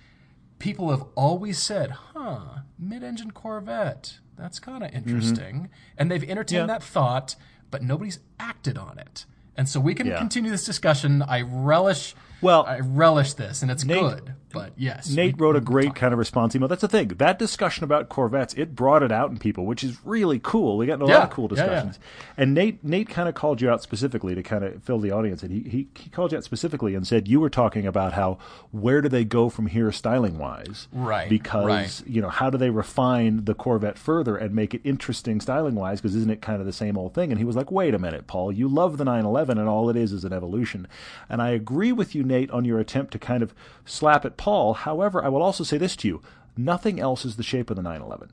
people 0.58 0.90
have 0.90 1.04
always 1.14 1.56
said, 1.60 1.90
huh, 1.92 2.62
mid 2.80 3.04
engine 3.04 3.30
Corvette, 3.30 4.18
that's 4.36 4.58
kind 4.58 4.82
of 4.82 4.90
mm-hmm. 4.90 5.08
interesting. 5.08 5.70
And 5.96 6.10
they've 6.10 6.28
entertained 6.28 6.68
Yeah. 6.68 6.78
that 6.78 6.82
thought, 6.82 7.36
but 7.70 7.80
nobody's 7.80 8.18
acted 8.40 8.76
on 8.76 8.98
it. 8.98 9.24
And 9.56 9.68
so 9.68 9.78
we 9.78 9.94
can 9.94 10.08
Yeah. 10.08 10.18
continue 10.18 10.50
this 10.50 10.64
discussion. 10.64 11.22
I 11.22 11.42
relish 11.42 12.16
Well, 12.40 12.64
I 12.66 12.80
relish 12.80 13.34
this 13.34 13.62
and 13.62 13.70
it's 13.70 13.84
Nate- 13.84 14.00
good. 14.00 14.34
But 14.54 14.72
yes. 14.76 15.10
Nate 15.10 15.36
we- 15.36 15.44
wrote 15.44 15.56
a 15.56 15.60
great 15.60 15.94
kind 15.94 16.12
of 16.12 16.18
response 16.18 16.54
email. 16.56 16.68
That's 16.68 16.80
the 16.80 16.88
thing. 16.88 17.08
That 17.08 17.38
discussion 17.38 17.84
about 17.84 18.08
Corvettes, 18.08 18.54
it 18.54 18.74
brought 18.74 19.02
it 19.02 19.12
out 19.12 19.30
in 19.30 19.38
people, 19.38 19.66
which 19.66 19.84
is 19.84 19.98
really 20.04 20.38
cool. 20.42 20.76
We 20.78 20.86
got 20.86 21.00
a 21.02 21.04
lot 21.04 21.24
of 21.24 21.30
cool 21.30 21.48
yeah, 21.52 21.56
yeah. 21.58 21.64
discussions. 21.66 21.98
And 22.36 22.54
Nate 22.54 22.82
Nate 22.84 23.08
kind 23.08 23.28
of 23.28 23.34
called 23.34 23.60
you 23.60 23.70
out 23.70 23.82
specifically 23.82 24.34
to 24.34 24.42
kind 24.42 24.64
of 24.64 24.82
fill 24.82 24.98
the 25.00 25.10
audience. 25.10 25.42
And 25.42 25.52
he, 25.52 25.68
he, 25.68 25.88
he 25.94 26.10
called 26.10 26.32
you 26.32 26.38
out 26.38 26.44
specifically 26.44 26.94
and 26.94 27.06
said 27.06 27.28
you 27.28 27.40
were 27.40 27.50
talking 27.50 27.86
about 27.86 28.12
how 28.14 28.38
where 28.70 29.00
do 29.00 29.08
they 29.08 29.24
go 29.24 29.48
from 29.48 29.66
here 29.66 29.90
styling 29.92 30.38
wise? 30.38 30.88
Right, 30.92 31.28
Because, 31.28 31.66
right. 31.66 32.02
you 32.06 32.22
know, 32.22 32.28
how 32.28 32.50
do 32.50 32.58
they 32.58 32.70
refine 32.70 33.44
the 33.44 33.54
Corvette 33.54 33.98
further 33.98 34.36
and 34.36 34.54
make 34.54 34.74
it 34.74 34.80
interesting 34.84 35.40
styling 35.40 35.74
wise? 35.74 36.00
Because 36.00 36.14
isn't 36.14 36.30
it 36.30 36.40
kind 36.42 36.60
of 36.60 36.66
the 36.66 36.72
same 36.72 36.96
old 36.96 37.14
thing? 37.14 37.30
And 37.30 37.38
he 37.38 37.44
was 37.44 37.56
like, 37.56 37.70
wait 37.70 37.94
a 37.94 37.98
minute, 37.98 38.26
Paul, 38.26 38.52
you 38.52 38.68
love 38.68 38.98
the 38.98 39.04
911 39.04 39.58
and 39.58 39.68
all 39.68 39.90
it 39.90 39.96
is 39.96 40.12
is 40.12 40.24
an 40.24 40.32
evolution. 40.32 40.86
And 41.28 41.40
I 41.42 41.50
agree 41.50 41.92
with 41.92 42.14
you, 42.14 42.22
Nate, 42.22 42.50
on 42.50 42.64
your 42.64 42.78
attempt 42.78 43.12
to 43.12 43.18
kind 43.18 43.42
of 43.42 43.54
slap 43.84 44.24
at 44.24 44.36
Paul. 44.44 44.74
However, 44.74 45.24
I 45.24 45.28
will 45.28 45.42
also 45.42 45.64
say 45.64 45.78
this 45.78 45.96
to 45.96 46.06
you 46.06 46.20
nothing 46.54 47.00
else 47.00 47.24
is 47.24 47.36
the 47.36 47.42
shape 47.42 47.70
of 47.70 47.76
the 47.76 47.82
911. 47.82 48.30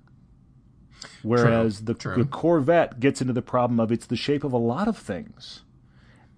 Whereas 1.24 1.86
the, 1.86 1.94
true. 1.94 2.18
the 2.18 2.26
Corvette 2.26 3.00
gets 3.00 3.22
into 3.22 3.32
the 3.32 3.42
problem 3.42 3.80
of 3.80 3.94
it's 3.94 4.08
the 4.08 4.18
shape 4.18 4.44
of 4.44 4.52
a 4.52 4.58
lot 4.58 4.90
of 4.90 4.98
things. 4.98 5.62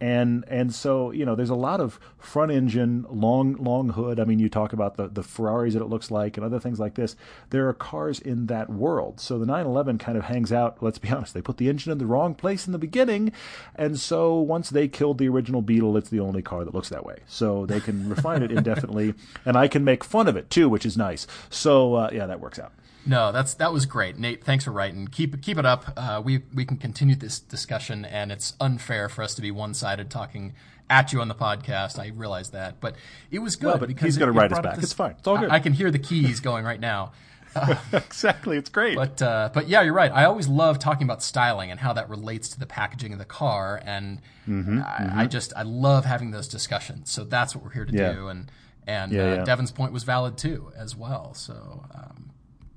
And 0.03 0.43
and 0.49 0.75
so 0.75 1.11
you 1.11 1.25
know 1.25 1.33
there's 1.33 1.49
a 1.49 1.55
lot 1.55 1.79
of 1.79 1.97
front 2.17 2.51
engine, 2.51 3.05
long 3.09 3.53
long 3.53 3.87
hood. 3.87 4.19
I 4.19 4.25
mean, 4.25 4.37
you 4.37 4.49
talk 4.49 4.73
about 4.73 4.97
the 4.97 5.07
the 5.07 5.23
Ferraris 5.23 5.75
that 5.75 5.81
it 5.81 5.85
looks 5.85 6.11
like 6.11 6.35
and 6.35 6.45
other 6.45 6.59
things 6.59 6.77
like 6.77 6.95
this. 6.95 7.15
There 7.51 7.69
are 7.69 7.73
cars 7.73 8.19
in 8.19 8.47
that 8.47 8.69
world. 8.69 9.21
So 9.21 9.39
the 9.39 9.45
911 9.45 9.99
kind 9.99 10.17
of 10.17 10.25
hangs 10.25 10.51
out. 10.51 10.83
Let's 10.83 10.97
be 10.97 11.09
honest, 11.15 11.33
they 11.33 11.41
put 11.41 11.55
the 11.55 11.69
engine 11.69 11.89
in 11.93 11.99
the 11.99 12.05
wrong 12.05 12.35
place 12.35 12.65
in 12.65 12.73
the 12.73 12.77
beginning, 12.77 13.31
and 13.75 13.97
so 13.97 14.37
once 14.37 14.69
they 14.69 14.89
killed 14.89 15.19
the 15.19 15.29
original 15.29 15.61
Beetle, 15.61 15.95
it's 15.95 16.09
the 16.09 16.19
only 16.19 16.41
car 16.41 16.65
that 16.65 16.73
looks 16.73 16.89
that 16.89 17.05
way. 17.05 17.19
So 17.25 17.65
they 17.65 17.79
can 17.79 18.09
refine 18.09 18.43
it 18.43 18.51
indefinitely, 18.51 19.13
and 19.45 19.55
I 19.55 19.69
can 19.69 19.85
make 19.85 20.03
fun 20.03 20.27
of 20.27 20.35
it 20.35 20.49
too, 20.49 20.67
which 20.67 20.85
is 20.85 20.97
nice. 20.97 21.27
So 21.49 21.93
uh, 21.93 22.09
yeah, 22.11 22.25
that 22.25 22.41
works 22.41 22.59
out. 22.59 22.73
No, 23.05 23.31
that's 23.31 23.53
that 23.55 23.73
was 23.73 23.85
great, 23.85 24.17
Nate. 24.17 24.43
Thanks 24.43 24.63
for 24.63 24.71
writing. 24.71 25.07
Keep 25.07 25.41
keep 25.41 25.57
it 25.57 25.65
up. 25.65 25.93
Uh, 25.97 26.21
we 26.23 26.43
we 26.53 26.63
can 26.65 26.77
continue 26.77 27.15
this 27.15 27.39
discussion, 27.39 28.05
and 28.05 28.31
it's 28.31 28.53
unfair 28.59 29.09
for 29.09 29.23
us 29.23 29.35
to 29.35 29.41
be 29.41 29.51
one 29.51 29.73
sided 29.73 30.09
talking 30.09 30.53
at 30.89 31.11
you 31.11 31.19
on 31.21 31.27
the 31.27 31.35
podcast. 31.35 31.99
I 31.99 32.07
realize 32.15 32.51
that, 32.51 32.79
but 32.79 32.95
it 33.31 33.39
was 33.39 33.55
good 33.55 33.67
Well, 33.67 33.77
but 33.79 33.87
because 33.87 34.05
he's 34.05 34.17
gonna 34.17 34.31
write 34.31 34.51
us 34.51 34.59
back. 34.59 34.75
this- 34.75 34.85
It's 34.85 34.93
fine. 34.93 35.15
It's 35.17 35.27
all 35.27 35.37
good. 35.37 35.49
I, 35.49 35.55
I 35.55 35.59
can 35.59 35.73
hear 35.73 35.91
the 35.91 35.99
keys 35.99 36.39
going 36.39 36.63
right 36.65 36.79
now. 36.79 37.11
exactly, 37.93 38.57
it's 38.57 38.69
great. 38.69 38.95
But 38.95 39.21
uh, 39.21 39.49
but 39.53 39.67
yeah, 39.67 39.81
you're 39.81 39.93
right. 39.93 40.11
I 40.11 40.25
always 40.25 40.47
love 40.47 40.79
talking 40.79 41.05
about 41.05 41.21
styling 41.21 41.71
and 41.71 41.79
how 41.79 41.93
that 41.93 42.09
relates 42.09 42.49
to 42.49 42.59
the 42.59 42.65
packaging 42.65 43.13
of 43.13 43.19
the 43.19 43.25
car, 43.25 43.81
and 43.85 44.19
Mm-hmm, 44.47 44.81
I, 44.81 45.21
I 45.21 45.25
just 45.27 45.53
I 45.55 45.61
love 45.61 46.03
having 46.03 46.31
those 46.31 46.47
discussions. 46.49 47.09
So 47.11 47.23
that's 47.23 47.55
what 47.55 47.63
we're 47.63 47.71
here 47.71 47.85
to 47.85 47.93
Yeah. 47.93 48.11
do, 48.13 48.27
and 48.27 48.51
and 48.87 49.11
Yeah, 49.11 49.21
uh, 49.23 49.35
yeah. 49.35 49.43
Devin's 49.45 49.71
point 49.71 49.93
was 49.93 50.03
valid 50.03 50.37
too 50.37 50.71
as 50.75 50.95
well. 50.97 51.33
So 51.33 51.85
um, 51.95 52.31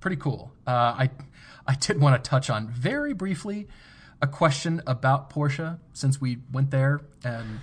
pretty 0.07 0.23
cool. 0.23 0.53
Uh, 0.65 0.71
I 0.71 1.11
I 1.67 1.75
did 1.75 2.01
want 2.01 2.23
to 2.23 2.31
touch 2.31 2.49
on 2.49 2.69
very 2.69 3.13
briefly 3.13 3.67
a 4.23 4.29
question 4.29 4.81
about 4.87 5.31
Porsche 5.31 5.81
since 5.95 6.21
we 6.21 6.39
went 6.53 6.71
there 6.71 7.01
and. 7.25 7.59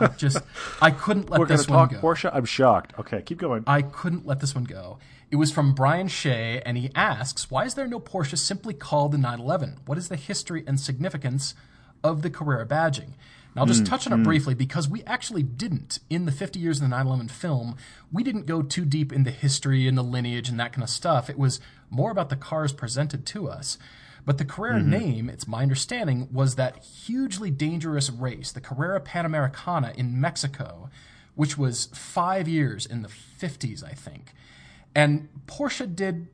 I 0.00 0.06
just 0.16 0.38
I 0.80 0.90
couldn't 0.90 1.30
let 1.30 1.38
We're 1.38 1.46
this 1.46 1.68
one 1.68 1.78
talk 1.78 1.90
go. 1.90 2.00
Porsche. 2.00 2.30
I'm 2.32 2.46
shocked. 2.46 2.94
Okay, 2.98 3.22
keep 3.22 3.38
going. 3.38 3.62
I 3.66 3.82
couldn't 3.82 4.26
let 4.26 4.40
this 4.40 4.52
one 4.54 4.64
go. 4.64 4.98
It 5.30 5.36
was 5.36 5.52
from 5.52 5.72
Brian 5.72 6.08
Shea, 6.08 6.60
and 6.62 6.76
he 6.78 6.90
asks, 6.96 7.48
Why 7.48 7.64
is 7.64 7.74
there 7.74 7.86
no 7.86 8.00
Porsche 8.00 8.36
simply 8.36 8.74
called 8.74 9.12
the 9.12 9.18
911? 9.18 9.80
What 9.84 9.98
is 9.98 10.08
the 10.08 10.16
history 10.16 10.64
and 10.66 10.80
significance 10.80 11.54
of 12.02 12.22
the 12.22 12.30
Carrera 12.30 12.66
badging? 12.66 13.10
And 13.58 13.62
I'll 13.62 13.74
just 13.74 13.80
hmm, 13.80 13.86
touch 13.86 14.06
on 14.06 14.12
it 14.12 14.16
hmm. 14.16 14.22
briefly 14.22 14.54
because 14.54 14.88
we 14.88 15.02
actually 15.04 15.42
didn't, 15.42 15.98
in 16.08 16.26
the 16.26 16.32
50 16.32 16.60
years 16.60 16.78
of 16.78 16.82
the 16.82 16.88
911 16.88 17.28
film, 17.28 17.76
we 18.12 18.22
didn't 18.22 18.46
go 18.46 18.62
too 18.62 18.84
deep 18.84 19.12
into 19.12 19.32
history 19.32 19.88
and 19.88 19.98
the 19.98 20.02
lineage 20.02 20.48
and 20.48 20.60
that 20.60 20.72
kind 20.72 20.84
of 20.84 20.90
stuff. 20.90 21.28
It 21.28 21.38
was 21.38 21.60
more 21.90 22.12
about 22.12 22.28
the 22.28 22.36
cars 22.36 22.72
presented 22.72 23.26
to 23.26 23.48
us. 23.48 23.76
But 24.24 24.38
the 24.38 24.44
Carrera 24.44 24.80
mm-hmm. 24.80 24.90
name, 24.90 25.28
it's 25.28 25.48
my 25.48 25.62
understanding, 25.62 26.28
was 26.30 26.54
that 26.54 26.84
hugely 26.84 27.50
dangerous 27.50 28.10
race, 28.10 28.52
the 28.52 28.60
Carrera 28.60 29.00
Panamericana 29.00 29.94
in 29.96 30.20
Mexico, 30.20 30.90
which 31.34 31.58
was 31.58 31.86
five 31.94 32.46
years 32.46 32.86
in 32.86 33.02
the 33.02 33.08
50s, 33.08 33.82
I 33.82 33.92
think. 33.92 34.34
And 34.94 35.28
Porsche 35.46 35.96
did 35.96 36.28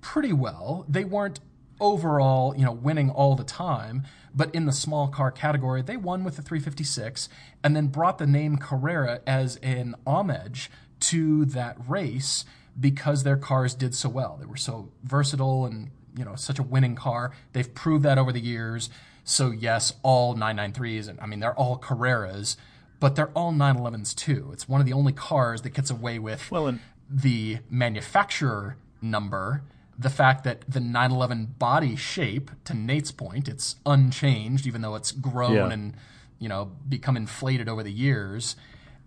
pretty 0.00 0.32
well. 0.32 0.86
They 0.88 1.04
weren't 1.04 1.40
overall, 1.80 2.54
you 2.56 2.64
know, 2.64 2.72
winning 2.72 3.10
all 3.10 3.34
the 3.36 3.44
time, 3.44 4.02
but 4.34 4.54
in 4.54 4.66
the 4.66 4.72
small 4.72 5.08
car 5.08 5.30
category, 5.30 5.82
they 5.82 5.96
won 5.96 6.24
with 6.24 6.36
the 6.36 6.42
356 6.42 7.28
and 7.62 7.74
then 7.76 7.86
brought 7.88 8.18
the 8.18 8.26
name 8.26 8.56
Carrera 8.56 9.20
as 9.26 9.56
an 9.56 9.94
homage 10.06 10.70
to 11.00 11.44
that 11.46 11.76
race 11.86 12.44
because 12.78 13.22
their 13.22 13.36
cars 13.36 13.74
did 13.74 13.94
so 13.94 14.08
well. 14.08 14.36
They 14.40 14.46
were 14.46 14.56
so 14.56 14.90
versatile 15.04 15.64
and, 15.66 15.90
you 16.16 16.24
know, 16.24 16.34
such 16.34 16.58
a 16.58 16.62
winning 16.62 16.96
car. 16.96 17.32
They've 17.52 17.72
proved 17.72 18.04
that 18.04 18.18
over 18.18 18.32
the 18.32 18.40
years. 18.40 18.90
So 19.22 19.50
yes, 19.50 19.92
all 20.02 20.34
993s 20.34 21.08
and 21.08 21.20
I 21.20 21.26
mean 21.26 21.40
they're 21.40 21.54
all 21.54 21.78
Carreras, 21.78 22.56
but 23.00 23.14
they're 23.16 23.30
all 23.30 23.52
911s 23.52 24.14
too. 24.14 24.50
It's 24.52 24.68
one 24.68 24.80
of 24.80 24.86
the 24.86 24.92
only 24.92 25.12
cars 25.12 25.62
that 25.62 25.70
gets 25.74 25.90
away 25.90 26.18
with 26.18 26.50
Well, 26.50 26.66
and- 26.66 26.80
the 27.08 27.58
manufacturer 27.70 28.76
number, 29.00 29.62
the 29.98 30.10
fact 30.10 30.44
that 30.44 30.64
the 30.68 30.80
911 30.80 31.54
body 31.58 31.96
shape, 31.96 32.50
to 32.64 32.74
Nate's 32.74 33.10
point, 33.12 33.48
it's 33.48 33.76
unchanged, 33.86 34.66
even 34.66 34.82
though 34.82 34.94
it's 34.94 35.12
grown 35.12 35.54
Yeah. 35.54 35.70
and 35.70 35.94
you 36.38 36.48
know 36.48 36.72
become 36.88 37.16
inflated 37.16 37.68
over 37.68 37.82
the 37.82 37.92
years, 37.92 38.56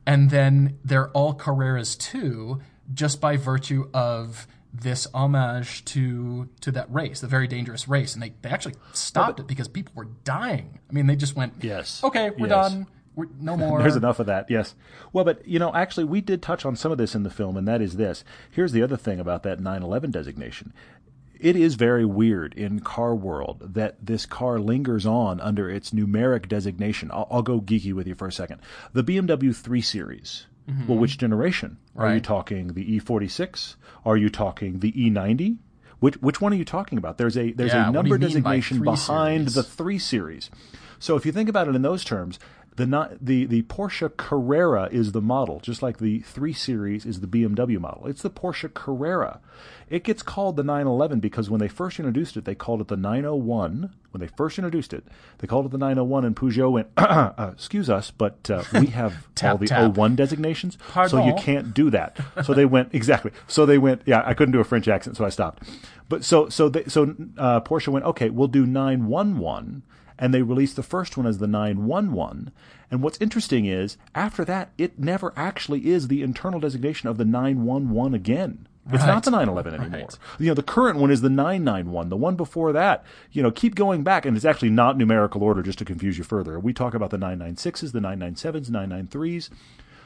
and 0.05 0.29
then 0.29 0.77
they're 0.83 1.09
all 1.09 1.33
Carreras 1.35 1.97
too, 1.97 2.61
just 2.93 3.19
by 3.19 3.35
virtue 3.37 3.89
of 3.93 4.47
this 4.73 5.07
homage 5.13 5.83
to 5.85 6.49
to 6.61 6.71
that 6.71 6.91
race, 6.93 7.19
the 7.19 7.27
very 7.27 7.47
dangerous 7.47 7.87
race, 7.87 8.13
and 8.13 8.21
they, 8.23 8.33
they 8.41 8.49
actually 8.49 8.75
stopped 8.93 9.39
it 9.39 9.47
because 9.47 9.67
people 9.67 9.91
were 9.95 10.07
dying. 10.23 10.79
I 10.89 10.93
mean, 10.93 11.07
they 11.07 11.15
just 11.15 11.35
went, 11.35 11.53
Yes. 11.61 12.03
okay, 12.03 12.29
we're 12.29 12.47
Yes. 12.47 12.71
done, 12.71 12.87
we're 13.17 13.27
no 13.39 13.57
more. 13.63 13.79
There's 13.81 13.95
enough 13.97 14.19
of 14.19 14.27
that, 14.27 14.49
yes. 14.49 14.75
Well, 15.11 15.25
but 15.25 15.45
you 15.45 15.59
know, 15.59 15.73
actually, 15.73 16.05
we 16.05 16.21
did 16.21 16.41
touch 16.41 16.65
on 16.65 16.75
some 16.77 16.91
of 16.93 16.97
this 16.97 17.15
in 17.15 17.23
the 17.23 17.29
film, 17.29 17.57
and 17.57 17.67
that 17.67 17.81
is 17.81 17.97
this. 17.97 18.23
Here's 18.49 18.71
the 18.71 18.81
other 18.83 18.95
thing 18.95 19.19
about 19.19 19.43
that 19.43 19.59
911 19.59 20.11
designation. 20.11 20.71
It 21.39 21.55
is 21.55 21.75
very 21.75 22.05
weird 22.05 22.53
in 22.55 22.79
car 22.79 23.13
world 23.13 23.73
that 23.75 23.97
this 24.03 24.25
car 24.25 24.57
lingers 24.59 25.05
on 25.05 25.39
under 25.41 25.69
its 25.69 25.91
numeric 25.91 26.47
designation. 26.47 27.11
I'll, 27.11 27.27
I'll 27.29 27.41
go 27.43 27.59
geeky 27.61 27.93
with 27.93 28.07
you 28.07 28.15
for 28.15 28.27
a 28.27 28.31
second. 28.31 28.59
The 28.93 29.03
BMW 29.03 29.55
3 29.55 29.81
Series. 29.81 30.47
Mm-hmm. 30.67 30.87
Well, 30.87 30.97
which 30.97 31.17
generation? 31.17 31.77
Are 31.95 32.13
you 32.13 32.19
talking 32.21 32.73
the 32.73 32.99
E46? 32.99 33.75
Are 34.03 34.17
you 34.17 34.29
talking 34.29 34.79
the 34.79 34.91
E90? 34.91 35.57
Which 35.99 36.15
which 36.17 36.41
one 36.41 36.53
are 36.53 36.57
you 36.57 36.65
talking 36.65 36.97
about? 36.97 37.17
There's 37.17 37.37
a 37.37 37.51
there's 37.53 37.71
Yeah, 37.71 37.89
a 37.89 37.91
what 37.91 38.03
do 38.03 38.09
you 38.09 38.13
number 38.13 38.17
designation 38.17 38.83
behind 38.83 39.51
Series? 39.51 39.53
the 39.55 39.63
three 39.63 39.97
series. 39.97 40.49
So 40.99 41.15
if 41.15 41.25
you 41.25 41.31
think 41.31 41.49
about 41.49 41.67
it 41.67 41.75
in 41.75 41.81
those 41.83 42.03
terms, 42.03 42.37
the 42.77 43.17
the 43.19 43.45
the 43.45 43.63
Porsche 43.63 44.15
Carrera 44.15 44.87
is 44.91 45.11
the 45.11 45.21
model, 45.21 45.59
just 45.59 45.81
like 45.81 45.97
the 45.97 46.19
three 46.19 46.53
series 46.53 47.05
is 47.05 47.21
the 47.21 47.27
BMW 47.27 47.79
model. 47.79 48.05
It's 48.05 48.21
the 48.21 48.29
Porsche 48.29 48.71
Carrera. 48.71 49.39
It 49.89 50.03
gets 50.03 50.21
called 50.21 50.57
the 50.57 50.63
911 50.63 51.19
because 51.19 51.49
when 51.49 51.59
they 51.59 51.67
first 51.67 51.97
introduced 51.97 52.37
it, 52.37 52.45
they 52.45 52.53
called 52.53 52.81
it 52.81 52.87
the 52.87 52.97
901. 52.97 53.93
When 54.11 54.21
they 54.21 54.27
first 54.27 54.59
introduced 54.59 54.93
it, 54.93 55.05
they 55.39 55.47
called 55.47 55.65
it 55.65 55.71
the 55.71 55.77
901, 55.77 56.25
and 56.25 56.35
Peugeot 56.35 56.71
went, 56.71 56.87
uh, 56.97 57.51
"Excuse 57.51 57.89
us, 57.89 58.11
but 58.11 58.47
uh, 58.51 58.63
we 58.73 58.87
have 59.01 59.27
Tap, 59.33 59.53
all 59.53 59.57
the 59.57 59.67
tap. 59.67 59.97
01 59.97 60.15
designations, 60.15 60.77
so 61.07 61.25
you 61.25 61.33
can't 61.33 61.73
do 61.73 61.89
that." 61.89 62.19
So 62.43 62.53
they 62.53 62.65
went 62.65 62.93
exactly. 62.93 63.31
So 63.47 63.65
they 63.65 63.79
went. 63.79 64.03
Yeah, 64.05 64.21
I 64.23 64.35
couldn't 64.35 64.51
do 64.51 64.59
a 64.59 64.63
French 64.63 64.87
accent, 64.87 65.17
so 65.17 65.25
I 65.25 65.29
stopped. 65.29 65.63
But 66.09 66.23
so 66.23 66.47
so 66.49 66.69
they, 66.69 66.83
so 66.85 67.15
uh, 67.39 67.61
Porsche 67.61 67.87
went, 67.87 68.05
"Okay, 68.05 68.29
we'll 68.29 68.47
do 68.47 68.67
911." 68.67 69.81
And 70.19 70.33
they 70.33 70.41
released 70.41 70.75
the 70.75 70.83
first 70.83 71.17
one 71.17 71.25
as 71.27 71.37
the 71.37 71.47
911. 71.47 72.51
And 72.89 73.01
what's 73.01 73.19
interesting 73.21 73.65
is, 73.65 73.97
after 74.15 74.43
that, 74.45 74.71
it 74.77 74.97
never 74.97 75.33
actually 75.35 75.87
is 75.87 76.07
the 76.07 76.23
internal 76.23 76.59
designation 76.59 77.09
of 77.09 77.17
the 77.17 77.25
911 77.25 78.13
again. 78.13 78.67
It's 78.89 79.01
Right. 79.03 79.07
not 79.07 79.23
the 79.23 79.31
911 79.31 79.73
anymore. 79.73 79.99
Right. 79.99 80.17
You 80.39 80.47
know, 80.47 80.53
the 80.53 80.63
current 80.63 80.97
one 80.97 81.11
is 81.11 81.19
the 81.19 81.29
991. 81.29 82.07
The 82.07 82.15
one 82.15 82.35
before 82.35 82.71
that, 82.71 83.03
you 83.33 83.43
know, 83.43 83.51
keep 83.51 83.75
going 83.75 84.01
back, 84.03 84.25
and 84.25 84.37
it's 84.37 84.45
actually 84.45 84.69
not 84.69 84.97
numerical 84.97 85.43
order 85.43 85.61
just 85.61 85.77
to 85.79 85.85
confuse 85.85 86.17
you 86.17 86.23
further. 86.23 86.57
We 86.57 86.71
talk 86.71 86.93
about 86.93 87.09
the 87.09 87.17
996s, 87.17 87.91
the 87.91 87.99
997s, 87.99 88.69
993s. 88.69 89.49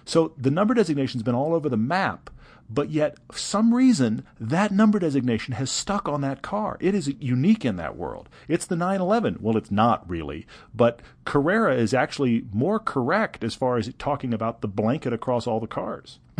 So 0.03 0.33
the 0.35 0.49
number 0.49 0.73
designation's 0.73 1.21
been 1.21 1.35
all 1.35 1.53
over 1.53 1.69
the 1.69 1.77
map, 1.77 2.31
but 2.73 2.89
yet, 2.89 3.17
for 3.31 3.37
some 3.37 3.73
reason, 3.73 4.25
that 4.39 4.71
number 4.71 4.99
designation 4.99 5.55
has 5.55 5.69
stuck 5.69 6.07
on 6.07 6.21
that 6.21 6.41
car. 6.41 6.77
It 6.79 6.95
is 6.95 7.13
unique 7.19 7.65
in 7.65 7.75
that 7.75 7.97
world. 7.97 8.29
It's 8.47 8.65
the 8.65 8.75
911. 8.75 9.39
Well, 9.41 9.57
it's 9.57 9.71
not 9.71 10.09
really, 10.09 10.45
but 10.73 11.01
Carrera 11.25 11.75
is 11.75 11.93
actually 11.93 12.45
more 12.53 12.79
correct 12.79 13.43
as 13.43 13.55
far 13.55 13.77
as 13.77 13.91
talking 13.97 14.33
about 14.33 14.61
the 14.61 14.67
blanket 14.67 15.11
across 15.11 15.47
all 15.47 15.59
the 15.59 15.67
cars. 15.67 16.19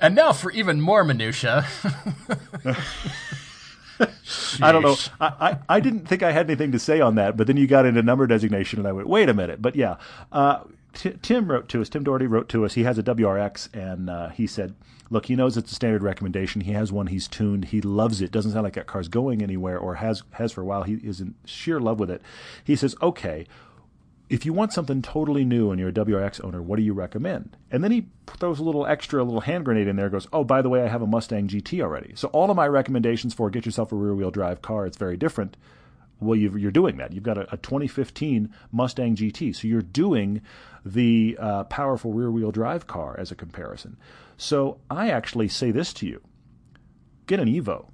And 0.00 0.14
now 0.14 0.32
for 0.32 0.50
even 0.50 0.80
more 0.80 1.04
minutia. 1.04 1.66
I 4.60 4.72
don't 4.72 4.82
know. 4.82 4.96
I, 5.18 5.26
I, 5.40 5.58
I, 5.76 5.80
didn't 5.80 6.06
think 6.06 6.22
I 6.22 6.32
had 6.32 6.46
anything 6.50 6.72
to 6.72 6.78
say 6.78 7.00
on 7.00 7.14
that, 7.14 7.36
but 7.36 7.46
then 7.46 7.56
you 7.56 7.66
got 7.66 7.86
into 7.86 8.02
number 8.02 8.26
designation, 8.26 8.78
and 8.78 8.86
I 8.86 8.92
went, 8.92 9.08
wait 9.08 9.30
a 9.30 9.34
minute. 9.34 9.62
But 9.62 9.74
yeah, 9.74 9.96
uh, 10.32 10.60
Tim 10.96 11.50
wrote 11.50 11.68
to 11.68 11.80
us. 11.80 11.88
Tim 11.88 12.04
Doherty 12.04 12.26
wrote 12.26 12.48
to 12.50 12.64
us. 12.64 12.74
He 12.74 12.84
has 12.84 12.98
a 12.98 13.02
WRX, 13.02 13.74
and 13.74 14.08
uh, 14.08 14.28
he 14.30 14.46
said, 14.46 14.74
look, 15.10 15.26
he 15.26 15.36
knows 15.36 15.56
it's 15.56 15.72
a 15.72 15.74
standard 15.74 16.02
recommendation. 16.02 16.62
He 16.62 16.72
has 16.72 16.90
one. 16.90 17.08
He's 17.08 17.28
tuned. 17.28 17.66
He 17.66 17.80
loves 17.80 18.20
it. 18.20 18.32
Doesn't 18.32 18.52
sound 18.52 18.64
like 18.64 18.74
that 18.74 18.86
car's 18.86 19.08
going 19.08 19.42
anywhere, 19.42 19.78
or 19.78 19.96
has 19.96 20.22
has 20.32 20.52
for 20.52 20.62
a 20.62 20.64
while. 20.64 20.84
He 20.84 20.94
is 20.94 21.20
in 21.20 21.34
sheer 21.44 21.80
love 21.80 22.00
with 22.00 22.10
it. 22.10 22.22
He 22.64 22.76
says, 22.76 22.96
okay, 23.02 23.46
if 24.28 24.44
you 24.44 24.52
want 24.52 24.72
something 24.72 25.02
totally 25.02 25.44
new 25.44 25.70
and 25.70 25.78
you're 25.78 25.90
a 25.90 25.92
WRX 25.92 26.42
owner, 26.44 26.60
what 26.60 26.76
do 26.76 26.82
you 26.82 26.92
recommend? 26.92 27.56
And 27.70 27.84
then 27.84 27.92
he 27.92 28.08
throws 28.26 28.58
a 28.58 28.64
little 28.64 28.86
extra, 28.86 29.22
a 29.22 29.24
little 29.24 29.42
hand 29.42 29.64
grenade 29.64 29.86
in 29.86 29.96
there. 29.96 30.08
Goes, 30.08 30.26
oh, 30.32 30.42
by 30.42 30.62
the 30.62 30.68
way, 30.68 30.82
I 30.82 30.88
have 30.88 31.02
a 31.02 31.06
Mustang 31.06 31.46
GT 31.46 31.80
already. 31.80 32.12
So 32.16 32.28
all 32.28 32.50
of 32.50 32.56
my 32.56 32.66
recommendations 32.66 33.34
for 33.34 33.50
get 33.50 33.66
yourself 33.66 33.92
a 33.92 33.96
rear 33.96 34.14
wheel 34.14 34.30
drive 34.30 34.62
car, 34.62 34.86
it's 34.86 34.96
very 34.96 35.16
different. 35.16 35.56
Well, 36.18 36.36
you 36.36 36.68
are 36.68 36.70
doing 36.70 36.96
that. 36.96 37.12
You've 37.12 37.24
got 37.24 37.36
a, 37.36 37.52
a, 37.52 37.58
2015 37.58 38.52
Mustang 38.72 39.16
GT, 39.16 39.54
so 39.54 39.68
you're 39.68 39.82
doing 39.82 40.40
the 40.84 41.36
uh, 41.38 41.64
powerful 41.64 42.12
rear 42.12 42.30
wheel 42.30 42.50
drive 42.50 42.86
car 42.86 43.16
as 43.18 43.30
a 43.30 43.34
comparison. 43.34 43.98
So 44.38 44.78
I 44.90 45.10
actually 45.10 45.48
say 45.48 45.70
this 45.70 45.92
to 45.94 46.06
you: 46.06 46.22
get 47.26 47.40
an 47.40 47.48
Evo. 47.48 47.90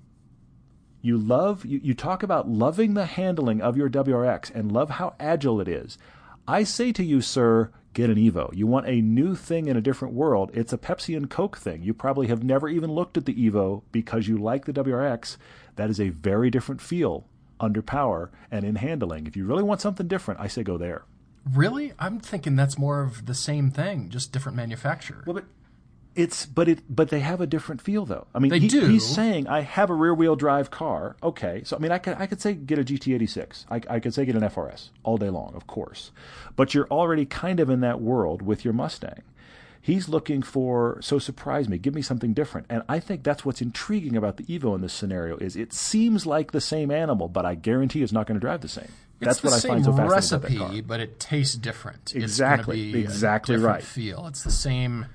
You 1.01 1.19
love 1.19 1.67
you, 1.67 1.81
you 1.83 1.95
talk 1.95 2.23
about 2.23 2.49
loving 2.49 2.95
the 2.95 3.07
handling 3.07 3.61
of 3.61 3.77
your 3.77 3.91
WRX 3.91 4.55
and 4.55 4.71
love 4.71 4.91
how 4.91 5.15
agile 5.19 5.61
it 5.61 5.67
is. 5.67 5.99
I 6.47 6.63
say 6.63 6.93
to 6.93 7.05
you, 7.05 7.21
sir, 7.21 7.73
get 7.93 8.09
an 8.09 8.17
Evo. 8.17 8.55
You 8.55 8.69
want 8.69 8.87
a 8.87 9.01
new 9.01 9.35
thing 9.35 9.67
in 9.67 9.77
a 9.77 9.81
different 9.81 10.15
world. 10.15 10.51
It's 10.55 10.73
a 10.73 10.79
Pepsi 10.79 11.17
and 11.17 11.29
Coke 11.29 11.57
thing. 11.57 11.83
You 11.83 11.93
probably 11.93 12.29
have 12.29 12.45
never 12.45 12.69
even 12.69 12.93
looked 12.93 13.17
at 13.17 13.27
the 13.27 13.35
Evo 13.35 13.83
because 13.91 14.29
you 14.29 14.39
like 14.39 14.65
the 14.65 14.73
WRX. 14.73 15.37
That 15.75 15.91
is 15.91 16.01
a 16.01 16.11
very 16.11 16.51
different 16.51 16.81
feel 16.81 17.27
under 17.63 17.83
power 17.83 18.31
and 18.51 18.65
in 18.65 18.77
handling. 18.77 19.27
If 19.27 19.37
you 19.37 19.45
really 19.47 19.63
want 19.63 19.81
something 19.81 20.09
different, 20.09 20.41
I 20.41 20.47
say 20.47 20.63
go 20.63 20.77
there. 20.77 21.05
Really? 21.51 21.93
I'm 21.99 22.21
thinking 22.21 22.57
that's 22.57 22.79
more 22.79 23.03
of 23.03 23.27
the 23.27 23.35
same 23.35 23.71
thing, 23.71 24.11
just 24.11 24.33
different 24.33 24.57
manufacturer. 24.57 25.25
Well, 25.27 25.35
but 25.35 25.45
it's 26.15 26.45
but 26.47 26.69
it 26.69 26.81
but 26.89 27.09
they 27.09 27.21
have 27.21 27.41
a 27.41 27.47
different 27.47 27.81
feel 27.81 28.05
though. 28.05 28.27
I 28.35 28.39
mean, 28.39 28.51
they 28.51 28.59
he, 28.59 28.69
do. 28.69 28.87
He's 28.87 29.07
saying 29.07 29.49
I 29.49 29.61
have 29.61 29.91
a 29.91 29.95
rear 29.95 30.15
wheel 30.15 30.37
drive 30.37 30.71
car. 30.71 31.17
Okay, 31.23 31.63
so 31.65 31.77
I 31.77 31.79
mean, 31.79 31.91
I 31.91 31.99
could 31.99 32.17
I 32.19 32.27
could 32.27 32.41
say 32.41 32.55
get 32.55 32.79
a 32.79 32.85
GT86. 32.85 33.65
I, 33.71 33.81
I 33.89 34.01
could 34.01 34.15
say 34.15 34.25
get 34.25 34.37
an 34.37 34.43
FRS 34.43 34.91
all 35.03 35.17
day 35.17 35.31
long, 35.31 35.55
of 35.55 35.67
course. 35.67 36.11
But 36.55 36.75
you're 36.75 36.89
already 36.89 37.25
kind 37.25 37.61
of 37.61 37.71
in 37.71 37.81
that 37.81 38.01
world 38.01 38.43
with 38.43 38.65
your 38.65 38.75
Mustang. 38.75 39.23
He's 39.85 40.09
looking 40.09 40.43
for 40.43 40.99
so 41.03 41.19
surprise 41.19 41.69
me, 41.69 41.77
give 41.77 41.93
me 41.93 42.03
something 42.03 42.33
different, 42.33 42.67
and 42.71 42.85
I 42.89 43.01
think 43.01 43.25
that's 43.25 43.45
what's 43.45 43.61
intriguing 43.61 44.17
about 44.17 44.37
the 44.37 44.45
Evo 44.45 44.75
in 44.77 44.81
this 44.81 44.93
scenario 44.93 45.37
is 45.39 45.57
it 45.57 45.73
seems 45.73 46.25
like 46.25 46.53
the 46.53 46.61
same 46.61 46.93
animal, 46.93 47.29
but 47.29 47.45
I 47.45 47.57
guarantee 47.57 48.03
it's 48.03 48.13
not 48.13 48.27
going 48.27 48.39
to 48.39 48.41
drive 48.41 48.61
the 48.61 48.69
same. 48.69 48.89
It's 49.21 49.41
that's 49.41 49.43
what 49.43 49.53
I 49.53 49.61
find 49.61 49.85
so 49.85 49.91
fascinating 49.91 50.11
recipe, 50.11 50.57
about 50.57 50.69
that 50.69 50.75
car. 50.75 50.83
but 50.87 51.01
it 51.01 51.19
tastes 51.19 51.57
different. 51.57 52.15
Exactly, 52.15 52.95
exactly 52.95 53.57
right. 53.57 53.83
Feel 53.83 54.27
it's 54.29 54.45
the 54.45 54.53
same 54.53 55.07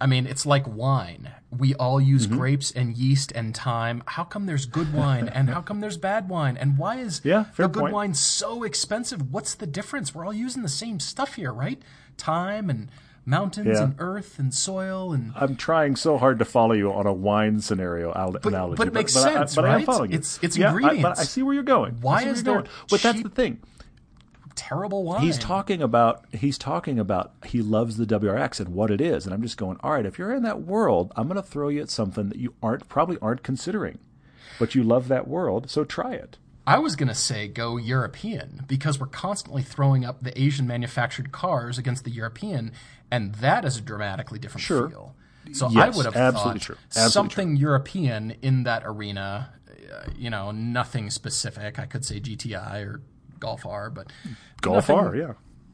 I 0.00 0.06
mean, 0.06 0.26
it's 0.26 0.46
like 0.46 0.66
wine. 0.66 1.30
We 1.56 1.74
all 1.74 2.00
use 2.00 2.26
mm-hmm. 2.26 2.38
grapes 2.38 2.70
and 2.70 2.96
yeast 2.96 3.32
and 3.32 3.54
time. 3.54 4.02
How 4.06 4.24
come 4.24 4.46
there's 4.46 4.64
good 4.64 4.94
wine 4.94 5.28
and 5.28 5.50
how 5.50 5.60
come 5.60 5.80
there's 5.80 5.98
bad 5.98 6.28
wine? 6.28 6.56
And 6.56 6.78
why 6.78 6.96
is 6.96 7.20
yeah, 7.24 7.46
the 7.56 7.68
good 7.68 7.80
point. 7.80 7.94
wine 7.94 8.14
so 8.14 8.62
expensive? 8.62 9.30
What's 9.30 9.54
the 9.54 9.66
difference? 9.66 10.14
We're 10.14 10.24
all 10.24 10.32
using 10.32 10.62
the 10.62 10.70
same 10.70 11.00
stuff 11.00 11.34
here, 11.34 11.52
right? 11.52 11.82
Time 12.16 12.70
and 12.70 12.88
mountains 13.30 13.68
yeah. 13.78 13.84
and 13.84 13.94
earth 13.98 14.38
and 14.38 14.52
soil 14.52 15.12
and 15.12 15.32
I'm 15.36 15.56
trying 15.56 15.96
so 15.96 16.18
hard 16.18 16.38
to 16.40 16.44
follow 16.44 16.74
you 16.74 16.92
on 16.92 17.06
a 17.06 17.12
wine 17.12 17.60
scenario 17.60 18.12
al- 18.12 18.32
but, 18.32 18.46
analogy. 18.46 18.76
But 18.76 18.88
it 18.88 18.94
makes 18.94 19.14
but, 19.14 19.22
sense, 19.22 19.54
but 19.54 19.64
right? 19.64 19.70
I, 19.70 19.72
but 19.72 19.76
I 19.76 19.80
am 19.80 19.86
following 19.86 20.10
you. 20.12 20.18
It's 20.18 20.38
it's 20.42 20.56
yeah, 20.58 20.70
ingredients. 20.70 21.04
I, 21.04 21.08
but 21.08 21.18
I 21.18 21.22
see 21.22 21.42
where 21.42 21.54
you're 21.54 21.62
going. 21.62 22.00
Why 22.00 22.24
is 22.24 22.42
there 22.42 22.54
going. 22.54 22.66
But 22.90 23.00
that's 23.00 23.22
the 23.22 23.30
thing 23.30 23.60
terrible 24.60 25.04
wine. 25.04 25.22
He's 25.22 25.38
talking 25.38 25.80
about 25.80 26.24
he's 26.32 26.58
talking 26.58 26.98
about 26.98 27.32
he 27.46 27.62
loves 27.62 27.96
the 27.96 28.04
WRX 28.04 28.60
and 28.60 28.70
what 28.74 28.90
it 28.90 29.00
is, 29.00 29.24
and 29.24 29.34
I'm 29.34 29.42
just 29.42 29.56
going, 29.56 29.78
all 29.82 29.92
right, 29.92 30.04
if 30.04 30.18
you're 30.18 30.34
in 30.34 30.42
that 30.42 30.62
world, 30.62 31.12
I'm 31.16 31.28
going 31.28 31.42
to 31.42 31.48
throw 31.48 31.68
you 31.68 31.80
at 31.80 31.90
something 31.90 32.28
that 32.28 32.38
you 32.38 32.54
aren't 32.62 32.88
probably 32.88 33.16
aren't 33.22 33.42
considering, 33.42 33.98
but 34.58 34.74
you 34.74 34.82
love 34.82 35.08
that 35.08 35.26
world, 35.26 35.70
so 35.70 35.84
try 35.84 36.12
it. 36.12 36.36
I 36.66 36.78
was 36.78 36.94
going 36.94 37.08
to 37.08 37.14
say 37.14 37.48
go 37.48 37.78
European 37.78 38.64
because 38.68 39.00
we're 39.00 39.06
constantly 39.06 39.62
throwing 39.62 40.04
up 40.04 40.22
the 40.22 40.38
Asian 40.40 40.66
manufactured 40.66 41.32
cars 41.32 41.78
against 41.78 42.04
the 42.04 42.10
European, 42.10 42.72
and 43.10 43.34
that 43.36 43.64
is 43.64 43.78
a 43.78 43.80
dramatically 43.80 44.38
different 44.38 44.62
sure. 44.62 44.88
feel. 44.88 45.14
So 45.52 45.68
yes, 45.68 45.94
I 45.94 45.96
would 45.96 46.06
have 46.06 46.16
absolutely 46.16 46.60
thought. 46.60 46.76
Absolutely 46.86 47.10
something 47.12 47.48
true. 47.56 47.60
European 47.60 48.32
in 48.42 48.64
that 48.64 48.82
arena. 48.84 49.54
Uh, 49.68 50.08
you 50.16 50.30
know, 50.30 50.52
nothing 50.52 51.10
specific. 51.10 51.78
I 51.78 51.86
could 51.86 52.04
say 52.04 52.20
GTI 52.20 52.86
or 52.86 53.00
Golf 53.40 53.66
R, 53.66 53.90
but 53.90 54.12
Golf 54.60 54.88
nothing, 54.88 54.96
R, 54.96 55.16
yeah. 55.16 55.32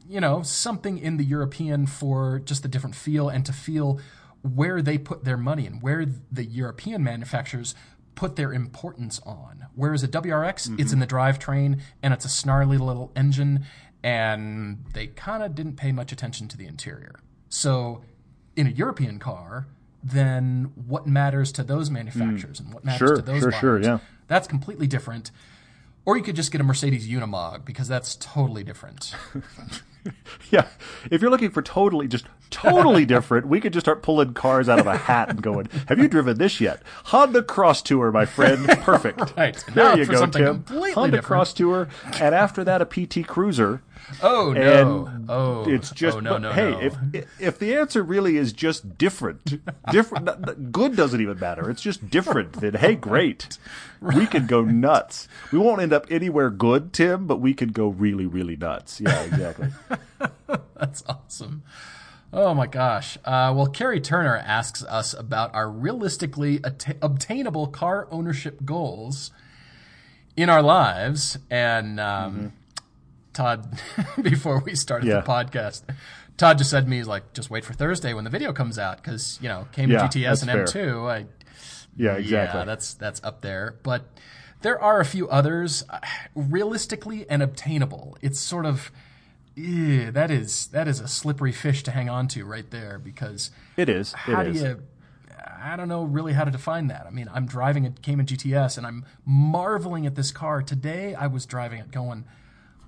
You 0.09 0.21
know, 0.21 0.41
something 0.41 0.97
in 0.97 1.17
the 1.17 1.23
European 1.23 1.85
for 1.85 2.39
just 2.39 2.63
the 2.63 2.69
different 2.69 2.95
feel 2.95 3.29
and 3.29 3.45
to 3.45 3.53
feel 3.53 3.99
where 4.41 4.81
they 4.81 4.97
put 4.97 5.23
their 5.23 5.37
money 5.37 5.67
and 5.67 5.81
where 5.81 6.05
the 6.31 6.45
European 6.45 7.03
manufacturers 7.03 7.75
put 8.15 8.35
their 8.35 8.51
importance 8.53 9.19
on. 9.25 9.67
Whereas 9.75 10.03
a 10.03 10.07
WRX, 10.07 10.69
mm-hmm. 10.69 10.79
it's 10.79 10.91
in 10.91 10.99
the 10.99 11.07
drivetrain 11.07 11.81
and 12.01 12.13
it's 12.13 12.25
a 12.25 12.29
snarly 12.29 12.77
little 12.77 13.11
engine, 13.15 13.65
and 14.03 14.85
they 14.93 15.07
kind 15.07 15.43
of 15.43 15.53
didn't 15.53 15.75
pay 15.75 15.91
much 15.91 16.11
attention 16.11 16.47
to 16.47 16.57
the 16.57 16.65
interior. 16.65 17.19
So, 17.49 18.01
in 18.55 18.67
a 18.67 18.71
European 18.71 19.19
car, 19.19 19.67
then 20.03 20.71
what 20.87 21.07
matters 21.07 21.51
to 21.53 21.63
those 21.63 21.89
manufacturers 21.89 22.59
mm. 22.59 22.65
and 22.65 22.73
what 22.73 22.85
matters 22.85 22.99
sure, 22.99 23.15
to 23.17 23.21
those 23.21 23.39
sure, 23.39 23.51
buyers? 23.51 23.61
Sure, 23.61 23.81
yeah. 23.81 23.99
That's 24.27 24.47
completely 24.47 24.87
different. 24.87 25.31
Or 26.07 26.15
you 26.15 26.23
could 26.23 26.37
just 26.37 26.53
get 26.53 26.61
a 26.61 26.63
Mercedes 26.63 27.05
Unimog 27.05 27.65
because 27.65 27.89
that's 27.89 28.15
totally 28.15 28.63
different. 28.63 29.13
yeah, 30.49 30.67
if 31.11 31.21
you're 31.21 31.29
looking 31.29 31.51
for 31.51 31.61
totally, 31.61 32.07
just 32.07 32.25
totally 32.49 33.05
different, 33.13 33.45
we 33.45 33.59
could 33.59 33.73
just 33.73 33.83
start 33.83 34.03
pulling 34.03 34.33
cars 34.33 34.69
out 34.69 34.79
of 34.79 34.87
a 34.87 34.95
hat 34.95 35.27
and 35.27 35.41
going, 35.41 35.67
"Have 35.89 35.99
you 35.99 36.07
driven 36.07 36.37
this 36.37 36.61
yet? 36.61 36.81
Honda 37.07 37.43
Crosstour, 37.43 38.13
my 38.13 38.25
friend. 38.25 38.65
Perfect. 38.79 39.35
right. 39.35 39.61
There 39.73 39.83
now 39.83 39.95
you 39.95 40.05
go, 40.05 40.25
Tim. 40.27 40.63
Honda 40.69 41.17
different. 41.17 41.25
Crosstour, 41.25 41.89
and 42.21 42.33
after 42.33 42.63
that, 42.63 42.81
a 42.81 42.85
PT 42.85 43.27
Cruiser. 43.27 43.81
Oh 44.23 44.53
no! 44.53 45.09
oh, 45.27 45.69
it's 45.69 45.91
just. 45.91 46.15
Oh, 46.15 46.21
no, 46.21 46.37
no, 46.37 46.53
hey, 46.53 46.71
no. 46.71 46.79
if 46.79 47.41
if 47.41 47.59
the 47.59 47.75
answer 47.75 48.01
really 48.01 48.37
is 48.37 48.53
just 48.53 48.97
different, 48.97 49.59
different, 49.91 50.71
good 50.71 50.95
doesn't 50.95 51.19
even 51.19 51.37
matter. 51.37 51.69
It's 51.69 51.81
just 51.81 52.09
different. 52.09 52.53
Then 52.53 52.75
hey, 52.75 52.95
great, 52.95 53.57
we 54.15 54.25
could 54.25 54.47
go 54.47 54.61
nuts. 54.63 55.27
We 55.51 55.59
won't 55.59 55.81
end 55.81 55.93
up 55.93 56.07
anywhere 56.09 56.49
good, 56.49 56.93
Tim, 56.93 57.27
but 57.27 57.39
we 57.39 57.53
could 57.53 57.73
go 57.73 57.87
really, 57.87 58.25
really 58.25 58.55
nuts. 58.55 59.01
Yeah, 59.01 59.21
exactly. 59.23 59.69
That's 60.75 61.03
awesome. 61.07 61.63
Oh 62.33 62.53
my 62.53 62.67
gosh. 62.67 63.17
Uh, 63.25 63.53
well, 63.55 63.67
Carrie 63.67 64.01
Turner 64.01 64.37
asks 64.37 64.83
us 64.83 65.13
about 65.13 65.53
our 65.55 65.69
realistically 65.69 66.59
at- 66.63 66.97
obtainable 67.01 67.67
car 67.67 68.07
ownership 68.11 68.65
goals 68.65 69.31
in 70.35 70.49
our 70.49 70.61
lives, 70.61 71.37
and 71.49 71.99
um, 71.99 72.35
mm-hmm 72.35 72.47
Todd 73.37 73.79
before 74.21 74.59
we 74.65 74.75
started 74.75 75.07
yeah. 75.07 75.21
the 75.21 75.27
podcast. 75.27 75.83
Todd 76.37 76.57
just 76.57 76.71
said 76.71 76.85
to 76.85 76.89
me, 76.89 76.97
he's 76.97 77.07
like, 77.07 77.33
just 77.33 77.51
wait 77.51 77.63
for 77.63 77.73
Thursday 77.73 78.13
when 78.13 78.23
the 78.23 78.29
video 78.31 78.51
comes 78.51 78.79
out 78.79 78.97
because 78.97 79.37
you 79.41 79.47
know 79.47 79.67
Cayman 79.73 79.91
yeah, 79.91 80.07
GTS 80.07 80.41
and 80.41 80.51
fair. 80.51 80.65
M2. 80.65 81.09
I, 81.09 81.25
yeah, 81.97 82.17
exactly. 82.17 82.59
Yeah, 82.59 82.65
that's 82.65 82.93
that's 82.93 83.23
up 83.23 83.41
there, 83.41 83.75
but 83.83 84.05
there 84.61 84.81
are 84.81 84.99
a 84.99 85.05
few 85.05 85.27
others, 85.29 85.83
uh, 85.89 85.99
realistically 86.35 87.29
and 87.29 87.41
obtainable. 87.41 88.17
It's 88.21 88.39
sort 88.39 88.65
of. 88.65 88.91
Ew, 89.55 90.11
that 90.11 90.29
is 90.29 90.67
that 90.67 90.87
is 90.87 90.99
a 90.99 91.07
slippery 91.07 91.51
fish 91.51 91.81
to 91.81 91.91
hang 91.91 92.09
on 92.09 92.27
to 92.27 92.45
right 92.45 92.69
there 92.69 92.99
because 92.99 93.49
it 93.75 93.89
is. 93.89 94.13
It 94.13 94.17
how 94.17 94.41
is. 94.41 94.61
do 94.61 94.67
you 94.67 94.83
I 95.59 95.75
don't 95.75 95.87
know 95.87 96.03
really 96.03 96.33
how 96.33 96.43
to 96.43 96.51
define 96.51 96.87
that. 96.87 97.05
I 97.07 97.09
mean, 97.09 97.29
I'm 97.33 97.45
driving 97.45 97.85
a 97.85 97.91
Cayman 97.91 98.25
GTS 98.25 98.77
and 98.77 98.85
I'm 98.85 99.05
marveling 99.25 100.05
at 100.05 100.15
this 100.15 100.31
car. 100.31 100.61
Today 100.61 101.15
I 101.15 101.27
was 101.27 101.45
driving 101.45 101.79
it 101.79 101.91
going, 101.91 102.25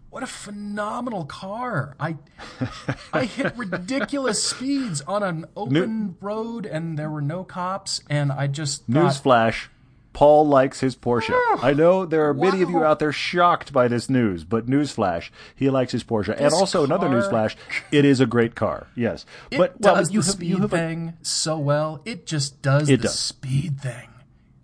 what 0.10 0.24
a 0.24 0.28
phenomenal 0.28 1.26
car! 1.26 1.96
I 2.00 2.18
I 3.14 3.26
hit 3.26 3.56
ridiculous 3.58 4.44
speeds 4.44 5.02
on 5.02 5.24
an 5.24 5.46
open 5.56 5.74
New- 5.74 6.16
road, 6.22 6.66
and 6.66 6.98
there 6.98 7.10
were 7.10 7.22
no 7.22 7.44
cops, 7.44 8.02
and 8.10 8.32
I 8.32 8.48
just 8.48 8.86
thought, 8.86 9.14
newsflash. 9.14 9.68
Paul 10.12 10.48
likes 10.48 10.80
his 10.80 10.96
Porsche. 10.96 11.30
Oh, 11.32 11.60
I 11.62 11.74
know 11.74 12.06
there 12.06 12.28
are 12.28 12.34
many 12.34 12.62
of 12.62 12.70
you 12.70 12.84
out 12.84 13.00
there 13.00 13.12
shocked 13.12 13.72
by 13.72 13.88
this 13.88 14.10
news, 14.10 14.44
but 14.44 14.66
newsflash, 14.66 15.30
he 15.56 15.70
likes 15.70 15.92
his 15.92 16.04
Porsche. 16.04 16.36
This 16.36 16.42
and 16.42 16.54
also 16.54 16.86
car, 16.86 16.98
another 16.98 17.08
newsflash, 17.08 17.56
it 17.92 18.06
is 18.06 18.20
a 18.20 18.26
great 18.26 18.56
car. 18.56 18.88
Yes, 18.96 19.26
it 19.52 19.58
but 19.58 19.80
does 19.80 20.12
well, 20.12 20.22
the 20.22 20.26
have, 20.26 20.26
speed 20.26 20.70
thing 20.72 21.14
so 21.22 21.58
well. 21.60 22.02
It 22.06 22.26
just 22.26 22.62
does 22.62 22.90
it 22.90 22.98
the 22.98 23.04
does. 23.04 23.20
speed 23.20 23.80
thing. 23.80 24.10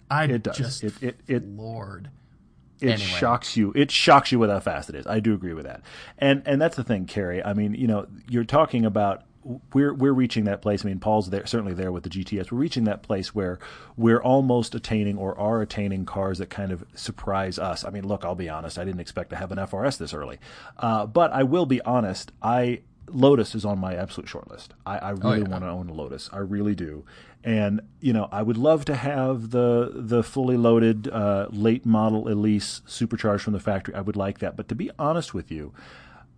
I 0.10 0.26
it 0.26 0.44
does. 0.44 0.58
just 0.58 0.84
it, 0.84 0.94
it, 1.02 1.20
it 1.28 1.48
Lord. 1.48 2.10
It 2.82 2.92
anyway. 2.92 2.98
shocks 2.98 3.56
you. 3.56 3.72
It 3.76 3.92
shocks 3.92 4.32
you 4.32 4.40
with 4.40 4.50
how 4.50 4.60
fast 4.60 4.90
it 4.90 4.96
is. 4.96 5.08
I 5.08 5.20
do 5.20 5.34
agree 5.34 5.54
with 5.54 5.66
that. 5.66 5.82
And 6.18 6.44
and 6.46 6.62
that's 6.62 6.76
the 6.76 6.84
thing, 6.84 7.06
Carrie. 7.06 7.44
I 7.44 7.54
mean, 7.54 7.74
you 7.74 7.88
know, 7.88 8.08
you're 8.30 8.44
talking 8.44 8.86
about 8.86 9.24
we're 9.74 9.94
we're 9.94 10.14
reaching 10.14 10.46
that 10.46 10.62
place. 10.62 10.84
I 10.84 10.88
mean, 10.88 11.00
Paul's 11.00 11.30
there 11.30 11.46
certainly 11.46 11.74
there 11.74 11.92
with 11.92 12.04
the 12.04 12.10
GTS. 12.10 12.52
We're 12.52 12.58
reaching 12.58 12.86
that 12.86 13.04
place 13.04 13.36
where 13.36 13.60
we're 13.96 14.22
almost 14.22 14.74
attaining 14.74 15.18
or 15.18 15.38
are 15.38 15.62
attaining 15.62 16.06
cars 16.06 16.40
that 16.40 16.50
kind 16.50 16.72
of 16.72 16.84
surprise 16.96 17.60
us. 17.60 17.86
I 17.86 17.92
mean, 17.92 18.08
look, 18.08 18.26
I'll 18.26 18.36
be 18.36 18.50
honest. 18.50 18.80
I 18.80 18.84
didn't 18.86 19.02
expect 19.02 19.30
to 19.30 19.36
have 19.36 19.52
an 19.52 19.60
FRS 19.60 19.98
this 19.98 20.14
early, 20.14 20.40
uh, 20.78 21.06
but 21.06 21.32
I 21.32 21.44
will 21.44 21.66
be 21.68 21.80
honest. 21.82 22.32
I 22.42 22.82
Lotus 23.08 23.56
is 23.56 23.66
on 23.66 23.80
my 23.80 23.96
absolute 23.96 24.28
short 24.28 24.50
list. 24.50 24.74
I, 24.86 24.98
I 24.98 25.10
really 25.12 25.42
yeah. 25.42 25.48
want 25.48 25.64
to 25.64 25.70
own 25.70 25.90
a 25.90 25.94
Lotus. 25.94 26.30
I 26.34 26.40
really 26.40 26.76
do. 26.76 27.06
And 27.44 27.82
you 28.00 28.14
know, 28.14 28.28
I 28.32 28.42
would 28.42 28.58
love 28.58 28.86
to 28.86 28.96
have 28.96 29.52
the 29.52 29.92
the 29.94 30.24
fully 30.24 30.58
loaded 30.58 31.08
uh, 31.08 31.48
late 31.52 31.86
model 31.86 32.28
Elise 32.28 32.82
supercharged 32.86 33.44
from 33.44 33.54
the 33.54 33.60
factory. 33.60 33.94
I 33.94 34.02
would 34.02 34.16
like 34.16 34.40
that. 34.40 34.58
But 34.58 34.68
to 34.70 34.76
be 34.76 34.90
honest 34.98 35.34
with 35.34 35.52
you, 35.52 35.72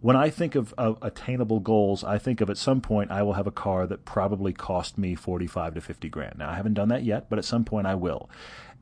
when 0.01 0.15
I 0.17 0.29
think 0.29 0.55
of, 0.55 0.73
of 0.77 0.97
attainable 1.01 1.59
goals, 1.61 2.03
I 2.03 2.17
think 2.17 2.41
of 2.41 2.49
at 2.49 2.57
some 2.57 2.81
point 2.81 3.09
I 3.09 3.23
will 3.23 3.33
have 3.33 3.47
a 3.47 3.51
car 3.51 3.87
that 3.87 4.03
probably 4.03 4.51
cost 4.51 4.97
me 4.97 5.15
forty 5.15 5.47
five 5.47 5.73
to 5.75 5.81
fifty 5.81 6.09
grand. 6.09 6.39
Now 6.39 6.49
I 6.49 6.55
haven't 6.55 6.73
done 6.73 6.89
that 6.89 7.03
yet, 7.03 7.29
but 7.29 7.39
at 7.39 7.45
some 7.45 7.63
point 7.63 7.87
I 7.87 7.95
will. 7.95 8.29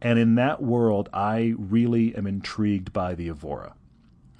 And 0.01 0.19
in 0.19 0.35
that 0.35 0.61
world, 0.61 1.07
I 1.13 1.53
really 1.57 2.15
am 2.15 2.27
intrigued 2.27 2.91
by 2.91 3.15
the 3.15 3.29
Evora. 3.29 3.75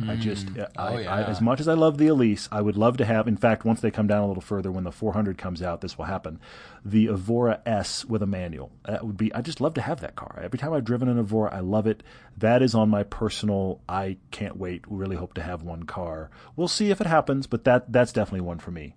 I 0.08 0.18
just, 0.18 0.48
I, 0.58 0.68
Oh, 0.76 0.84
I, 0.98 1.02
yeah. 1.02 1.26
as 1.28 1.40
much 1.40 1.62
as 1.62 1.70
I 1.70 1.74
love 1.74 1.98
the 1.98 2.08
Elise, 2.08 2.50
I 2.52 2.60
would 2.60 2.76
love 2.76 2.98
to 2.98 3.06
have. 3.06 3.30
In 3.30 3.38
fact, 3.38 3.64
once 3.64 3.80
they 3.80 3.92
come 3.92 4.08
down 4.08 4.24
a 4.24 4.28
little 4.28 4.42
further, 4.42 4.70
when 4.70 4.84
the 4.84 4.92
400 4.92 5.38
comes 5.38 5.62
out, 5.62 5.80
this 5.80 5.98
will 5.98 6.04
happen. 6.06 6.38
The 6.84 7.08
Evora 7.08 7.62
S 7.66 8.04
with 8.04 8.22
a 8.22 8.26
manual. 8.28 8.74
That 8.86 9.06
would 9.06 9.16
be. 9.16 9.34
I 9.34 9.42
just 9.42 9.62
love 9.62 9.74
to 9.76 9.82
have 9.82 10.02
that 10.02 10.18
car. 10.18 10.38
Every 10.44 10.60
time 10.60 10.74
I've 10.74 10.84
driven 10.84 11.08
an 11.08 11.18
Evora, 11.18 11.54
I 11.54 11.62
love 11.62 11.88
it. 11.88 12.04
That 12.38 12.62
is 12.62 12.76
on 12.76 12.90
my 12.90 13.04
personal. 13.04 13.80
I 13.88 14.18
can't 14.32 14.58
wait. 14.58 14.84
Really 14.88 15.16
hope 15.16 15.34
to 15.36 15.42
have 15.44 15.64
one 15.64 15.84
car. 15.84 16.30
We'll 16.58 16.68
see 16.68 16.92
if 16.92 17.00
it 17.00 17.08
happens, 17.08 17.48
but 17.48 17.64
that 17.64 17.92
that's 17.94 18.12
definitely 18.12 18.42
one 18.42 18.60
for 18.60 18.72
me. 18.72 18.96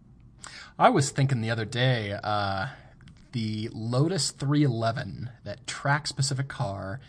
I 0.80 0.88
was 0.88 1.10
thinking 1.10 1.40
the 1.42 1.50
other 1.50 1.64
day, 1.64 2.12
uh, 2.24 2.66
the 3.32 3.68
Lotus 3.72 4.32
311, 4.32 5.30
that 5.44 5.66
track 5.66 6.06
specific 6.08 6.48
car, 6.48 7.00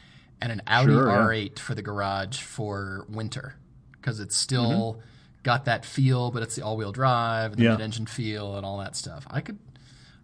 and 0.42 0.52
an 0.52 0.62
Audi 0.68 0.92
Sure. 0.94 1.08
R8 1.08 1.58
for 1.60 1.74
the 1.76 1.82
garage 1.82 2.40
for 2.42 3.06
winter. 3.10 3.56
Because 4.02 4.20
it's 4.20 4.36
still 4.36 5.00
got 5.44 5.66
that 5.66 5.86
feel, 5.86 6.32
but 6.32 6.44
it's 6.44 6.56
the 6.56 6.62
all 6.64 6.78
wheel 6.78 6.92
drive, 6.92 7.52
and 7.54 7.60
the 7.60 7.66
Yeah. 7.66 7.72
mid 7.72 7.82
engine 7.82 8.06
feel, 8.06 8.56
and 8.58 8.66
all 8.66 8.78
that 8.80 8.96
stuff. 8.96 9.26
I 9.30 9.42
could. 9.42 9.58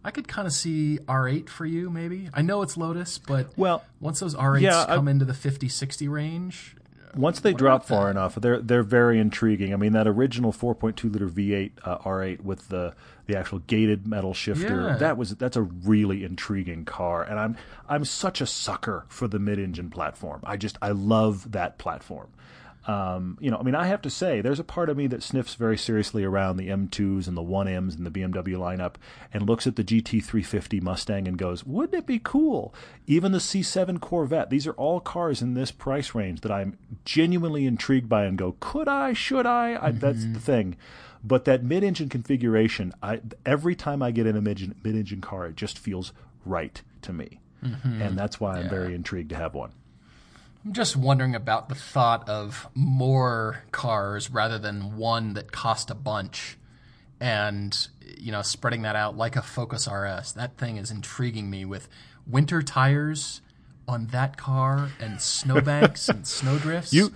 I 0.04 0.12
could 0.12 0.28
kind 0.28 0.46
of 0.46 0.54
see 0.54 1.00
R8 1.08 1.50
for 1.50 1.66
you, 1.66 1.90
maybe. 1.90 2.30
I 2.32 2.44
know 2.44 2.62
it's 2.62 2.78
Lotus, 2.78 3.18
but 3.18 3.58
Well, 3.58 3.84
once 4.00 4.20
those 4.20 4.36
R8s 4.36 4.62
yeah, 4.62 4.84
I- 4.88 4.96
come 4.98 5.08
into 5.08 5.26
the 5.26 5.34
50, 5.34 5.68
60 5.68 6.08
range, 6.08 6.76
Once 7.16 7.40
they 7.40 7.54
drop 7.54 7.86
far 7.86 8.04
that? 8.06 8.12
enough, 8.12 8.36
they're 8.36 8.60
they're 8.62 8.84
very 8.84 9.20
intriguing. 9.20 9.74
I 9.74 9.78
mean, 9.78 9.94
that 9.94 10.06
original 10.08 10.52
4.2 10.52 11.10
liter 11.12 11.28
V8 11.28 11.72
uh, 11.84 11.98
R8 12.00 12.42
with 12.42 12.70
the 12.70 12.94
the 13.26 13.36
actual 13.36 13.60
gated 13.66 14.06
metal 14.06 14.36
shifter 14.36 14.90
Yeah. 14.90 14.98
that 14.98 15.18
was 15.18 15.32
that's 15.38 15.58
a 15.58 15.64
really 15.64 16.24
intriguing 16.24 16.86
car, 16.86 17.24
and 17.24 17.40
I'm 17.40 17.58
I'm 17.90 18.06
such 18.06 18.42
a 18.42 18.46
sucker 18.46 19.06
for 19.08 19.28
the 19.28 19.40
mid-engine 19.40 19.90
platform. 19.90 20.42
I 20.44 20.56
just 20.58 20.78
I 20.84 20.90
love 20.92 21.52
that 21.54 21.80
platform. 21.80 22.28
Um, 22.88 23.38
you 23.42 23.50
know, 23.50 23.58
I 23.58 23.64
mean, 23.64 23.74
I 23.74 23.88
have 23.88 24.02
to 24.04 24.10
say, 24.12 24.42
there's 24.42 24.60
a 24.60 24.64
part 24.64 24.90
of 24.90 24.98
me 24.98 25.08
that 25.08 25.24
sniffs 25.24 25.56
very 25.56 25.78
seriously 25.78 26.24
around 26.24 26.58
the 26.58 26.70
M2s 26.70 27.28
and 27.28 27.36
the 27.36 27.42
1Ms 27.42 27.98
and 27.98 28.06
the 28.06 28.12
BMW 28.12 28.56
lineup 28.56 28.96
and 29.34 29.48
looks 29.48 29.66
at 29.66 29.76
the 29.76 29.84
GT350 29.84 30.82
Mustang 30.84 31.28
and 31.28 31.38
goes, 31.38 31.64
wouldn't 31.64 31.96
it 31.96 32.06
be 32.06 32.20
cool? 32.24 32.76
Even 33.08 33.32
the 33.32 33.40
C7 33.40 34.00
Corvette, 34.00 34.52
these 34.52 34.68
are 34.68 34.74
all 34.74 35.00
cars 35.00 35.42
in 35.42 35.56
this 35.56 35.72
price 35.72 36.14
range 36.14 36.42
that 36.42 36.52
I'm 36.52 36.78
genuinely 37.06 37.66
intrigued 37.66 38.08
by 38.08 38.26
and 38.26 38.38
go, 38.38 38.56
could 38.60 38.88
I, 38.88 39.14
should 39.14 39.48
I? 39.48 39.80
I 39.82 39.92
That's 39.92 40.24
the 40.34 40.40
thing. 40.40 40.76
But 41.24 41.46
that 41.46 41.64
mid-engine 41.64 42.10
configuration, 42.10 42.94
I, 43.02 43.22
every 43.48 43.74
time 43.74 44.04
I 44.04 44.12
get 44.12 44.28
in 44.28 44.36
a 44.36 44.42
mid- 44.42 44.76
mid-engine 44.84 45.22
car, 45.22 45.48
it 45.48 45.56
just 45.56 45.80
feels 45.80 46.14
right 46.46 46.80
to 47.02 47.12
me. 47.14 47.40
And 48.02 48.16
that's 48.16 48.40
why 48.40 48.60
I'm 48.60 48.70
very 48.70 48.94
intrigued 48.94 49.30
to 49.30 49.36
have 49.36 49.56
one. 49.56 49.72
I'm 50.66 50.74
just 50.74 50.96
wondering 50.96 51.36
about 51.36 51.70
the 51.70 51.76
thought 51.76 52.28
of 52.28 52.68
more 52.74 53.64
cars 53.72 54.32
rather 54.32 54.58
than 54.58 54.98
one 54.98 55.34
that 55.36 55.52
cost 55.52 55.92
a 55.92 55.96
bunch 55.96 56.58
and 57.20 57.88
you 58.18 58.32
know 58.32 58.42
spreading 58.42 58.82
that 58.82 58.96
out 58.96 59.16
like 59.16 59.36
a 59.36 59.44
Focus 59.44 59.88
RS. 59.88 60.34
That 60.34 60.58
thing 60.58 60.78
is 60.78 60.90
intriguing 60.90 61.52
me 61.52 61.66
with 61.66 61.88
winter 62.26 62.64
tires 62.64 63.42
on 63.88 64.08
that 64.08 64.38
car 64.38 64.90
and 65.00 65.22
snowbanks 65.22 66.10
and 66.10 66.26
snowdrifts. 66.26 66.92
You 66.92 67.14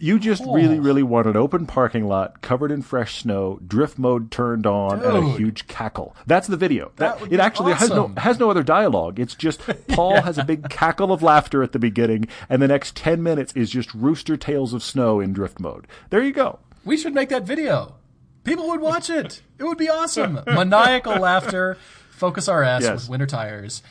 you 0.00 0.18
just 0.18 0.42
really, 0.46 0.78
Oh. 0.78 0.82
really 0.82 1.02
want 1.02 1.26
an 1.26 1.36
open 1.36 1.66
parking 1.66 2.08
lot 2.08 2.40
covered 2.42 2.72
in 2.72 2.82
fresh 2.82 3.22
snow, 3.22 3.60
drift 3.66 3.98
mode 3.98 4.30
turned 4.30 4.66
on, 4.66 5.02
and 5.04 5.16
a 5.16 5.30
huge 5.36 5.66
cackle. 5.68 6.16
That's 6.26 6.46
the 6.48 6.56
video. 6.56 6.90
That 6.96 7.20
would 7.20 7.32
it 7.32 7.38
actually 7.38 7.74
has 7.74 7.90
no 7.90 8.12
has 8.16 8.38
no 8.38 8.50
other 8.50 8.62
dialogue. 8.62 9.20
It's 9.20 9.34
just 9.34 9.60
Paul 9.88 10.22
has 10.22 10.38
a 10.38 10.44
big 10.44 10.68
cackle 10.70 11.12
of 11.12 11.22
laughter 11.22 11.62
at 11.62 11.72
the 11.72 11.78
beginning, 11.78 12.26
and 12.48 12.60
the 12.62 12.68
next 12.68 12.96
ten 12.96 13.22
minutes 13.22 13.52
is 13.54 13.70
just 13.70 13.92
rooster 13.94 14.36
tails 14.36 14.72
of 14.74 14.82
snow 14.82 15.20
in 15.20 15.32
drift 15.32 15.60
mode. 15.60 15.86
There 16.10 16.22
you 16.22 16.32
go. 16.32 16.58
we 16.84 16.96
should 16.96 17.14
make 17.14 17.28
that 17.28 17.44
video. 17.44 17.94
People 18.42 18.68
would 18.68 18.80
watch 18.80 19.10
it. 19.20 19.42
It 19.58 19.64
would 19.64 19.76
be 19.78 19.90
awesome. 19.90 20.40
Maniacal 20.46 21.18
laughter, 21.20 21.76
Focus 22.10 22.48
RS 22.48 22.82
Yes. 22.84 22.90
with 23.02 23.08
winter 23.10 23.26
tires. 23.26 23.82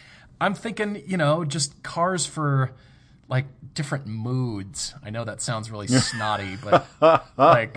I'm 0.42 0.54
thinking, 0.56 1.04
you 1.06 1.18
know, 1.18 1.46
just 1.46 1.84
cars 1.84 2.26
for 2.26 2.72
like 3.30 3.46
different 3.76 4.08
moods. 4.08 4.94
I 5.04 5.12
know 5.12 5.24
that 5.24 5.42
sounds 5.42 5.72
really 5.72 5.88
snotty, 6.10 6.58
but 6.62 6.86
like, 7.38 7.76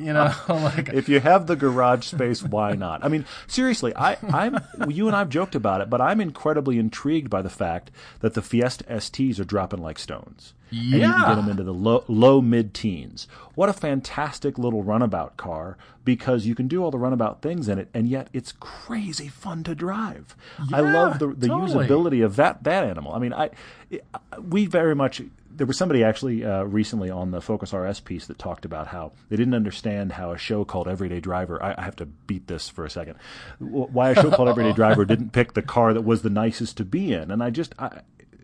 you 0.00 0.12
know, 0.12 0.32
like 0.48 0.88
If 0.88 1.08
you 1.08 1.20
have 1.20 1.46
the 1.46 1.54
garage 1.54 2.06
space, 2.06 2.42
why 2.42 2.72
not? 2.74 3.04
I 3.04 3.08
mean, 3.08 3.26
seriously, 3.46 3.94
I, 3.94 4.16
I'm 4.32 4.58
you 4.88 5.06
and 5.06 5.14
I've 5.14 5.28
joked 5.28 5.54
about 5.54 5.82
it, 5.82 5.90
but 5.90 6.00
I'm 6.00 6.20
incredibly 6.20 6.78
intrigued 6.78 7.30
by 7.30 7.42
the 7.42 7.50
fact 7.50 7.90
that 8.20 8.34
the 8.34 8.42
Fiesta 8.42 8.84
STs 8.84 9.38
are 9.38 9.44
dropping 9.44 9.80
like 9.80 9.98
stones. 9.98 10.54
And 10.70 10.78
you 10.80 10.90
can 10.92 11.00
Yeah. 11.00 11.28
get 11.28 11.34
them 11.36 11.48
into 11.48 11.62
the 11.62 11.72
low, 11.74 12.04
low 12.08 12.40
mid 12.40 12.74
teens. 12.74 13.28
What 13.54 13.68
a 13.68 13.72
fantastic 13.72 14.58
little 14.58 14.82
runabout 14.82 15.36
car 15.36 15.76
because 16.04 16.46
you 16.46 16.54
can 16.54 16.68
do 16.68 16.82
all 16.84 16.90
the 16.90 16.98
runabout 16.98 17.40
things 17.42 17.68
in 17.68 17.78
it, 17.78 17.88
and 17.94 18.08
yet 18.08 18.28
it's 18.32 18.52
crazy 18.52 19.28
fun 19.28 19.62
to 19.64 19.74
drive. 19.74 20.36
I 20.72 20.80
love 20.80 21.18
the, 21.18 21.28
the 21.28 21.48
totally. 21.48 21.86
usability 21.86 22.24
of 22.24 22.36
that 22.36 22.64
that 22.64 22.84
animal. 22.84 23.12
I 23.12 23.18
mean, 23.18 23.32
I 23.32 23.50
it, 23.90 24.04
we 24.40 24.66
very 24.66 24.94
much 24.94 25.22
there 25.50 25.66
was 25.66 25.78
somebody 25.78 26.04
actually 26.04 26.44
uh, 26.44 26.64
recently 26.64 27.08
on 27.08 27.30
the 27.30 27.40
Focus 27.40 27.72
RS 27.72 28.00
piece 28.00 28.26
that 28.26 28.38
talked 28.38 28.66
about 28.66 28.88
how 28.88 29.12
they 29.30 29.36
didn't 29.36 29.54
understand 29.54 30.12
how 30.12 30.30
a 30.32 30.36
show 30.36 30.66
called 30.66 30.86
Everyday 30.86 31.18
Driver. 31.18 31.62
I, 31.62 31.74
I 31.78 31.82
have 31.82 31.96
to 31.96 32.04
beat 32.06 32.46
this 32.46 32.68
for 32.68 32.84
a 32.84 32.90
second. 32.90 33.16
Why 33.58 34.10
a 34.10 34.14
show 34.14 34.30
called 34.30 34.50
Everyday 34.50 34.72
Driver 34.74 35.06
didn't 35.06 35.30
pick 35.32 35.54
the 35.54 35.62
car 35.62 35.94
that 35.94 36.02
was 36.02 36.20
the 36.22 36.28
nicest 36.30 36.76
to 36.76 36.84
be 36.84 37.12
in, 37.12 37.30
and 37.30 37.42
I 37.42 37.50
just. 37.50 37.74
I, 37.78 38.00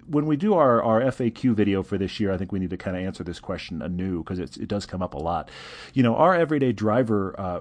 when 0.06 0.26
we 0.26 0.36
do 0.36 0.54
our, 0.54 0.82
our 0.82 1.00
FAQ 1.00 1.54
video 1.54 1.82
for 1.82 1.96
this 1.98 2.18
year, 2.20 2.32
I 2.32 2.36
think 2.36 2.52
we 2.52 2.58
need 2.58 2.70
to 2.70 2.76
kind 2.76 2.96
of 2.96 3.02
answer 3.02 3.22
this 3.24 3.40
question 3.40 3.82
anew 3.82 4.22
because 4.22 4.38
it 4.38 4.68
does 4.68 4.86
come 4.86 5.02
up 5.02 5.14
a 5.14 5.18
lot. 5.18 5.48
You 5.94 6.02
know, 6.02 6.16
our 6.16 6.34
everyday 6.34 6.72
driver 6.72 7.34
uh, 7.38 7.60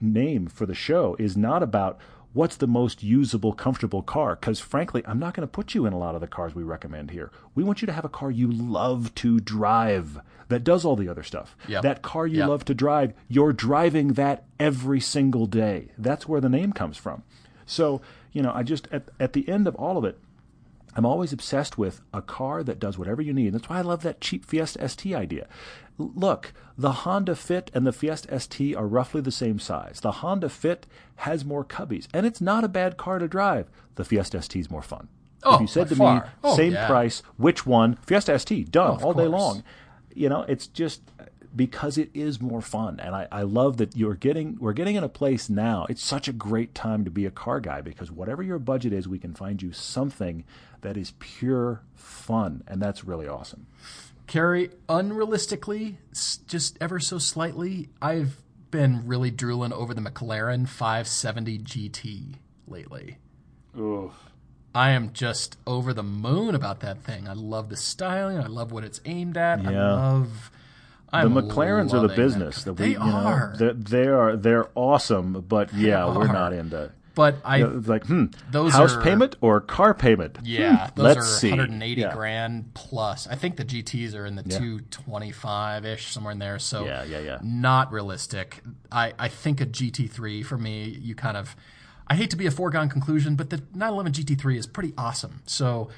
name 0.00 0.46
for 0.46 0.66
the 0.66 0.74
show 0.74 1.16
is 1.18 1.36
not 1.36 1.62
about 1.62 1.98
what's 2.32 2.56
the 2.56 2.66
most 2.66 3.02
usable, 3.02 3.52
comfortable 3.52 4.02
car. 4.02 4.36
Because 4.36 4.60
frankly, 4.60 5.02
I'm 5.06 5.18
not 5.18 5.34
going 5.34 5.46
to 5.46 5.50
put 5.50 5.74
you 5.74 5.84
in 5.86 5.92
a 5.92 5.98
lot 5.98 6.14
of 6.14 6.20
the 6.20 6.26
cars 6.28 6.54
we 6.54 6.62
recommend 6.62 7.10
here. 7.10 7.30
We 7.54 7.64
want 7.64 7.82
you 7.82 7.86
to 7.86 7.92
have 7.92 8.04
a 8.04 8.08
car 8.08 8.30
you 8.30 8.50
love 8.50 9.14
to 9.16 9.40
drive 9.40 10.20
that 10.48 10.64
does 10.64 10.84
all 10.84 10.96
the 10.96 11.08
other 11.08 11.22
stuff. 11.22 11.56
Yep. 11.68 11.82
That 11.82 12.02
car 12.02 12.26
you 12.26 12.38
Yep. 12.38 12.48
love 12.48 12.64
to 12.66 12.74
drive, 12.74 13.14
you're 13.28 13.52
driving 13.52 14.08
that 14.14 14.44
every 14.58 15.00
single 15.00 15.46
day. 15.46 15.92
That's 15.96 16.26
where 16.28 16.40
the 16.40 16.48
name 16.48 16.72
comes 16.72 16.96
from. 16.96 17.22
So, 17.66 18.00
you 18.32 18.42
know, 18.42 18.52
I 18.54 18.64
just, 18.64 18.88
at, 18.90 19.08
at 19.20 19.32
the 19.32 19.48
end 19.48 19.66
of 19.68 19.74
all 19.76 19.96
of 19.96 20.04
it, 20.04 20.18
I'm 20.96 21.06
always 21.06 21.32
obsessed 21.32 21.78
with 21.78 22.00
a 22.12 22.20
car 22.22 22.62
that 22.64 22.78
does 22.80 22.98
whatever 22.98 23.22
you 23.22 23.32
need. 23.32 23.52
That's 23.54 23.68
why 23.68 23.78
I 23.78 23.82
love 23.82 24.02
that 24.02 24.20
cheap 24.20 24.44
Fiesta 24.44 24.88
ST 24.88 25.14
idea. 25.14 25.46
Look, 25.98 26.52
the 26.78 26.92
Honda 26.92 27.36
Fit 27.36 27.70
and 27.74 27.86
the 27.86 27.92
Fiesta 27.92 28.38
ST 28.40 28.74
are 28.74 28.86
roughly 28.86 29.20
the 29.20 29.30
same 29.30 29.58
size. 29.58 30.00
The 30.00 30.12
Honda 30.12 30.48
Fit 30.48 30.86
has 31.16 31.44
more 31.44 31.64
cubbies, 31.64 32.08
and 32.14 32.24
it's 32.26 32.40
not 32.40 32.64
a 32.64 32.68
bad 32.68 32.96
car 32.96 33.18
to 33.18 33.28
drive. 33.28 33.70
The 33.96 34.04
Fiesta 34.04 34.40
ST 34.42 34.58
is 34.60 34.70
more 34.70 34.82
fun. 34.82 35.08
Oh, 35.42 35.54
if 35.56 35.60
you 35.62 35.66
said 35.66 35.88
to 35.88 35.96
far. 35.96 36.14
me, 36.16 36.20
Oh, 36.44 36.56
same 36.56 36.72
yeah. 36.72 36.86
price, 36.86 37.22
which 37.36 37.66
one? 37.66 37.96
Fiesta 38.06 38.38
ST, 38.38 38.70
done 38.70 38.90
of 38.90 39.04
all 39.04 39.14
day 39.14 39.26
long. 39.26 39.62
You 40.14 40.28
know, 40.28 40.42
it's 40.48 40.66
just 40.66 41.02
because 41.54 41.98
it 41.98 42.10
is 42.14 42.40
more 42.40 42.60
fun, 42.62 42.98
and 43.00 43.14
I, 43.14 43.26
I 43.32 43.42
love 43.42 43.76
that 43.78 43.96
you're 43.96 44.14
getting 44.14 44.56
we're 44.60 44.72
getting 44.72 44.96
in 44.96 45.04
a 45.04 45.08
place 45.08 45.48
now. 45.50 45.86
It's 45.88 46.02
such 46.02 46.28
a 46.28 46.32
great 46.32 46.74
time 46.74 47.04
to 47.04 47.10
be 47.10 47.26
a 47.26 47.30
car 47.30 47.60
guy 47.60 47.80
because 47.80 48.10
whatever 48.10 48.42
your 48.42 48.58
budget 48.58 48.92
is, 48.92 49.08
we 49.08 49.18
can 49.18 49.34
find 49.34 49.60
you 49.62 49.72
something 49.72 50.44
that 50.82 50.96
is 50.96 51.12
pure 51.18 51.82
fun, 51.94 52.62
and 52.66 52.80
that's 52.80 53.04
really 53.04 53.28
awesome. 53.28 53.66
Carrie, 54.26 54.70
unrealistically, 54.88 55.96
just 56.46 56.78
ever 56.80 57.00
so 57.00 57.18
slightly, 57.18 57.88
I've 58.00 58.36
been 58.70 59.06
really 59.06 59.30
drooling 59.30 59.72
over 59.72 59.92
the 59.94 60.00
McLaren 60.00 60.68
570 60.68 61.58
GT 61.58 62.34
lately. 62.68 63.18
I 64.74 64.90
am 64.90 65.12
just 65.12 65.56
over 65.66 65.92
the 65.92 66.02
moon 66.04 66.54
about 66.54 66.80
that 66.80 67.02
thing. 67.02 67.26
I 67.28 67.32
love 67.32 67.68
the 67.68 67.76
styling. 67.76 68.38
I 68.38 68.46
love 68.46 68.70
what 68.70 68.84
it's 68.84 69.00
aimed 69.04 69.36
at. 69.36 69.66
I 69.66 69.72
Yeah. 69.72 69.92
love 69.94 70.50
I'm 71.12 71.34
the 71.34 71.42
McLarens 71.42 71.92
are 71.92 72.06
the 72.06 72.14
business. 72.14 72.62
them. 72.62 72.76
That 72.76 72.82
we, 72.82 72.88
They 72.90 72.92
you 72.92 72.98
know, 73.00 73.16
are. 73.16 73.54
they're, 73.58 73.72
they 73.74 74.06
are 74.06 74.36
they're 74.36 74.68
awesome, 74.76 75.44
but 75.48 75.74
yeah, 75.74 76.06
we're 76.06 76.28
are. 76.28 76.32
not 76.32 76.52
into. 76.52 76.92
But 77.14 77.36
I, 77.44 77.56
You 77.58 77.64
know, 77.66 77.82
like, 77.86 78.06
hmm, 78.06 78.26
Those 78.50 78.72
house 78.72 78.94
are- 78.94 79.02
payment 79.02 79.36
or 79.40 79.60
car 79.60 79.94
payment? 79.94 80.38
yeah, 80.44 80.86
Hmm, 80.88 80.94
those 80.94 81.04
let's 81.04 81.18
are 81.18 81.22
see. 81.22 81.50
180 81.50 82.00
Yeah. 82.02 82.14
grand 82.14 82.72
plus. 82.74 83.26
I 83.26 83.34
think 83.34 83.56
the 83.56 83.64
GTS 83.64 84.14
are 84.14 84.24
in 84.26 84.36
the 84.36 84.44
Yeah. 84.46 84.58
225 84.58 85.84
ish, 85.84 86.12
somewhere 86.12 86.32
in 86.32 86.38
there. 86.38 86.58
So 86.58 86.84
Yeah, 86.84 87.04
yeah, 87.04 87.18
yeah. 87.20 87.38
not 87.42 87.90
realistic. 87.92 88.62
I, 88.92 89.12
I 89.18 89.28
think 89.28 89.60
a 89.60 89.66
GT3 89.66 90.42
for 90.44 90.56
me, 90.58 90.84
you 91.00 91.14
kind 91.14 91.36
of, 91.36 91.56
I 92.06 92.14
hate 92.16 92.30
to 92.30 92.36
be 92.36 92.46
a 92.46 92.50
foregone 92.50 92.88
conclusion, 92.88 93.34
but 93.36 93.50
the 93.50 93.58
911 93.74 94.12
GT3 94.12 94.56
is 94.56 94.66
pretty 94.66 94.92
awesome. 94.96 95.42
So 95.46 95.88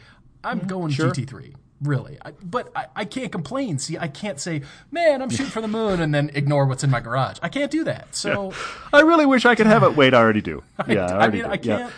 I'm 0.44 0.60
going 0.60 0.92
Mm-hmm. 0.92 1.02
sure. 1.02 1.10
GT3. 1.12 1.54
Really, 1.82 2.18
I, 2.24 2.32
but 2.42 2.70
I, 2.76 2.86
I 2.94 3.04
can't 3.04 3.32
complain. 3.32 3.78
See, 3.78 3.98
I 3.98 4.08
can't 4.08 4.38
say, 4.38 4.62
"Man, 4.90 5.20
I'm 5.20 5.30
shooting 5.30 5.46
for 5.46 5.60
the 5.60 5.68
moon," 5.68 6.00
and 6.00 6.14
then 6.14 6.30
ignore 6.34 6.66
what's 6.66 6.84
in 6.84 6.90
my 6.90 7.00
garage. 7.00 7.38
I 7.42 7.48
can't 7.48 7.70
do 7.70 7.84
that. 7.84 8.14
So, 8.14 8.52
I 8.92 9.00
really 9.00 9.26
wish 9.26 9.44
I 9.44 9.54
could 9.54 9.66
have 9.66 9.82
it. 9.82 9.96
Wait, 9.96 10.14
I 10.14 10.18
already 10.18 10.42
do. 10.42 10.62
Yeah, 10.86 11.06
I, 11.06 11.08
I 11.08 11.12
already 11.14 11.38
mean, 11.38 11.46
do. 11.46 11.50
I 11.50 11.56
can't. 11.56 11.92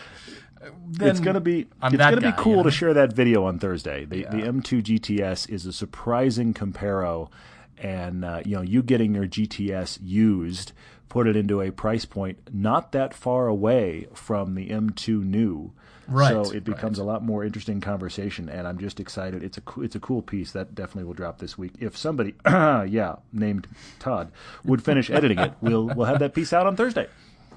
Then 0.89 1.09
it's 1.11 1.21
gonna 1.21 1.41
be 1.41 1.67
I'm 1.83 1.93
it's 1.93 2.01
gonna 2.01 2.21
guy, 2.21 2.31
be 2.31 2.43
cool 2.43 2.53
you 2.53 2.57
know? 2.59 2.63
to 2.65 2.71
share 2.71 2.95
that 2.95 3.13
video 3.13 3.45
on 3.45 3.59
Thursday. 3.59 4.05
The 4.05 4.23
the 4.23 4.43
M2 4.43 4.83
GTS 4.83 5.51
is 5.51 5.67
a 5.67 5.73
surprising 5.73 6.55
comparo, 6.55 7.31
and 7.79 8.25
uh, 8.25 8.41
you 8.45 8.57
know 8.57 8.63
you 8.63 8.83
getting 8.83 9.15
your 9.15 9.27
GTS 9.27 9.99
used 10.03 10.73
put 11.15 11.29
it 11.29 11.37
into 11.37 11.61
a 11.61 11.71
price 11.71 12.05
point 12.05 12.39
not 12.53 12.91
that 12.91 13.15
far 13.15 13.47
away 13.47 14.09
from 14.15 14.55
the 14.55 14.71
M2 14.71 15.23
new. 15.23 15.73
Right, 16.09 16.33
So 16.33 16.53
it 16.53 16.65
becomes 16.65 16.99
a 16.99 17.05
lot 17.05 17.23
more 17.23 17.45
interesting 17.45 17.81
conversation, 17.81 18.49
and 18.49 18.67
I'm 18.67 18.79
just 18.79 19.01
excited. 19.01 19.43
It's 19.43 19.59
a 19.59 19.81
it's 19.81 19.95
a 19.95 20.01
cool 20.01 20.23
piece 20.23 20.53
that 20.53 20.75
definitely 20.75 21.05
will 21.05 21.15
drop 21.15 21.39
this 21.39 21.57
week. 21.57 21.73
If 21.79 21.97
somebody, 21.97 22.35
yeah, 22.47 23.17
named 23.33 23.67
Todd, 23.99 24.31
would 24.65 24.83
finish 24.83 25.11
editing 25.11 25.39
it, 25.39 25.53
we'll 25.61 25.87
we'll 25.87 26.07
have 26.07 26.19
that 26.19 26.35
piece 26.35 26.53
out 26.53 26.67
on 26.67 26.77
Thursday. 26.77 27.09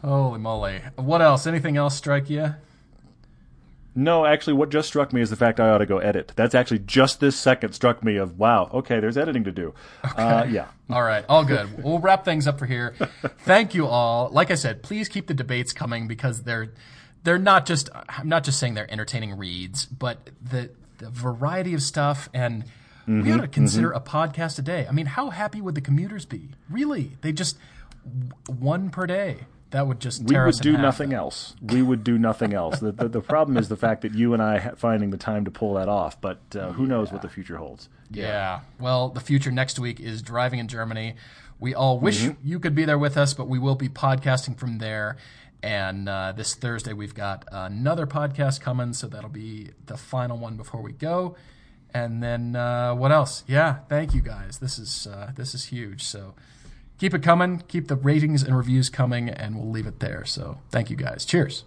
Holy 0.03 0.39
moly! 0.39 0.79
What 0.95 1.21
else? 1.21 1.47
Anything 1.47 1.75
else 1.77 1.95
strike 1.95 2.29
you? 2.29 2.55
No, 3.95 4.27
actually, 4.27 4.53
what 4.53 4.69
just 4.69 4.87
struck 4.87 5.11
me 5.11 5.21
is 5.21 5.31
the 5.31 5.35
fact 5.35 5.59
I 5.59 5.69
ought 5.69 5.79
to 5.79 5.87
go 5.87 5.97
edit. 5.97 6.31
That's 6.35 6.53
actually 6.53 6.79
just 6.79 7.19
this 7.19 7.35
second 7.35 7.73
struck 7.73 8.03
me 8.03 8.17
of 8.17 8.37
wow. 8.37 8.69
Okay, 8.71 8.99
there's 8.99 9.17
editing 9.17 9.43
to 9.45 9.51
do. 9.51 9.73
Uh, 10.03 10.45
yeah, 10.47 10.67
All 10.91 11.01
right, 11.01 11.25
all 11.27 11.43
good. 11.43 11.83
We'll 11.83 11.97
wrap 11.97 12.23
things 12.23 12.45
up 12.45 12.59
for 12.59 12.67
here. 12.67 12.93
Thank 13.39 13.73
you 13.73 13.87
all. 13.87 14.29
Like 14.31 14.51
I 14.51 14.55
said, 14.55 14.83
please 14.83 15.09
keep 15.09 15.25
the 15.25 15.33
debates 15.33 15.73
coming 15.73 16.07
because 16.07 16.43
they're 16.43 16.73
they're 17.27 17.37
not 17.37 17.65
just 17.65 17.89
I'm 18.07 18.29
not 18.29 18.43
just 18.45 18.57
saying 18.57 18.73
they're 18.75 18.89
entertaining 18.91 19.37
reads, 19.37 19.85
but 19.85 20.29
the 20.41 20.69
the 20.97 21.09
variety 21.09 21.73
of 21.73 21.81
stuff 21.83 22.29
and 22.33 22.63
we 23.05 23.31
ought 23.31 23.41
to 23.41 23.47
consider 23.47 23.91
a 23.91 24.01
podcast 24.01 24.59
a 24.59 24.61
day. 24.61 24.85
I 24.87 24.91
mean, 24.91 25.05
how 25.05 25.29
happy 25.29 25.61
would 25.61 25.75
the 25.75 25.81
commuters 25.81 26.25
be? 26.25 26.49
Really? 26.69 27.11
They 27.21 27.31
just 27.31 27.57
one 28.47 28.89
per 28.89 29.05
day. 29.07 29.45
That 29.71 29.85
would 29.87 29.99
just 29.99 30.23
we 30.23 30.37
would 30.39 30.55
do 30.61 30.73
half. 30.73 30.81
nothing 30.81 31.13
else. 31.13 31.53
We 31.61 31.81
would 31.81 32.03
do 32.05 32.17
nothing 32.17 32.53
else. 32.53 32.79
The, 32.79 32.93
the, 32.93 33.09
the 33.09 33.21
problem 33.21 33.57
is 33.57 33.67
the 33.67 33.75
fact 33.75 34.01
that 34.03 34.13
you 34.13 34.33
and 34.33 34.41
I 34.41 34.59
ha- 34.59 34.71
finding 34.77 35.09
the 35.09 35.17
time 35.17 35.43
to 35.45 35.51
pull 35.51 35.73
that 35.73 35.89
off. 35.89 36.19
But 36.21 36.39
uh, 36.55 36.71
who 36.71 36.85
knows 36.85 37.11
what 37.11 37.21
the 37.21 37.27
future 37.29 37.57
holds? 37.57 37.89
Yeah. 38.09 38.61
Well, 38.79 39.09
the 39.09 39.19
future 39.19 39.51
next 39.51 39.77
week 39.77 39.99
is 39.99 40.21
driving 40.21 40.59
in 40.59 40.67
Germany. 40.69 41.15
We 41.59 41.75
all 41.75 41.99
wish 41.99 42.21
Mm-hmm. 42.23 42.47
you 42.47 42.59
could 42.61 42.75
be 42.75 42.85
there 42.85 42.97
with 42.99 43.17
us, 43.17 43.33
but 43.33 43.49
we 43.49 43.59
will 43.59 43.75
be 43.75 43.89
podcasting 43.89 44.57
from 44.57 44.77
there. 44.77 45.17
And 45.63 46.07
uh, 46.07 46.33
this 46.35 46.53
Thursday, 46.55 46.93
we've 46.93 47.15
got 47.15 47.45
another 47.51 48.05
podcast 48.05 48.61
coming, 48.61 48.93
so 48.93 49.07
that'll 49.07 49.29
be 49.29 49.71
the 49.85 49.97
final 49.97 50.37
one 50.37 50.55
before 50.55 50.81
we 50.81 50.91
go. 50.91 51.35
And 51.93 52.21
then 52.21 52.55
uh, 52.55 52.93
what 52.93 53.11
else? 53.11 53.43
Yeah, 53.47 53.79
thank 53.89 54.13
you 54.13 54.21
guys. 54.21 54.59
This 54.59 54.77
is 54.77 55.07
uh, 55.07 55.31
this 55.35 55.55
is 55.55 55.65
huge. 55.65 56.03
So 56.03 56.35
keep 56.99 57.13
it 57.13 57.23
coming. 57.23 57.63
Keep 57.67 57.87
the 57.87 57.95
ratings 57.95 58.43
and 58.43 58.55
reviews 58.55 58.89
coming, 58.89 59.29
and 59.29 59.55
we'll 59.55 59.69
leave 59.69 59.87
it 59.87 59.99
there. 59.99 60.25
So 60.25 60.59
thank 60.69 60.89
you 60.89 60.95
guys. 60.95 61.25
Cheers. 61.25 61.63